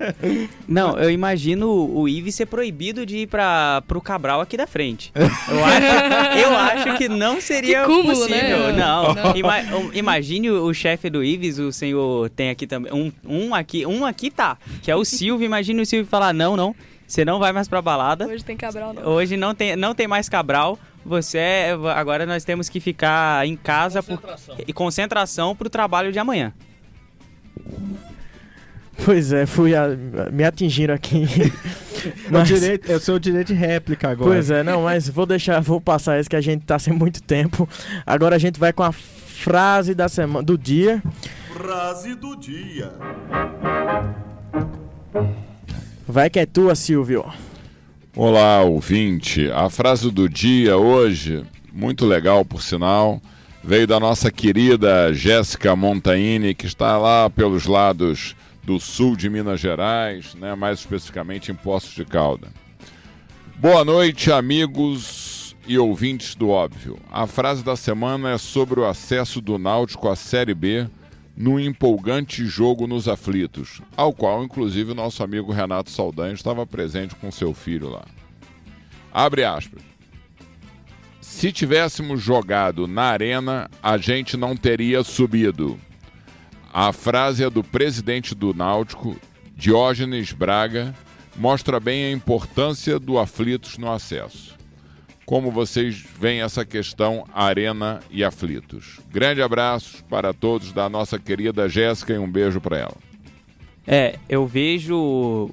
não, 0.66 0.98
eu 0.98 1.10
imagino 1.10 1.70
o 1.70 2.08
Ives 2.08 2.34
ser 2.34 2.46
proibido 2.46 3.06
de 3.06 3.18
ir 3.18 3.26
para 3.26 3.82
pro 3.86 4.00
Cabral 4.00 4.40
aqui 4.40 4.56
da 4.56 4.66
frente. 4.66 5.12
Eu 5.50 5.64
acho, 5.64 6.38
eu 6.38 6.56
acho 6.56 6.98
que 6.98 7.08
não 7.08 7.40
seria 7.40 7.80
que 7.80 7.86
cúmulo, 7.86 8.14
possível. 8.14 8.72
Né? 8.72 8.72
Não, 8.72 9.14
não. 9.14 9.36
Ima, 9.36 9.56
imagine 9.92 10.50
o, 10.50 10.64
o 10.64 10.74
chefe 10.74 11.10
do 11.10 11.24
Ives, 11.24 11.58
o 11.58 11.72
senhor 11.72 12.30
tem 12.30 12.50
aqui 12.50 12.66
também 12.66 12.92
um, 12.92 13.12
um 13.24 13.54
aqui, 13.54 13.84
um 13.84 14.04
aqui 14.04 14.30
tá, 14.30 14.58
que 14.82 14.90
é 14.90 14.96
o 14.96 15.04
Silvio. 15.04 15.44
Imagine 15.44 15.80
o 15.80 15.86
Silvio 15.86 16.08
falar 16.08 16.32
não, 16.32 16.56
não. 16.56 16.74
Você 17.06 17.24
não 17.24 17.40
vai 17.40 17.52
mais 17.52 17.66
pra 17.66 17.82
balada. 17.82 18.28
Hoje 18.28 18.44
tem 18.44 18.56
Cabral, 18.56 18.94
não. 18.94 19.02
Hoje 19.04 19.36
não 19.36 19.52
tem, 19.52 19.74
não 19.74 19.94
tem 19.94 20.06
mais 20.06 20.28
Cabral 20.28 20.78
você 21.04 21.38
é, 21.38 21.70
agora 21.94 22.26
nós 22.26 22.44
temos 22.44 22.68
que 22.68 22.80
ficar 22.80 23.46
em 23.46 23.56
casa 23.56 24.02
concentração. 24.02 24.56
Por, 24.56 24.64
e 24.68 24.72
concentração 24.72 25.56
para 25.56 25.66
o 25.66 25.70
trabalho 25.70 26.12
de 26.12 26.18
amanhã. 26.18 26.52
Pois 29.04 29.32
é, 29.32 29.46
fui 29.46 29.74
a, 29.74 29.88
me 30.30 30.44
atingiram 30.44 30.94
aqui. 30.94 31.26
mas... 32.30 32.50
o 32.50 32.54
direito, 32.54 32.92
é 32.92 32.96
o 32.96 33.00
seu 33.00 33.18
direito 33.18 33.48
de 33.48 33.54
réplica 33.54 34.10
agora. 34.10 34.30
Pois 34.30 34.50
é, 34.50 34.62
não, 34.62 34.82
mas 34.82 35.08
vou 35.08 35.24
deixar, 35.24 35.60
vou 35.60 35.80
passar 35.80 36.18
esse 36.18 36.28
que 36.28 36.36
a 36.36 36.40
gente 36.40 36.64
tá 36.64 36.78
sem 36.78 36.92
muito 36.92 37.22
tempo. 37.22 37.68
Agora 38.06 38.36
a 38.36 38.38
gente 38.38 38.60
vai 38.60 38.72
com 38.72 38.82
a 38.82 38.92
frase 38.92 39.94
da 39.94 40.08
semana, 40.08 40.44
do 40.44 40.58
dia. 40.58 41.02
Frase 41.52 42.14
do 42.14 42.36
dia. 42.36 42.92
Vai 46.06 46.28
que 46.28 46.38
é 46.38 46.46
tua, 46.46 46.74
Silvio. 46.74 47.24
Olá, 48.16 48.60
ouvinte. 48.62 49.48
A 49.52 49.70
frase 49.70 50.10
do 50.10 50.28
dia 50.28 50.76
hoje, 50.76 51.44
muito 51.72 52.04
legal 52.04 52.44
por 52.44 52.60
sinal, 52.60 53.22
veio 53.62 53.86
da 53.86 54.00
nossa 54.00 54.32
querida 54.32 55.14
Jéssica 55.14 55.76
Montaini, 55.76 56.52
que 56.52 56.66
está 56.66 56.98
lá 56.98 57.30
pelos 57.30 57.66
lados 57.66 58.34
do 58.64 58.80
sul 58.80 59.14
de 59.14 59.30
Minas 59.30 59.60
Gerais, 59.60 60.34
né, 60.34 60.56
mais 60.56 60.80
especificamente 60.80 61.52
em 61.52 61.54
Poços 61.54 61.94
de 61.94 62.04
Calda. 62.04 62.48
Boa 63.56 63.84
noite, 63.84 64.32
amigos 64.32 65.54
e 65.64 65.78
ouvintes 65.78 66.34
do 66.34 66.48
óbvio. 66.48 66.98
A 67.12 67.28
frase 67.28 67.62
da 67.62 67.76
semana 67.76 68.30
é 68.30 68.38
sobre 68.38 68.80
o 68.80 68.86
acesso 68.86 69.40
do 69.40 69.56
Náutico 69.56 70.08
à 70.08 70.16
Série 70.16 70.54
B 70.54 70.88
no 71.40 71.58
empolgante 71.58 72.44
jogo 72.44 72.86
nos 72.86 73.08
aflitos, 73.08 73.80
ao 73.96 74.12
qual 74.12 74.44
inclusive 74.44 74.92
o 74.92 74.94
nosso 74.94 75.22
amigo 75.22 75.50
Renato 75.50 75.90
Saldanha 75.90 76.34
estava 76.34 76.66
presente 76.66 77.14
com 77.14 77.32
seu 77.32 77.54
filho 77.54 77.88
lá. 77.88 78.04
Abre 79.10 79.42
aspas. 79.42 79.82
Se 81.18 81.50
tivéssemos 81.50 82.20
jogado 82.20 82.86
na 82.86 83.04
arena, 83.04 83.70
a 83.82 83.96
gente 83.96 84.36
não 84.36 84.54
teria 84.54 85.02
subido. 85.02 85.80
A 86.70 86.92
frase 86.92 87.42
é 87.42 87.48
do 87.48 87.64
presidente 87.64 88.34
do 88.34 88.52
Náutico, 88.52 89.16
Diógenes 89.56 90.32
Braga, 90.32 90.94
mostra 91.38 91.80
bem 91.80 92.04
a 92.04 92.12
importância 92.12 92.98
do 92.98 93.18
aflitos 93.18 93.78
no 93.78 93.90
acesso 93.90 94.59
como 95.30 95.52
vocês 95.52 96.04
veem 96.18 96.42
essa 96.42 96.64
questão 96.64 97.24
Arena 97.32 98.00
e 98.10 98.24
Aflitos. 98.24 98.98
Grande 99.12 99.40
abraço 99.40 100.04
para 100.06 100.34
todos 100.34 100.72
da 100.72 100.88
nossa 100.88 101.20
querida 101.20 101.68
Jéssica 101.68 102.12
e 102.12 102.18
um 102.18 102.28
beijo 102.28 102.60
para 102.60 102.78
ela. 102.78 102.96
É, 103.86 104.18
eu 104.28 104.44
vejo 104.44 105.48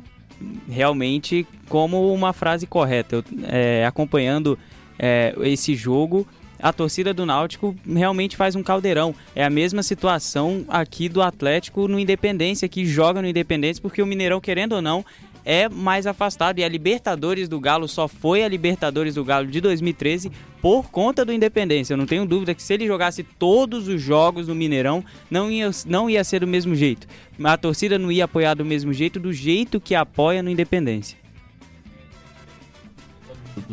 realmente 0.67 1.45
como 1.69 2.11
uma 2.11 2.33
frase 2.33 2.65
correta. 2.65 3.17
Eu, 3.17 3.23
é, 3.43 3.85
acompanhando 3.85 4.57
é, 4.97 5.35
esse 5.43 5.75
jogo, 5.75 6.27
a 6.59 6.73
torcida 6.73 7.13
do 7.13 7.23
Náutico 7.23 7.75
realmente 7.87 8.35
faz 8.35 8.55
um 8.55 8.63
caldeirão. 8.63 9.13
É 9.35 9.43
a 9.43 9.49
mesma 9.49 9.83
situação 9.83 10.65
aqui 10.67 11.07
do 11.07 11.21
Atlético 11.21 11.87
no 11.87 11.99
Independência, 11.99 12.67
que 12.67 12.85
joga 12.85 13.21
no 13.21 13.27
Independência, 13.27 13.81
porque 13.81 14.01
o 14.01 14.07
Mineirão, 14.07 14.41
querendo 14.41 14.73
ou 14.73 14.81
não, 14.81 15.05
é 15.47 15.69
mais 15.69 16.05
afastado. 16.05 16.59
E 16.59 16.63
a 16.63 16.67
Libertadores 16.67 17.47
do 17.47 17.57
Galo 17.57 17.87
só 17.87 18.05
foi 18.05 18.43
a 18.43 18.49
Libertadores 18.49 19.15
do 19.15 19.23
Galo 19.23 19.47
de 19.47 19.61
2013 19.61 20.29
por 20.61 20.91
conta 20.91 21.23
do 21.23 21.31
Independência. 21.31 21.93
Eu 21.93 21.97
não 21.97 22.05
tenho 22.05 22.25
dúvida 22.25 22.53
que 22.53 22.61
se 22.61 22.73
ele 22.73 22.85
jogasse 22.85 23.23
todos 23.23 23.87
os 23.87 24.01
jogos 24.01 24.49
no 24.49 24.53
Mineirão, 24.53 25.01
não 25.31 25.49
ia, 25.49 25.71
não 25.85 26.09
ia 26.09 26.21
ser 26.25 26.41
do 26.41 26.47
mesmo 26.47 26.75
jeito. 26.75 27.07
A 27.41 27.57
torcida 27.57 27.97
não 27.97 28.11
ia 28.11 28.25
apoiar 28.25 28.55
do 28.55 28.65
mesmo 28.65 28.91
jeito, 28.91 29.21
do 29.21 29.31
jeito 29.31 29.79
que 29.79 29.95
apoia 29.95 30.43
no 30.43 30.49
Independência. 30.49 31.17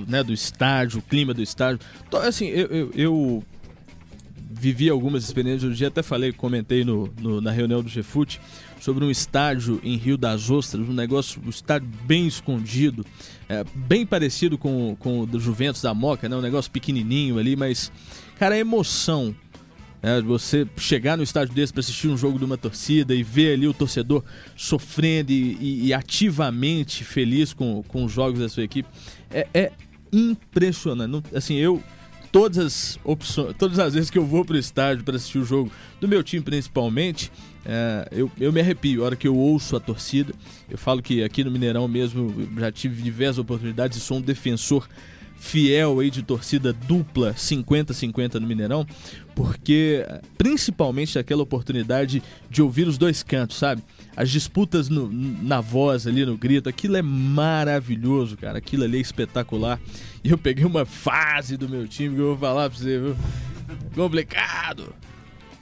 Né, 0.06 0.22
do 0.22 0.32
estádio, 0.32 1.00
o 1.00 1.02
clima 1.02 1.34
do 1.34 1.42
estádio. 1.42 1.80
Então, 2.06 2.20
assim, 2.20 2.46
eu, 2.46 2.66
eu, 2.68 2.90
eu 2.94 3.44
vivi 4.48 4.88
algumas 4.88 5.24
experiências. 5.24 5.68
Um 5.68 5.74
dia 5.74 5.88
até 5.88 6.04
falei, 6.04 6.32
comentei 6.32 6.84
no, 6.84 7.12
no 7.20 7.40
na 7.40 7.50
reunião 7.50 7.82
do 7.82 7.90
GFUT 7.90 8.40
sobre 8.84 9.02
um 9.02 9.10
estádio 9.10 9.80
em 9.82 9.96
Rio 9.96 10.18
das 10.18 10.50
Ostras, 10.50 10.86
um 10.86 10.92
negócio, 10.92 11.40
um 11.42 11.48
estádio 11.48 11.88
bem 12.04 12.26
escondido, 12.26 13.02
é, 13.48 13.64
bem 13.74 14.04
parecido 14.04 14.58
com, 14.58 14.94
com 14.98 15.20
o 15.20 15.26
do 15.26 15.40
Juventus 15.40 15.80
da 15.80 15.94
Moca, 15.94 16.28
né? 16.28 16.36
Um 16.36 16.42
negócio 16.42 16.70
pequenininho 16.70 17.38
ali, 17.38 17.56
mas, 17.56 17.90
cara, 18.38 18.56
a 18.56 18.58
emoção 18.58 19.34
é, 20.02 20.20
você 20.20 20.68
chegar 20.76 21.16
no 21.16 21.22
estádio 21.22 21.54
desse 21.54 21.72
para 21.72 21.80
assistir 21.80 22.08
um 22.08 22.16
jogo 22.18 22.38
de 22.38 22.44
uma 22.44 22.58
torcida 22.58 23.14
e 23.14 23.22
ver 23.22 23.54
ali 23.54 23.66
o 23.66 23.72
torcedor 23.72 24.22
sofrendo 24.54 25.32
e, 25.32 25.56
e, 25.58 25.86
e 25.86 25.94
ativamente 25.94 27.04
feliz 27.04 27.54
com, 27.54 27.82
com 27.88 28.04
os 28.04 28.12
jogos 28.12 28.38
da 28.38 28.50
sua 28.50 28.64
equipe 28.64 28.86
é, 29.30 29.48
é 29.54 29.72
impressionante. 30.12 31.34
Assim, 31.34 31.54
eu 31.54 31.82
todas 32.30 32.58
as 32.58 32.98
opções, 33.02 33.54
todas 33.56 33.78
as 33.78 33.94
vezes 33.94 34.10
que 34.10 34.18
eu 34.18 34.26
vou 34.26 34.44
para 34.44 34.56
o 34.56 34.58
estádio 34.58 35.04
para 35.04 35.14
assistir 35.16 35.38
o 35.38 35.44
jogo 35.44 35.70
do 36.00 36.08
meu 36.08 36.20
time 36.20 36.42
principalmente, 36.42 37.30
é, 37.66 38.08
eu, 38.12 38.30
eu 38.38 38.52
me 38.52 38.60
arrepio 38.60 39.02
a 39.02 39.06
hora 39.06 39.16
que 39.16 39.26
eu 39.26 39.36
ouço 39.36 39.76
a 39.76 39.80
torcida. 39.80 40.34
Eu 40.68 40.76
falo 40.76 41.02
que 41.02 41.22
aqui 41.22 41.42
no 41.42 41.50
Mineirão 41.50 41.88
mesmo 41.88 42.48
já 42.58 42.70
tive 42.70 43.02
diversas 43.02 43.38
oportunidades 43.38 43.98
e 43.98 44.00
sou 44.00 44.18
um 44.18 44.20
defensor 44.20 44.88
fiel 45.36 46.00
aí 46.00 46.10
de 46.10 46.22
torcida 46.22 46.72
dupla 46.72 47.34
50-50 47.34 48.34
no 48.34 48.46
Mineirão, 48.46 48.86
porque 49.34 50.06
principalmente 50.38 51.18
aquela 51.18 51.42
oportunidade 51.42 52.22
de 52.48 52.62
ouvir 52.62 52.88
os 52.88 52.96
dois 52.96 53.22
cantos, 53.22 53.58
sabe? 53.58 53.82
As 54.16 54.30
disputas 54.30 54.88
no, 54.88 55.10
na 55.12 55.60
voz 55.60 56.06
ali, 56.06 56.24
no 56.24 56.36
grito, 56.36 56.68
aquilo 56.68 56.96
é 56.96 57.02
maravilhoso, 57.02 58.36
cara. 58.38 58.58
Aquilo 58.58 58.84
ali 58.84 58.98
é 58.98 59.00
espetacular. 59.00 59.78
E 60.22 60.30
eu 60.30 60.38
peguei 60.38 60.64
uma 60.64 60.86
fase 60.86 61.56
do 61.56 61.68
meu 61.68 61.86
time 61.86 62.14
que 62.14 62.20
eu 62.22 62.28
vou 62.28 62.38
falar 62.38 62.70
pra 62.70 62.78
você, 62.78 62.98
viu? 62.98 63.16
Complicado 63.94 64.94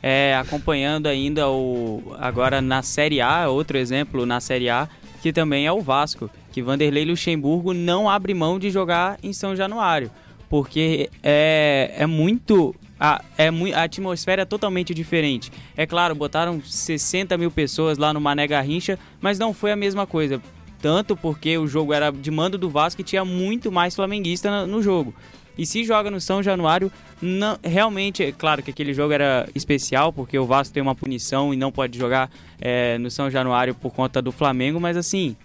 é, 0.02 0.34
acompanhando 0.36 1.06
ainda 1.06 1.48
o 1.48 2.14
agora 2.18 2.60
na 2.60 2.82
Série 2.82 3.20
A, 3.20 3.48
outro 3.48 3.78
exemplo 3.78 4.26
na 4.26 4.40
Série 4.40 4.68
A, 4.68 4.88
que 5.22 5.32
também 5.32 5.66
é 5.66 5.72
o 5.72 5.80
Vasco, 5.80 6.28
que 6.50 6.60
Vanderlei 6.60 7.04
Luxemburgo 7.04 7.72
não 7.72 8.10
abre 8.10 8.34
mão 8.34 8.58
de 8.58 8.70
jogar 8.70 9.18
em 9.22 9.32
São 9.32 9.54
Januário, 9.54 10.10
porque 10.48 11.08
é, 11.22 11.94
é 11.96 12.06
muito 12.06 12.74
a, 12.98 13.20
é, 13.36 13.48
a 13.74 13.82
atmosfera 13.82 14.42
é 14.42 14.44
totalmente 14.44 14.94
diferente. 14.94 15.50
É 15.76 15.86
claro, 15.86 16.14
botaram 16.14 16.62
60 16.62 17.36
mil 17.36 17.50
pessoas 17.50 17.98
lá 17.98 18.12
no 18.12 18.20
Mané 18.20 18.46
Garrincha, 18.46 18.98
mas 19.20 19.38
não 19.38 19.52
foi 19.52 19.72
a 19.72 19.76
mesma 19.76 20.06
coisa. 20.06 20.40
Tanto 20.80 21.16
porque 21.16 21.56
o 21.58 21.66
jogo 21.66 21.92
era 21.92 22.10
de 22.10 22.30
mando 22.30 22.58
do 22.58 22.68
Vasco 22.70 23.00
e 23.00 23.04
tinha 23.04 23.24
muito 23.24 23.70
mais 23.72 23.94
flamenguista 23.94 24.66
no 24.66 24.82
jogo. 24.82 25.14
E 25.56 25.66
se 25.66 25.84
joga 25.84 26.10
no 26.10 26.20
São 26.20 26.42
Januário, 26.42 26.90
não, 27.20 27.58
realmente, 27.62 28.22
é 28.22 28.32
claro 28.32 28.62
que 28.62 28.70
aquele 28.70 28.94
jogo 28.94 29.12
era 29.12 29.48
especial, 29.54 30.12
porque 30.12 30.38
o 30.38 30.46
Vasco 30.46 30.72
tem 30.72 30.82
uma 30.82 30.94
punição 30.94 31.52
e 31.52 31.56
não 31.56 31.70
pode 31.70 31.98
jogar 31.98 32.30
é, 32.60 32.98
no 32.98 33.10
São 33.10 33.30
Januário 33.30 33.74
por 33.74 33.92
conta 33.92 34.22
do 34.22 34.32
Flamengo, 34.32 34.80
mas 34.80 34.96
assim, 34.96 35.36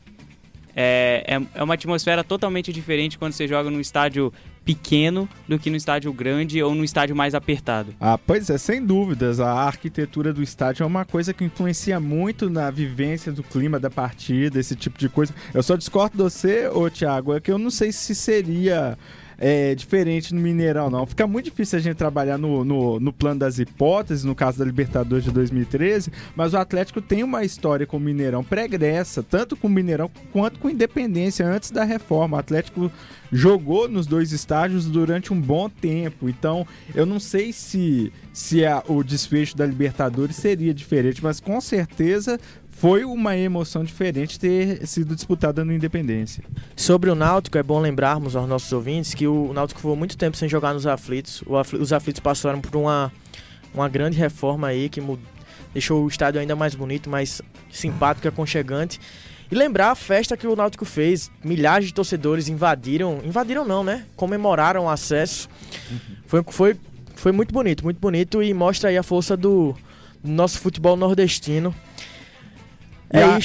É, 0.79 1.23
é, 1.25 1.59
é 1.59 1.63
uma 1.63 1.73
atmosfera 1.73 2.23
totalmente 2.23 2.71
diferente 2.71 3.17
quando 3.17 3.33
você 3.33 3.47
joga 3.47 3.67
num 3.71 3.79
estádio 3.79 4.31
pequeno 4.63 5.27
do 5.47 5.57
que 5.57 5.71
no 5.71 5.75
estádio 5.75 6.13
grande 6.13 6.61
ou 6.61 6.75
no 6.75 6.83
estádio 6.83 7.15
mais 7.15 7.33
apertado. 7.33 7.95
Ah, 7.99 8.15
pois 8.15 8.47
é, 8.51 8.59
sem 8.59 8.85
dúvidas. 8.85 9.39
A 9.39 9.53
arquitetura 9.53 10.31
do 10.31 10.43
estádio 10.43 10.83
é 10.83 10.85
uma 10.85 11.03
coisa 11.03 11.33
que 11.33 11.43
influencia 11.43 11.99
muito 11.99 12.47
na 12.47 12.69
vivência 12.69 13.31
do 13.31 13.41
clima 13.41 13.79
da 13.79 13.89
partida, 13.89 14.59
esse 14.59 14.75
tipo 14.75 14.99
de 14.99 15.09
coisa. 15.09 15.33
Eu 15.51 15.63
só 15.63 15.75
discordo 15.75 16.15
de 16.17 16.21
você, 16.21 16.67
ô 16.67 16.87
Thiago, 16.91 17.33
é 17.33 17.39
que 17.39 17.51
eu 17.51 17.57
não 17.57 17.71
sei 17.71 17.91
se 17.91 18.13
seria 18.13 18.95
é, 19.37 19.75
diferente 19.75 20.33
no 20.33 20.41
Mineirão, 20.41 20.89
não. 20.89 21.05
Fica 21.05 21.27
muito 21.27 21.45
difícil 21.45 21.77
a 21.77 21.81
gente 21.81 21.95
trabalhar 21.95 22.37
no, 22.37 22.65
no, 22.65 22.99
no, 22.99 23.13
plano 23.13 23.39
das 23.39 23.59
hipóteses, 23.59 24.23
no 24.23 24.33
caso 24.33 24.59
da 24.59 24.65
Libertadores 24.65 25.23
de 25.23 25.31
2013, 25.31 26.11
mas 26.35 26.53
o 26.53 26.57
Atlético 26.57 27.01
tem 27.01 27.23
uma 27.23 27.43
história 27.43 27.85
com 27.85 27.97
o 27.97 27.99
Mineirão 27.99 28.43
pregressa, 28.43 29.21
tanto 29.21 29.55
com 29.55 29.67
o 29.67 29.69
Mineirão 29.69 30.09
quanto 30.31 30.59
com 30.59 30.69
Independência, 30.69 31.45
antes 31.45 31.71
da 31.71 31.83
reforma. 31.83 32.37
O 32.37 32.39
Atlético 32.39 32.91
jogou 33.31 33.87
nos 33.87 34.07
dois 34.07 34.31
estágios 34.31 34.85
durante 34.85 35.33
um 35.33 35.39
bom 35.39 35.69
tempo, 35.69 36.29
então 36.29 36.65
eu 36.95 37.05
não 37.05 37.19
sei 37.19 37.51
se, 37.51 38.11
se 38.33 38.65
a, 38.65 38.83
o 38.87 39.03
desfecho 39.03 39.55
da 39.55 39.65
Libertadores 39.65 40.35
seria 40.35 40.73
diferente, 40.73 41.23
mas 41.23 41.39
com 41.39 41.59
certeza 41.59 42.39
foi 42.79 43.03
uma 43.03 43.35
emoção 43.35 43.83
diferente 43.83 44.39
ter 44.39 44.85
sido 44.85 45.15
disputada 45.15 45.65
no 45.65 45.73
Independência. 45.73 46.43
Sobre 46.75 47.09
o 47.09 47.15
Náutico, 47.15 47.57
é 47.57 47.63
bom 47.63 47.79
lembrarmos 47.79 48.35
aos 48.35 48.47
nossos 48.47 48.71
ouvintes 48.71 49.15
que 49.15 49.25
o 49.25 49.51
Náutico 49.51 49.79
ficou 49.79 49.95
muito 49.95 50.15
tempo 50.15 50.37
sem 50.37 50.47
jogar 50.47 50.75
nos 50.75 50.85
aflitos. 50.85 51.43
Os 51.79 51.91
aflitos 51.91 52.19
passaram 52.19 52.61
por 52.61 52.75
uma, 52.77 53.11
uma 53.73 53.89
grande 53.89 54.15
reforma 54.19 54.67
aí 54.67 54.89
que 54.89 55.01
deixou 55.73 56.05
o 56.05 56.07
estádio 56.07 56.39
ainda 56.39 56.55
mais 56.55 56.75
bonito, 56.75 57.09
mais 57.09 57.41
simpático 57.71 58.27
e 58.27 58.29
aconchegante. 58.29 58.99
E 59.49 59.55
lembrar 59.55 59.89
a 59.89 59.95
festa 59.95 60.37
que 60.37 60.45
o 60.45 60.55
Náutico 60.55 60.85
fez. 60.85 61.31
Milhares 61.43 61.87
de 61.87 61.95
torcedores 61.95 62.47
invadiram. 62.47 63.21
Invadiram 63.25 63.65
não, 63.65 63.83
né? 63.83 64.05
Comemoraram 64.15 64.85
o 64.85 64.89
acesso. 64.89 65.49
Uhum. 65.89 65.99
Foi, 66.27 66.43
foi, 66.47 66.77
foi 67.15 67.31
muito 67.31 67.51
bonito, 67.51 67.83
muito 67.83 67.99
bonito 67.99 68.43
e 68.43 68.53
mostra 68.53 68.91
aí 68.91 68.97
a 68.99 69.03
força 69.03 69.35
do 69.35 69.75
nosso 70.23 70.59
futebol 70.59 70.95
nordestino. 70.95 71.73
É 73.09 73.23
a. 73.23 73.39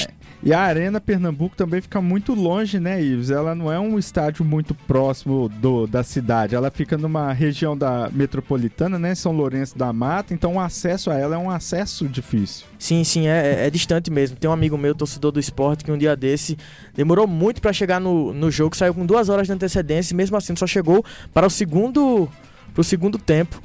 E 0.45 0.51
a 0.51 0.59
Arena 0.59 0.99
Pernambuco 0.99 1.55
também 1.55 1.79
fica 1.79 2.01
muito 2.01 2.33
longe, 2.33 2.77
né, 2.77 3.01
Ives? 3.01 3.29
Ela 3.29 3.55
não 3.55 3.71
é 3.71 3.79
um 3.79 3.97
estádio 3.97 4.43
muito 4.43 4.75
próximo 4.75 5.47
do, 5.47 5.87
da 5.87 6.03
cidade. 6.03 6.53
Ela 6.53 6.69
fica 6.69 6.97
numa 6.97 7.31
região 7.31 7.77
da 7.77 8.09
metropolitana, 8.11 8.99
né? 8.99 9.15
São 9.15 9.31
Lourenço 9.31 9.77
da 9.77 9.93
Mata. 9.93 10.33
Então 10.33 10.55
o 10.55 10.59
acesso 10.59 11.09
a 11.09 11.17
ela 11.17 11.35
é 11.35 11.37
um 11.37 11.49
acesso 11.49 12.09
difícil. 12.09 12.65
Sim, 12.77 13.05
sim, 13.05 13.25
é, 13.25 13.61
é, 13.61 13.67
é 13.67 13.69
distante 13.69 14.11
mesmo. 14.11 14.35
Tem 14.35 14.49
um 14.49 14.53
amigo 14.53 14.77
meu, 14.77 14.93
torcedor 14.93 15.31
do 15.31 15.39
esporte, 15.39 15.85
que 15.85 15.91
um 15.93 15.97
dia 15.97 16.13
desse 16.13 16.57
demorou 16.93 17.25
muito 17.25 17.61
para 17.61 17.71
chegar 17.71 18.01
no, 18.01 18.33
no 18.33 18.51
jogo, 18.51 18.75
saiu 18.75 18.93
com 18.93 19.05
duas 19.05 19.29
horas 19.29 19.47
de 19.47 19.53
antecedência 19.53 20.13
e 20.13 20.17
mesmo 20.17 20.35
assim 20.35 20.53
só 20.57 20.67
chegou 20.67 21.05
para 21.33 21.47
o 21.47 21.49
segundo, 21.49 22.27
pro 22.73 22.83
segundo 22.83 23.17
tempo. 23.17 23.61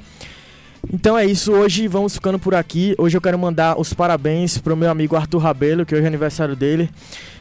Então 0.87 1.17
é 1.17 1.25
isso, 1.25 1.51
hoje 1.51 1.87
vamos 1.87 2.13
ficando 2.13 2.39
por 2.39 2.55
aqui. 2.55 2.95
Hoje 2.97 3.17
eu 3.17 3.21
quero 3.21 3.37
mandar 3.37 3.79
os 3.79 3.93
parabéns 3.93 4.57
pro 4.57 4.77
meu 4.77 4.89
amigo 4.89 5.15
Arthur 5.15 5.39
Rabelo, 5.39 5.85
que 5.85 5.93
hoje 5.93 6.03
é 6.03 6.07
aniversário 6.07 6.55
dele. 6.55 6.89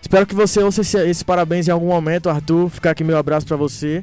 Espero 0.03 0.26
que 0.26 0.34
você 0.34 0.61
ouça 0.61 0.80
esse, 0.80 0.99
esse 0.99 1.24
parabéns 1.24 1.68
em 1.68 1.70
algum 1.70 1.89
momento, 1.89 2.28
Arthur. 2.28 2.68
Ficar 2.68 2.91
aqui 2.91 3.05
meu 3.05 3.16
abraço 3.16 3.47
para 3.47 3.57
você. 3.57 4.03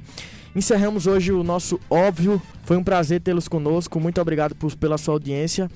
Encerramos 0.56 1.06
hoje 1.06 1.34
o 1.34 1.44
nosso 1.44 1.80
óbvio. 1.90 2.42
Foi 2.64 2.78
um 2.78 2.84
prazer 2.84 3.20
tê-los 3.20 3.48
conosco. 3.48 4.00
Muito 4.00 4.22
obrigado 4.22 4.56
por, 4.56 4.74
pela 4.76 4.98
sua 4.98 5.14
audiência. 5.14 5.70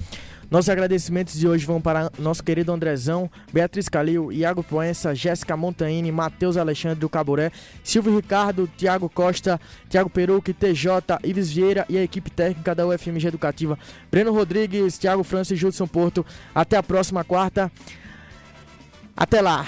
Nossos 0.49 0.69
agradecimentos 0.69 1.37
de 1.37 1.47
hoje 1.47 1.65
vão 1.65 1.79
para 1.79 2.11
nosso 2.17 2.43
querido 2.43 2.71
Andrezão, 2.71 3.29
Beatriz 3.53 3.87
Calil, 3.87 4.31
Iago 4.31 4.63
Proença, 4.63 5.13
Jéssica 5.13 5.55
Montaini, 5.55 6.11
Matheus 6.11 6.57
Alexandre 6.57 6.99
do 6.99 7.07
Caboré, 7.07 7.51
Silvio 7.83 8.15
Ricardo, 8.15 8.69
Tiago 8.75 9.07
Costa, 9.09 9.61
Tiago 9.87 10.09
Peruque, 10.09 10.53
TJ, 10.53 11.19
Ives 11.23 11.51
Vieira 11.51 11.85
e 11.87 11.97
a 11.97 12.03
equipe 12.03 12.31
técnica 12.31 12.73
da 12.73 12.87
UFMG 12.87 13.27
Educativa, 13.27 13.77
Breno 14.09 14.33
Rodrigues, 14.33 14.97
Tiago 14.97 15.23
Francis 15.23 15.57
e 15.57 15.61
Judson 15.61 15.87
Porto. 15.87 16.25
Até 16.53 16.77
a 16.77 16.83
próxima 16.83 17.23
quarta. 17.23 17.71
Até 19.15 19.41
lá! 19.41 19.67